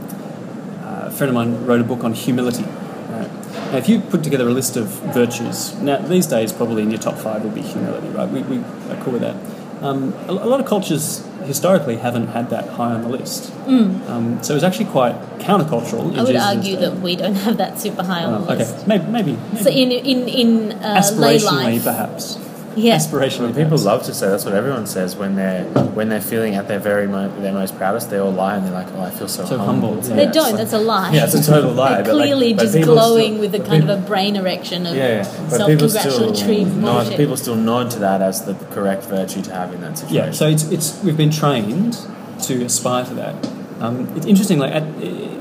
a 1.08 1.10
friend 1.10 1.28
of 1.30 1.34
mine 1.34 1.66
wrote 1.66 1.80
a 1.80 1.84
book 1.84 2.04
on 2.04 2.12
humility. 2.12 2.64
Right? 2.64 3.30
Now, 3.72 3.76
if 3.78 3.88
you 3.88 4.00
put 4.00 4.22
together 4.24 4.46
a 4.48 4.52
list 4.52 4.76
of 4.76 4.86
virtues, 5.14 5.74
now 5.80 5.98
these 5.98 6.26
days 6.26 6.52
probably 6.52 6.82
in 6.82 6.90
your 6.90 7.00
top 7.00 7.16
five 7.16 7.42
would 7.44 7.54
be 7.54 7.62
humility, 7.62 8.08
right? 8.08 8.28
We, 8.28 8.42
we 8.42 8.58
are 8.92 8.98
cool 9.02 9.14
with 9.14 9.22
that. 9.22 9.36
Um, 9.82 10.12
a, 10.28 10.32
a 10.32 10.48
lot 10.52 10.60
of 10.60 10.66
cultures 10.66 11.24
historically 11.44 11.96
haven't 11.96 12.28
had 12.28 12.50
that 12.50 12.68
high 12.70 12.92
on 12.92 13.02
the 13.02 13.08
list. 13.08 13.52
Um, 13.66 14.42
so 14.42 14.54
it's 14.56 14.64
actually 14.64 14.86
quite 14.86 15.14
countercultural. 15.38 16.04
In 16.06 16.14
Mm. 16.14 16.18
I 16.18 16.22
would 16.22 16.32
Jesus' 16.32 16.42
argue 16.44 16.76
that 16.76 16.94
we 17.00 17.16
don't 17.16 17.36
have 17.36 17.56
that 17.58 17.78
super 17.78 18.02
high 18.02 18.24
on 18.24 18.34
Oh, 18.34 18.44
the 18.44 18.52
okay, 18.54 18.58
list. 18.64 18.86
maybe, 18.88 19.04
maybe, 19.06 19.38
So 19.62 19.70
in 19.70 19.92
in 19.92 20.28
in 20.28 20.72
uh, 20.72 20.94
lay 21.16 21.38
aspirationally, 21.38 21.64
life, 21.74 21.84
perhaps. 21.84 22.38
Yeah, 22.78 22.96
Aspirationally, 22.96 23.54
People 23.54 23.78
love 23.78 24.02
to 24.04 24.14
say 24.14 24.28
that's 24.28 24.44
what 24.44 24.54
everyone 24.54 24.86
says 24.86 25.16
when 25.16 25.34
they're 25.36 25.64
when 25.94 26.08
they're 26.08 26.20
feeling 26.20 26.54
at 26.54 26.68
their 26.68 26.78
very 26.78 27.06
mo- 27.06 27.28
their 27.40 27.52
most 27.52 27.76
proudest. 27.76 28.10
They 28.10 28.18
all 28.18 28.30
lie 28.32 28.54
and 28.56 28.64
they're 28.64 28.72
like, 28.72 28.86
"Oh, 28.94 29.02
I 29.02 29.10
feel 29.10 29.28
so, 29.28 29.44
So 29.44 29.58
humble." 29.58 29.88
humbled, 29.94 30.06
Yeah, 30.08 30.16
they 30.16 30.26
don't. 30.26 30.44
like- 30.50 30.56
That's 30.56 30.72
a 30.72 30.78
lie. 30.78 31.12
Yeah, 31.12 31.24
it's 31.24 31.34
a 31.34 31.42
total 31.44 31.72
lie. 31.72 31.94
They're 31.96 32.04
but 32.04 32.14
like- 32.14 32.24
clearly 32.28 32.54
but 32.54 32.62
just 32.62 32.80
glowing 32.82 33.32
still- 33.34 33.40
with 33.40 33.54
a 33.54 33.58
kind 33.60 33.82
people- 33.82 33.90
of 33.96 34.04
a 34.04 34.06
brain 34.06 34.36
erection 34.36 34.86
of 34.86 34.94
Yeah, 34.96 35.08
yeah. 35.08 35.28
but 35.50 35.66
people 35.66 35.88
still 35.88 36.02
self-congratulatory 36.02 36.64
nod, 36.64 36.92
bullshit. 37.02 37.16
people 37.16 37.36
still 37.36 37.56
nod 37.56 37.90
to 37.90 37.98
that 38.00 38.22
as 38.22 38.42
the 38.42 38.54
correct 38.72 39.04
virtue 39.04 39.42
to 39.42 39.52
have 39.52 39.72
in 39.74 39.80
that 39.82 39.98
situation. 39.98 40.26
Yeah, 40.26 40.32
so 40.32 40.46
it's, 40.48 40.64
it's 40.70 41.02
we've 41.04 41.16
been 41.16 41.30
trained 41.30 41.98
to 42.42 42.64
aspire 42.64 43.04
to 43.06 43.14
that. 43.14 43.34
Um, 43.80 44.08
it's 44.16 44.26
interesting. 44.26 44.58
Like 44.58 44.72
at, 44.74 44.84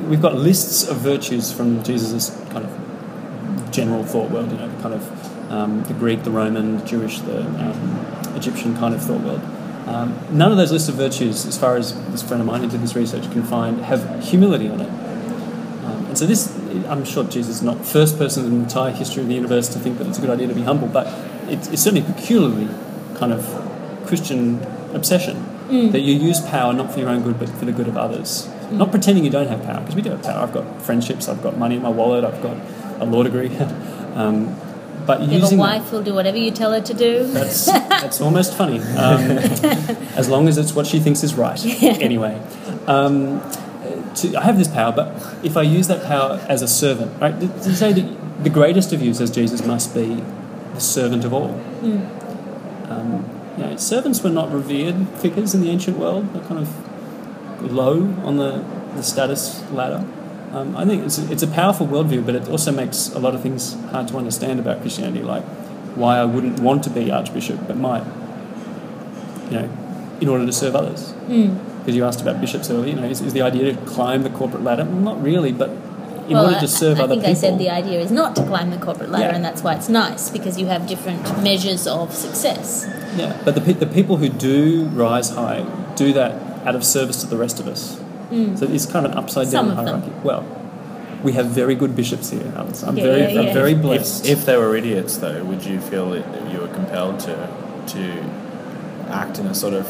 we've 0.10 0.22
got 0.22 0.36
lists 0.36 0.88
of 0.88 0.98
virtues 0.98 1.52
from 1.52 1.84
Jesus' 1.84 2.30
kind 2.52 2.66
of 2.66 3.72
general 3.72 4.04
thought 4.04 4.30
world. 4.32 4.52
You 4.52 4.58
know, 4.58 4.70
kind 4.82 4.94
of 4.96 5.04
um, 5.50 5.84
the 5.84 5.94
Greek, 5.94 6.24
the 6.24 6.32
Roman, 6.32 6.78
the 6.78 6.86
Jewish, 6.86 7.20
the 7.22 7.42
um, 7.42 8.36
Egyptian 8.36 8.76
kind 8.78 8.94
of 8.94 9.02
thought 9.02 9.22
world. 9.22 9.42
Um, 9.88 10.20
none 10.32 10.52
of 10.52 10.58
those 10.58 10.72
lists 10.72 10.90
of 10.90 10.96
virtues, 10.96 11.46
as 11.46 11.58
far 11.58 11.78
as 11.78 11.94
this 12.12 12.22
friend 12.22 12.42
of 12.42 12.48
mine 12.48 12.62
who 12.62 12.70
did 12.70 12.82
this 12.82 12.96
research 12.96 13.32
can 13.32 13.44
find, 13.44 13.80
have 13.82 14.24
humility 14.24 14.68
on 14.68 14.82
it. 14.82 14.90
Um, 15.86 16.06
and 16.08 16.18
so 16.18 16.26
this, 16.26 16.54
I'm 16.88 17.06
sure 17.06 17.24
Jesus 17.24 17.58
is 17.58 17.62
not 17.62 17.78
the 17.78 17.84
first 17.86 18.18
person 18.18 18.46
in 18.46 18.52
the 18.52 18.64
entire 18.64 18.92
history 18.92 19.22
of 19.22 19.30
the 19.30 19.36
universe 19.36 19.70
to 19.70 19.80
think 19.80 19.98
that 20.00 20.08
it's 20.08 20.18
a 20.18 20.22
good 20.22 20.30
idea 20.30 20.48
to 20.48 20.56
be 20.56 20.64
humble, 20.64 20.88
but 20.88 21.08
it's, 21.50 21.70
it's 21.70 21.82
certainly 21.82 22.06
a 22.06 22.14
peculiarly 22.14 22.68
kind 23.16 23.32
of 23.32 23.46
Christian 24.06 24.62
obsession 24.94 25.58
that 25.68 26.00
you 26.00 26.14
use 26.14 26.40
power 26.42 26.72
not 26.74 26.92
for 26.92 27.00
your 27.00 27.10
own 27.10 27.24
good 27.24 27.38
but 27.38 27.50
for 27.50 27.66
the 27.66 27.72
good 27.72 27.88
of 27.88 27.98
others. 27.98 28.50
Not 28.72 28.92
pretending 28.92 29.24
you 29.24 29.30
don't 29.30 29.48
have 29.48 29.64
power, 29.64 29.80
because 29.80 29.96
we 29.96 30.02
do 30.02 30.10
have 30.12 30.24
power. 30.24 30.44
I've 30.44 30.54
got 30.54 30.82
friendships, 30.82 31.28
I've 31.30 31.42
got 31.42 31.58
money 31.58 31.78
in 31.78 31.82
my 31.82 31.90
wallet, 31.90 32.26
I've 32.26 32.42
got 32.42 32.58
a 33.02 33.06
law 33.06 33.24
degree. 33.24 33.56
um, 34.16 34.56
but 35.08 35.22
You 35.22 35.28
have 35.28 35.34
a 35.36 35.40
using 35.40 35.58
that- 35.58 35.64
wife 35.64 35.90
who'll 35.90 36.04
do 36.04 36.14
whatever 36.14 36.38
you 36.38 36.52
tell 36.52 36.72
her 36.74 36.82
to 36.82 36.94
do. 36.94 37.26
that's 37.28 37.66
that's 38.02 38.20
almost 38.22 38.54
funny, 38.56 38.80
um, 38.80 39.22
as 40.22 40.28
long 40.30 40.48
as 40.48 40.58
it's 40.58 40.74
what 40.76 40.86
she 40.86 41.00
thinks 41.00 41.24
is 41.24 41.34
right. 41.36 41.60
Anyway, 41.84 42.40
um, 42.88 43.42
to, 44.16 44.36
I 44.38 44.44
have 44.44 44.58
this 44.58 44.68
power, 44.68 44.92
but 44.92 45.08
if 45.44 45.56
I 45.58 45.62
use 45.64 45.88
that 45.88 46.04
power 46.06 46.46
as 46.50 46.62
a 46.62 46.68
servant, 46.68 47.20
right? 47.22 47.40
To 47.40 47.48
to 47.48 47.76
say 47.76 47.94
that 47.94 48.44
the 48.44 48.50
greatest 48.50 48.94
of 48.94 49.02
you, 49.02 49.14
says 49.14 49.32
Jesus, 49.32 49.66
must 49.66 49.96
be 49.96 50.22
the 50.76 50.82
servant 50.82 51.26
of 51.26 51.34
all. 51.34 51.60
Um, 52.90 53.26
you 53.58 53.64
know, 53.64 53.76
servants 53.78 54.22
were 54.24 54.30
not 54.30 54.52
revered 54.52 55.08
figures 55.20 55.54
in 55.56 55.62
the 55.62 55.70
ancient 55.70 55.98
world. 55.98 56.32
They're 56.34 56.44
kind 56.44 56.60
of 56.60 57.72
low 57.74 58.04
on 58.24 58.38
the, 58.38 58.64
the 58.96 59.02
status 59.04 59.64
ladder. 59.72 60.06
Um, 60.52 60.76
I 60.78 60.86
think 60.86 61.06
it's 61.06 61.18
a, 61.18 61.32
it's 61.32 61.44
a 61.44 61.48
powerful 61.48 61.86
worldview, 61.88 62.26
but 62.26 62.36
it 62.36 62.48
also 62.48 62.72
makes 62.72 63.10
a 63.14 63.20
lot 63.20 63.36
of 63.36 63.42
things 63.42 63.74
hard 63.92 64.08
to 64.10 64.18
understand 64.18 64.60
about 64.60 64.82
Christianity, 64.82 65.22
like 65.22 65.44
why 65.96 66.18
I 66.18 66.26
wouldn't 66.26 66.60
want 66.60 66.84
to 66.86 66.90
be 66.90 67.12
archbishop, 67.12 67.68
but 67.68 67.76
might, 67.78 68.04
you 69.46 69.60
know, 69.60 69.70
in 70.22 70.28
order 70.28 70.46
to 70.46 70.54
serve 70.54 70.76
others. 70.76 71.14
Mm. 71.28 71.58
Because 71.80 71.96
you 71.96 72.06
asked 72.06 72.22
about 72.22 72.42
bishops 72.42 72.70
earlier, 72.70 72.96
you 72.96 73.02
know, 73.02 73.08
is, 73.08 73.22
is 73.22 73.34
the 73.34 73.42
idea 73.42 73.74
to 73.74 73.82
climb 73.86 74.24
the 74.24 74.30
corporate 74.30 74.64
ladder? 74.64 74.84
Well, 74.86 74.96
not 74.96 75.22
really, 75.22 75.52
but 75.52 75.70
in 75.70 76.34
well, 76.34 76.48
order 76.48 76.60
to 76.60 76.68
serve 76.68 76.98
I, 76.98 77.02
I 77.02 77.04
other 77.06 77.14
think 77.16 77.26
people. 77.26 77.38
I 77.38 77.50
said 77.52 77.60
the 77.60 77.70
idea 77.70 78.00
is 78.00 78.12
not 78.12 78.36
to 78.36 78.44
climb 78.46 78.70
the 78.72 78.78
corporate 78.78 79.10
ladder, 79.10 79.26
Yeah. 79.26 79.36
and 79.36 79.46
that's 79.46 79.64
why 79.64 79.76
it's 79.76 79.90
nice 79.90 80.30
because 80.30 80.60
you 80.60 80.66
have 80.68 80.88
different 80.88 81.42
measures 81.44 81.88
of 81.88 82.14
success. 82.14 82.86
Yeah, 83.16 83.42
but 83.46 83.56
the, 83.56 83.62
pe- 83.62 83.74
the 83.74 83.88
people 83.88 84.18
who 84.18 84.30
do 84.30 84.86
rise 84.90 85.30
high 85.30 85.66
do 85.96 86.14
that 86.14 86.68
out 86.68 86.76
of 86.76 86.84
service 86.84 87.22
to 87.22 87.28
the 87.28 87.38
rest 87.38 87.60
of 87.60 87.68
us. 87.68 88.00
Mm. 88.32 88.58
So 88.58 88.66
it's 88.68 88.86
kind 88.86 89.06
of 89.06 89.12
an 89.14 89.18
upside 89.18 89.50
down 89.52 89.70
of 89.70 89.78
them. 89.78 89.86
hierarchy. 89.86 90.12
Well, 90.24 90.46
we 91.24 91.32
have 91.34 91.48
very 91.48 91.76
good 91.76 91.96
bishops 91.96 92.30
here, 92.30 92.52
Alice. 92.56 92.84
I'm 92.84 92.96
Yeah, 92.98 93.04
very, 93.04 93.22
yeah, 93.22 93.30
yeah. 93.30 93.42
I'm 93.42 93.54
very 93.54 93.74
blessed. 93.74 94.26
if 94.28 94.46
they 94.46 94.56
were 94.58 94.76
idiots, 94.76 95.18
though, 95.18 95.44
would 95.46 95.64
you 95.66 95.80
feel 95.80 96.10
that 96.12 96.52
you 96.52 96.60
were 96.60 96.68
compelled 96.68 97.20
to 97.22 97.50
to 97.88 98.24
act 99.10 99.40
in 99.40 99.48
a 99.48 99.56
sort 99.56 99.74
of 99.74 99.88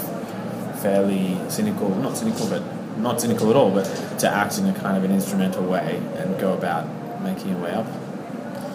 fairly 0.82 1.36
cynical, 1.50 1.90
not 1.96 2.16
cynical, 2.18 2.48
but 2.48 2.62
not 3.00 3.20
cynical 3.20 3.50
at 3.50 3.56
all, 3.56 3.72
but 3.72 3.86
to 4.20 4.30
act 4.30 4.58
in 4.60 4.68
a 4.68 4.74
kind 4.74 4.96
of 4.98 5.04
an 5.04 5.12
instrumental 5.12 5.64
way 5.64 6.00
and 6.18 6.40
go 6.40 6.54
about 6.54 6.86
making 7.24 7.50
your 7.50 7.60
way 7.60 7.72
up 7.72 7.88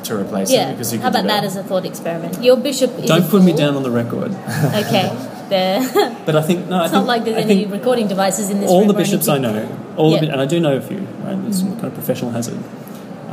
to 0.04 0.16
replace 0.18 0.50
Yeah. 0.50 0.64
them? 0.66 0.74
Because 0.74 0.92
you 0.92 0.98
How 0.98 1.06
could 1.10 1.12
do 1.14 1.20
about 1.20 1.28
that 1.28 1.44
as 1.44 1.56
a 1.56 1.62
thought 1.62 1.84
experiment? 1.86 2.42
Your 2.42 2.56
bishop 2.56 2.98
is 2.98 3.06
Don't 3.06 3.28
put 3.28 3.42
me 3.44 3.52
down 3.52 3.76
on 3.76 3.84
the 3.84 3.90
record. 3.90 4.32
Okay, 4.74 5.08
they're. 5.53 5.80
But 6.26 6.34
I 6.36 6.42
think 6.48 6.59
no, 6.68 6.76
I 6.76 6.84
it's 6.84 6.92
think, 6.92 7.03
not 7.03 7.07
like 7.12 7.22
there's 7.24 7.44
I 7.44 7.48
any 7.50 7.66
recording 7.78 8.07
devices 8.14 8.46
in 8.53 8.61
this 8.61 8.70
all 8.70 8.84
the 8.92 8.94
bishops 9.03 9.26
I 9.28 9.38
know, 9.38 9.57
all 9.96 10.12
Yeah. 10.12 10.20
the, 10.20 10.26
bi- 10.26 10.32
and 10.34 10.40
I 10.40 10.46
do 10.55 10.59
know 10.66 10.74
a 10.76 10.80
few, 10.90 11.00
right? 11.24 11.38
There's 11.42 11.59
some 11.62 11.72
kind 11.80 11.88
of 11.92 11.94
professional 11.94 12.30
hazard, 12.36 12.59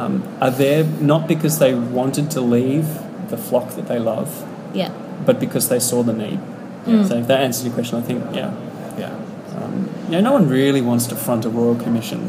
um, 0.02 0.14
are 0.42 0.52
there 0.64 0.84
not 1.12 1.28
because 1.34 1.60
they 1.64 1.74
wanted 2.00 2.26
to 2.36 2.42
leave 2.42 2.88
the 3.34 3.38
flock 3.38 3.68
that 3.78 3.88
they 3.92 4.00
love, 4.00 4.30
Yeah. 4.74 4.92
but 5.28 5.40
because 5.46 5.70
they 5.70 5.80
saw 5.80 6.00
the 6.10 6.14
need. 6.14 6.40
Mm. 6.86 7.08
So 7.08 7.14
if 7.22 7.28
that 7.28 7.40
answers 7.42 7.66
your 7.66 7.74
question, 7.80 8.00
I 8.00 8.02
think 8.10 8.20
yeah. 8.36 8.52
Yeah. 8.98 9.14
Um, 9.62 9.76
you 10.06 10.14
know, 10.16 10.22
no 10.30 10.34
one 10.34 10.50
really 10.50 10.82
wants 10.82 11.06
to 11.12 11.16
front 11.16 11.46
a 11.46 11.50
royal 11.50 11.76
commission, 11.86 12.22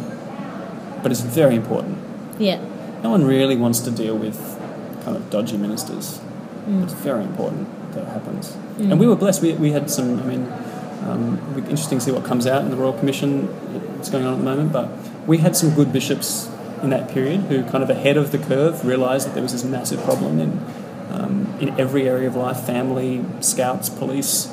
but 1.03 1.11
it's 1.13 1.25
very 1.41 1.55
important. 1.63 1.97
Yeah. 2.39 2.59
No 3.03 3.11
one 3.17 3.25
really 3.25 3.57
wants 3.65 3.81
to 3.87 3.91
deal 4.03 4.17
with 4.27 4.37
kind 5.05 5.17
of 5.17 5.23
dodgy 5.31 5.57
ministers. 5.57 6.21
Mm. 6.69 6.85
It's 6.85 6.93
very 7.09 7.25
important 7.25 7.67
that 7.95 8.07
happens. 8.09 8.57
And 8.79 8.99
we 8.99 9.07
were 9.07 9.17
blessed. 9.17 9.43
We, 9.43 9.53
we 9.55 9.73
had 9.73 9.91
some, 9.91 10.19
I 10.21 10.25
mean, 10.25 10.53
um, 11.03 11.37
be 11.55 11.61
interesting 11.63 11.99
to 11.99 12.05
see 12.05 12.13
what 12.13 12.25
comes 12.25 12.47
out 12.47 12.63
in 12.63 12.71
the 12.71 12.77
Royal 12.77 12.93
Commission 12.93 13.47
what's 13.97 14.11
going 14.11 14.25
on 14.25 14.35
at 14.35 14.39
the 14.39 14.45
moment, 14.45 14.73
but 14.73 14.89
we 15.27 15.39
had 15.39 15.55
some 15.57 15.75
good 15.75 15.93
bishops 15.93 16.49
in 16.83 16.91
that 16.91 17.11
period 17.11 17.41
who 17.43 17.63
kind 17.65 17.85
of 17.85 17.91
ahead 17.91 18.17
of 18.17 18.33
the 18.33 18.39
curve 18.39 18.85
realised 18.87 19.27
that 19.27 19.35
there 19.35 19.43
was 19.43 19.53
this 19.53 19.65
massive 19.65 20.03
problem 20.03 20.39
in, 20.41 20.65
um, 21.11 21.55
in 21.61 21.79
every 21.79 22.09
area 22.09 22.27
of 22.27 22.35
life 22.37 22.61
family, 22.65 23.23
scouts, 23.41 23.91
police, 23.91 24.49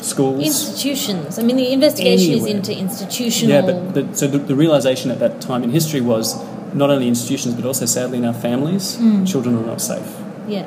schools. 0.00 0.44
Institutions. 0.44 1.38
I 1.38 1.42
mean, 1.42 1.56
the 1.56 1.72
investigation 1.72 2.32
is 2.34 2.46
into 2.46 2.76
institutional. 2.76 3.54
Yeah, 3.54 3.60
but 3.60 3.94
the, 3.94 4.16
so 4.16 4.26
the, 4.26 4.38
the 4.38 4.54
realization 4.54 5.10
at 5.10 5.18
that 5.18 5.40
time 5.42 5.62
in 5.62 5.70
history 5.70 6.00
was 6.00 6.42
not 6.72 6.90
only 6.90 7.08
institutions 7.08 7.54
but 7.54 7.64
also 7.64 7.84
sadly 7.86 8.18
in 8.18 8.24
our 8.24 8.34
families, 8.34 8.96
children 9.30 9.56
are 9.56 9.66
not 9.66 9.80
safe. 9.80 10.16
yeah. 10.48 10.66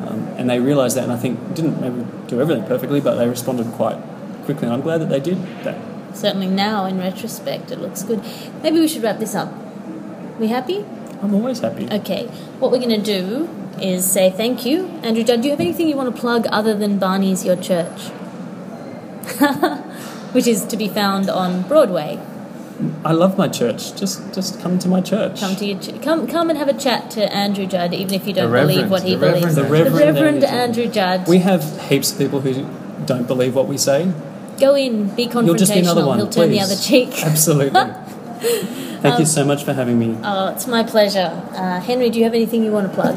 Um, 0.00 0.28
and 0.36 0.48
they 0.48 0.60
realised 0.60 0.96
that, 0.96 1.04
and 1.04 1.12
I 1.12 1.16
think 1.16 1.54
didn't 1.54 1.80
maybe 1.80 2.06
do 2.28 2.40
everything 2.40 2.64
perfectly, 2.64 3.00
but 3.00 3.16
they 3.16 3.28
responded 3.28 3.66
quite 3.72 3.98
quickly. 4.44 4.66
And 4.66 4.74
I'm 4.74 4.80
glad 4.80 4.98
that 4.98 5.08
they 5.08 5.20
did 5.20 5.38
that. 5.64 5.76
Certainly 6.14 6.48
now, 6.48 6.84
in 6.84 6.98
retrospect, 6.98 7.70
it 7.70 7.80
looks 7.80 8.02
good. 8.02 8.22
Maybe 8.62 8.78
we 8.78 8.88
should 8.88 9.02
wrap 9.02 9.18
this 9.18 9.34
up. 9.34 9.52
We 10.38 10.48
happy? 10.48 10.84
I'm 11.20 11.34
always 11.34 11.60
happy. 11.60 11.88
Okay. 11.90 12.26
What 12.60 12.70
we're 12.70 12.78
going 12.78 12.90
to 12.90 13.02
do 13.02 13.48
is 13.80 14.10
say 14.10 14.30
thank 14.30 14.64
you. 14.64 14.86
Andrew 15.02 15.24
Judd, 15.24 15.42
do 15.42 15.48
you 15.48 15.52
have 15.52 15.60
anything 15.60 15.88
you 15.88 15.96
want 15.96 16.14
to 16.14 16.20
plug 16.20 16.46
other 16.50 16.74
than 16.74 16.98
Barney's 16.98 17.44
Your 17.44 17.56
Church? 17.56 18.08
Which 20.32 20.46
is 20.46 20.64
to 20.66 20.76
be 20.76 20.88
found 20.88 21.28
on 21.28 21.62
Broadway. 21.62 22.20
I 23.04 23.12
love 23.12 23.36
my 23.36 23.48
church. 23.48 23.96
Just 23.96 24.32
just 24.32 24.60
come 24.60 24.78
to 24.78 24.88
my 24.88 25.00
church. 25.00 25.40
Come 25.40 25.56
to 25.56 25.64
your 25.66 25.80
ch- 25.80 26.00
come 26.00 26.26
come 26.28 26.48
and 26.48 26.58
have 26.58 26.68
a 26.68 26.74
chat 26.74 27.10
to 27.12 27.32
Andrew 27.32 27.66
Judd, 27.66 27.92
even 27.92 28.14
if 28.14 28.26
you 28.26 28.32
don't 28.32 28.52
believe 28.52 28.88
what 28.90 29.02
he 29.02 29.14
the 29.14 29.18
Reverend 29.18 29.40
believes. 29.42 29.54
The 29.56 29.62
The 29.62 29.68
Reverend 29.68 29.96
Reverend 29.96 30.44
Andrew 30.44 30.84
Andrew 30.84 30.86
Judd. 30.86 31.28
we 31.28 31.38
have 31.38 31.88
heaps 31.88 32.12
of 32.12 32.18
people 32.18 32.40
who 32.40 32.66
don't 33.04 33.26
believe 33.26 33.54
what 33.56 33.66
we 33.66 33.78
say. 33.78 34.12
Go 34.60 34.74
in, 34.76 35.08
be 35.14 35.26
confrontational. 35.26 35.46
You'll 35.46 35.54
just 35.56 35.72
be 35.74 35.80
another 35.80 36.06
one. 36.06 36.18
He'll 36.18 36.28
turn 36.28 36.50
the 36.50 36.60
other 36.60 36.76
cheek. 36.76 37.10
Absolutely. 37.24 37.80
Thank 39.00 39.18
you 39.18 39.26
so 39.26 39.44
much 39.44 39.64
for 39.64 39.72
having 39.72 39.98
me. 39.98 40.16
Oh, 40.22 40.48
it's 40.48 40.66
my 40.66 40.82
pleasure. 40.84 41.30
Uh, 41.54 41.80
Henry, 41.80 42.10
do 42.10 42.18
you 42.18 42.24
have 42.24 42.34
anything 42.34 42.62
you 42.64 42.70
want 42.72 42.88
to 42.88 42.94
plug? 42.94 43.16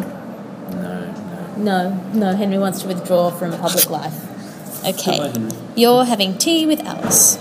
No, 0.71 1.11
no. 1.57 1.57
No, 1.57 2.03
no. 2.13 2.35
Henry 2.35 2.57
wants 2.57 2.81
to 2.81 2.87
withdraw 2.87 3.29
from 3.29 3.51
public 3.51 3.89
life. 3.89 4.85
Okay. 4.85 5.17
Goodbye, 5.17 5.29
Henry. 5.39 5.57
You're 5.75 6.05
having 6.05 6.37
tea 6.37 6.65
with 6.65 6.79
Alice. 6.81 7.37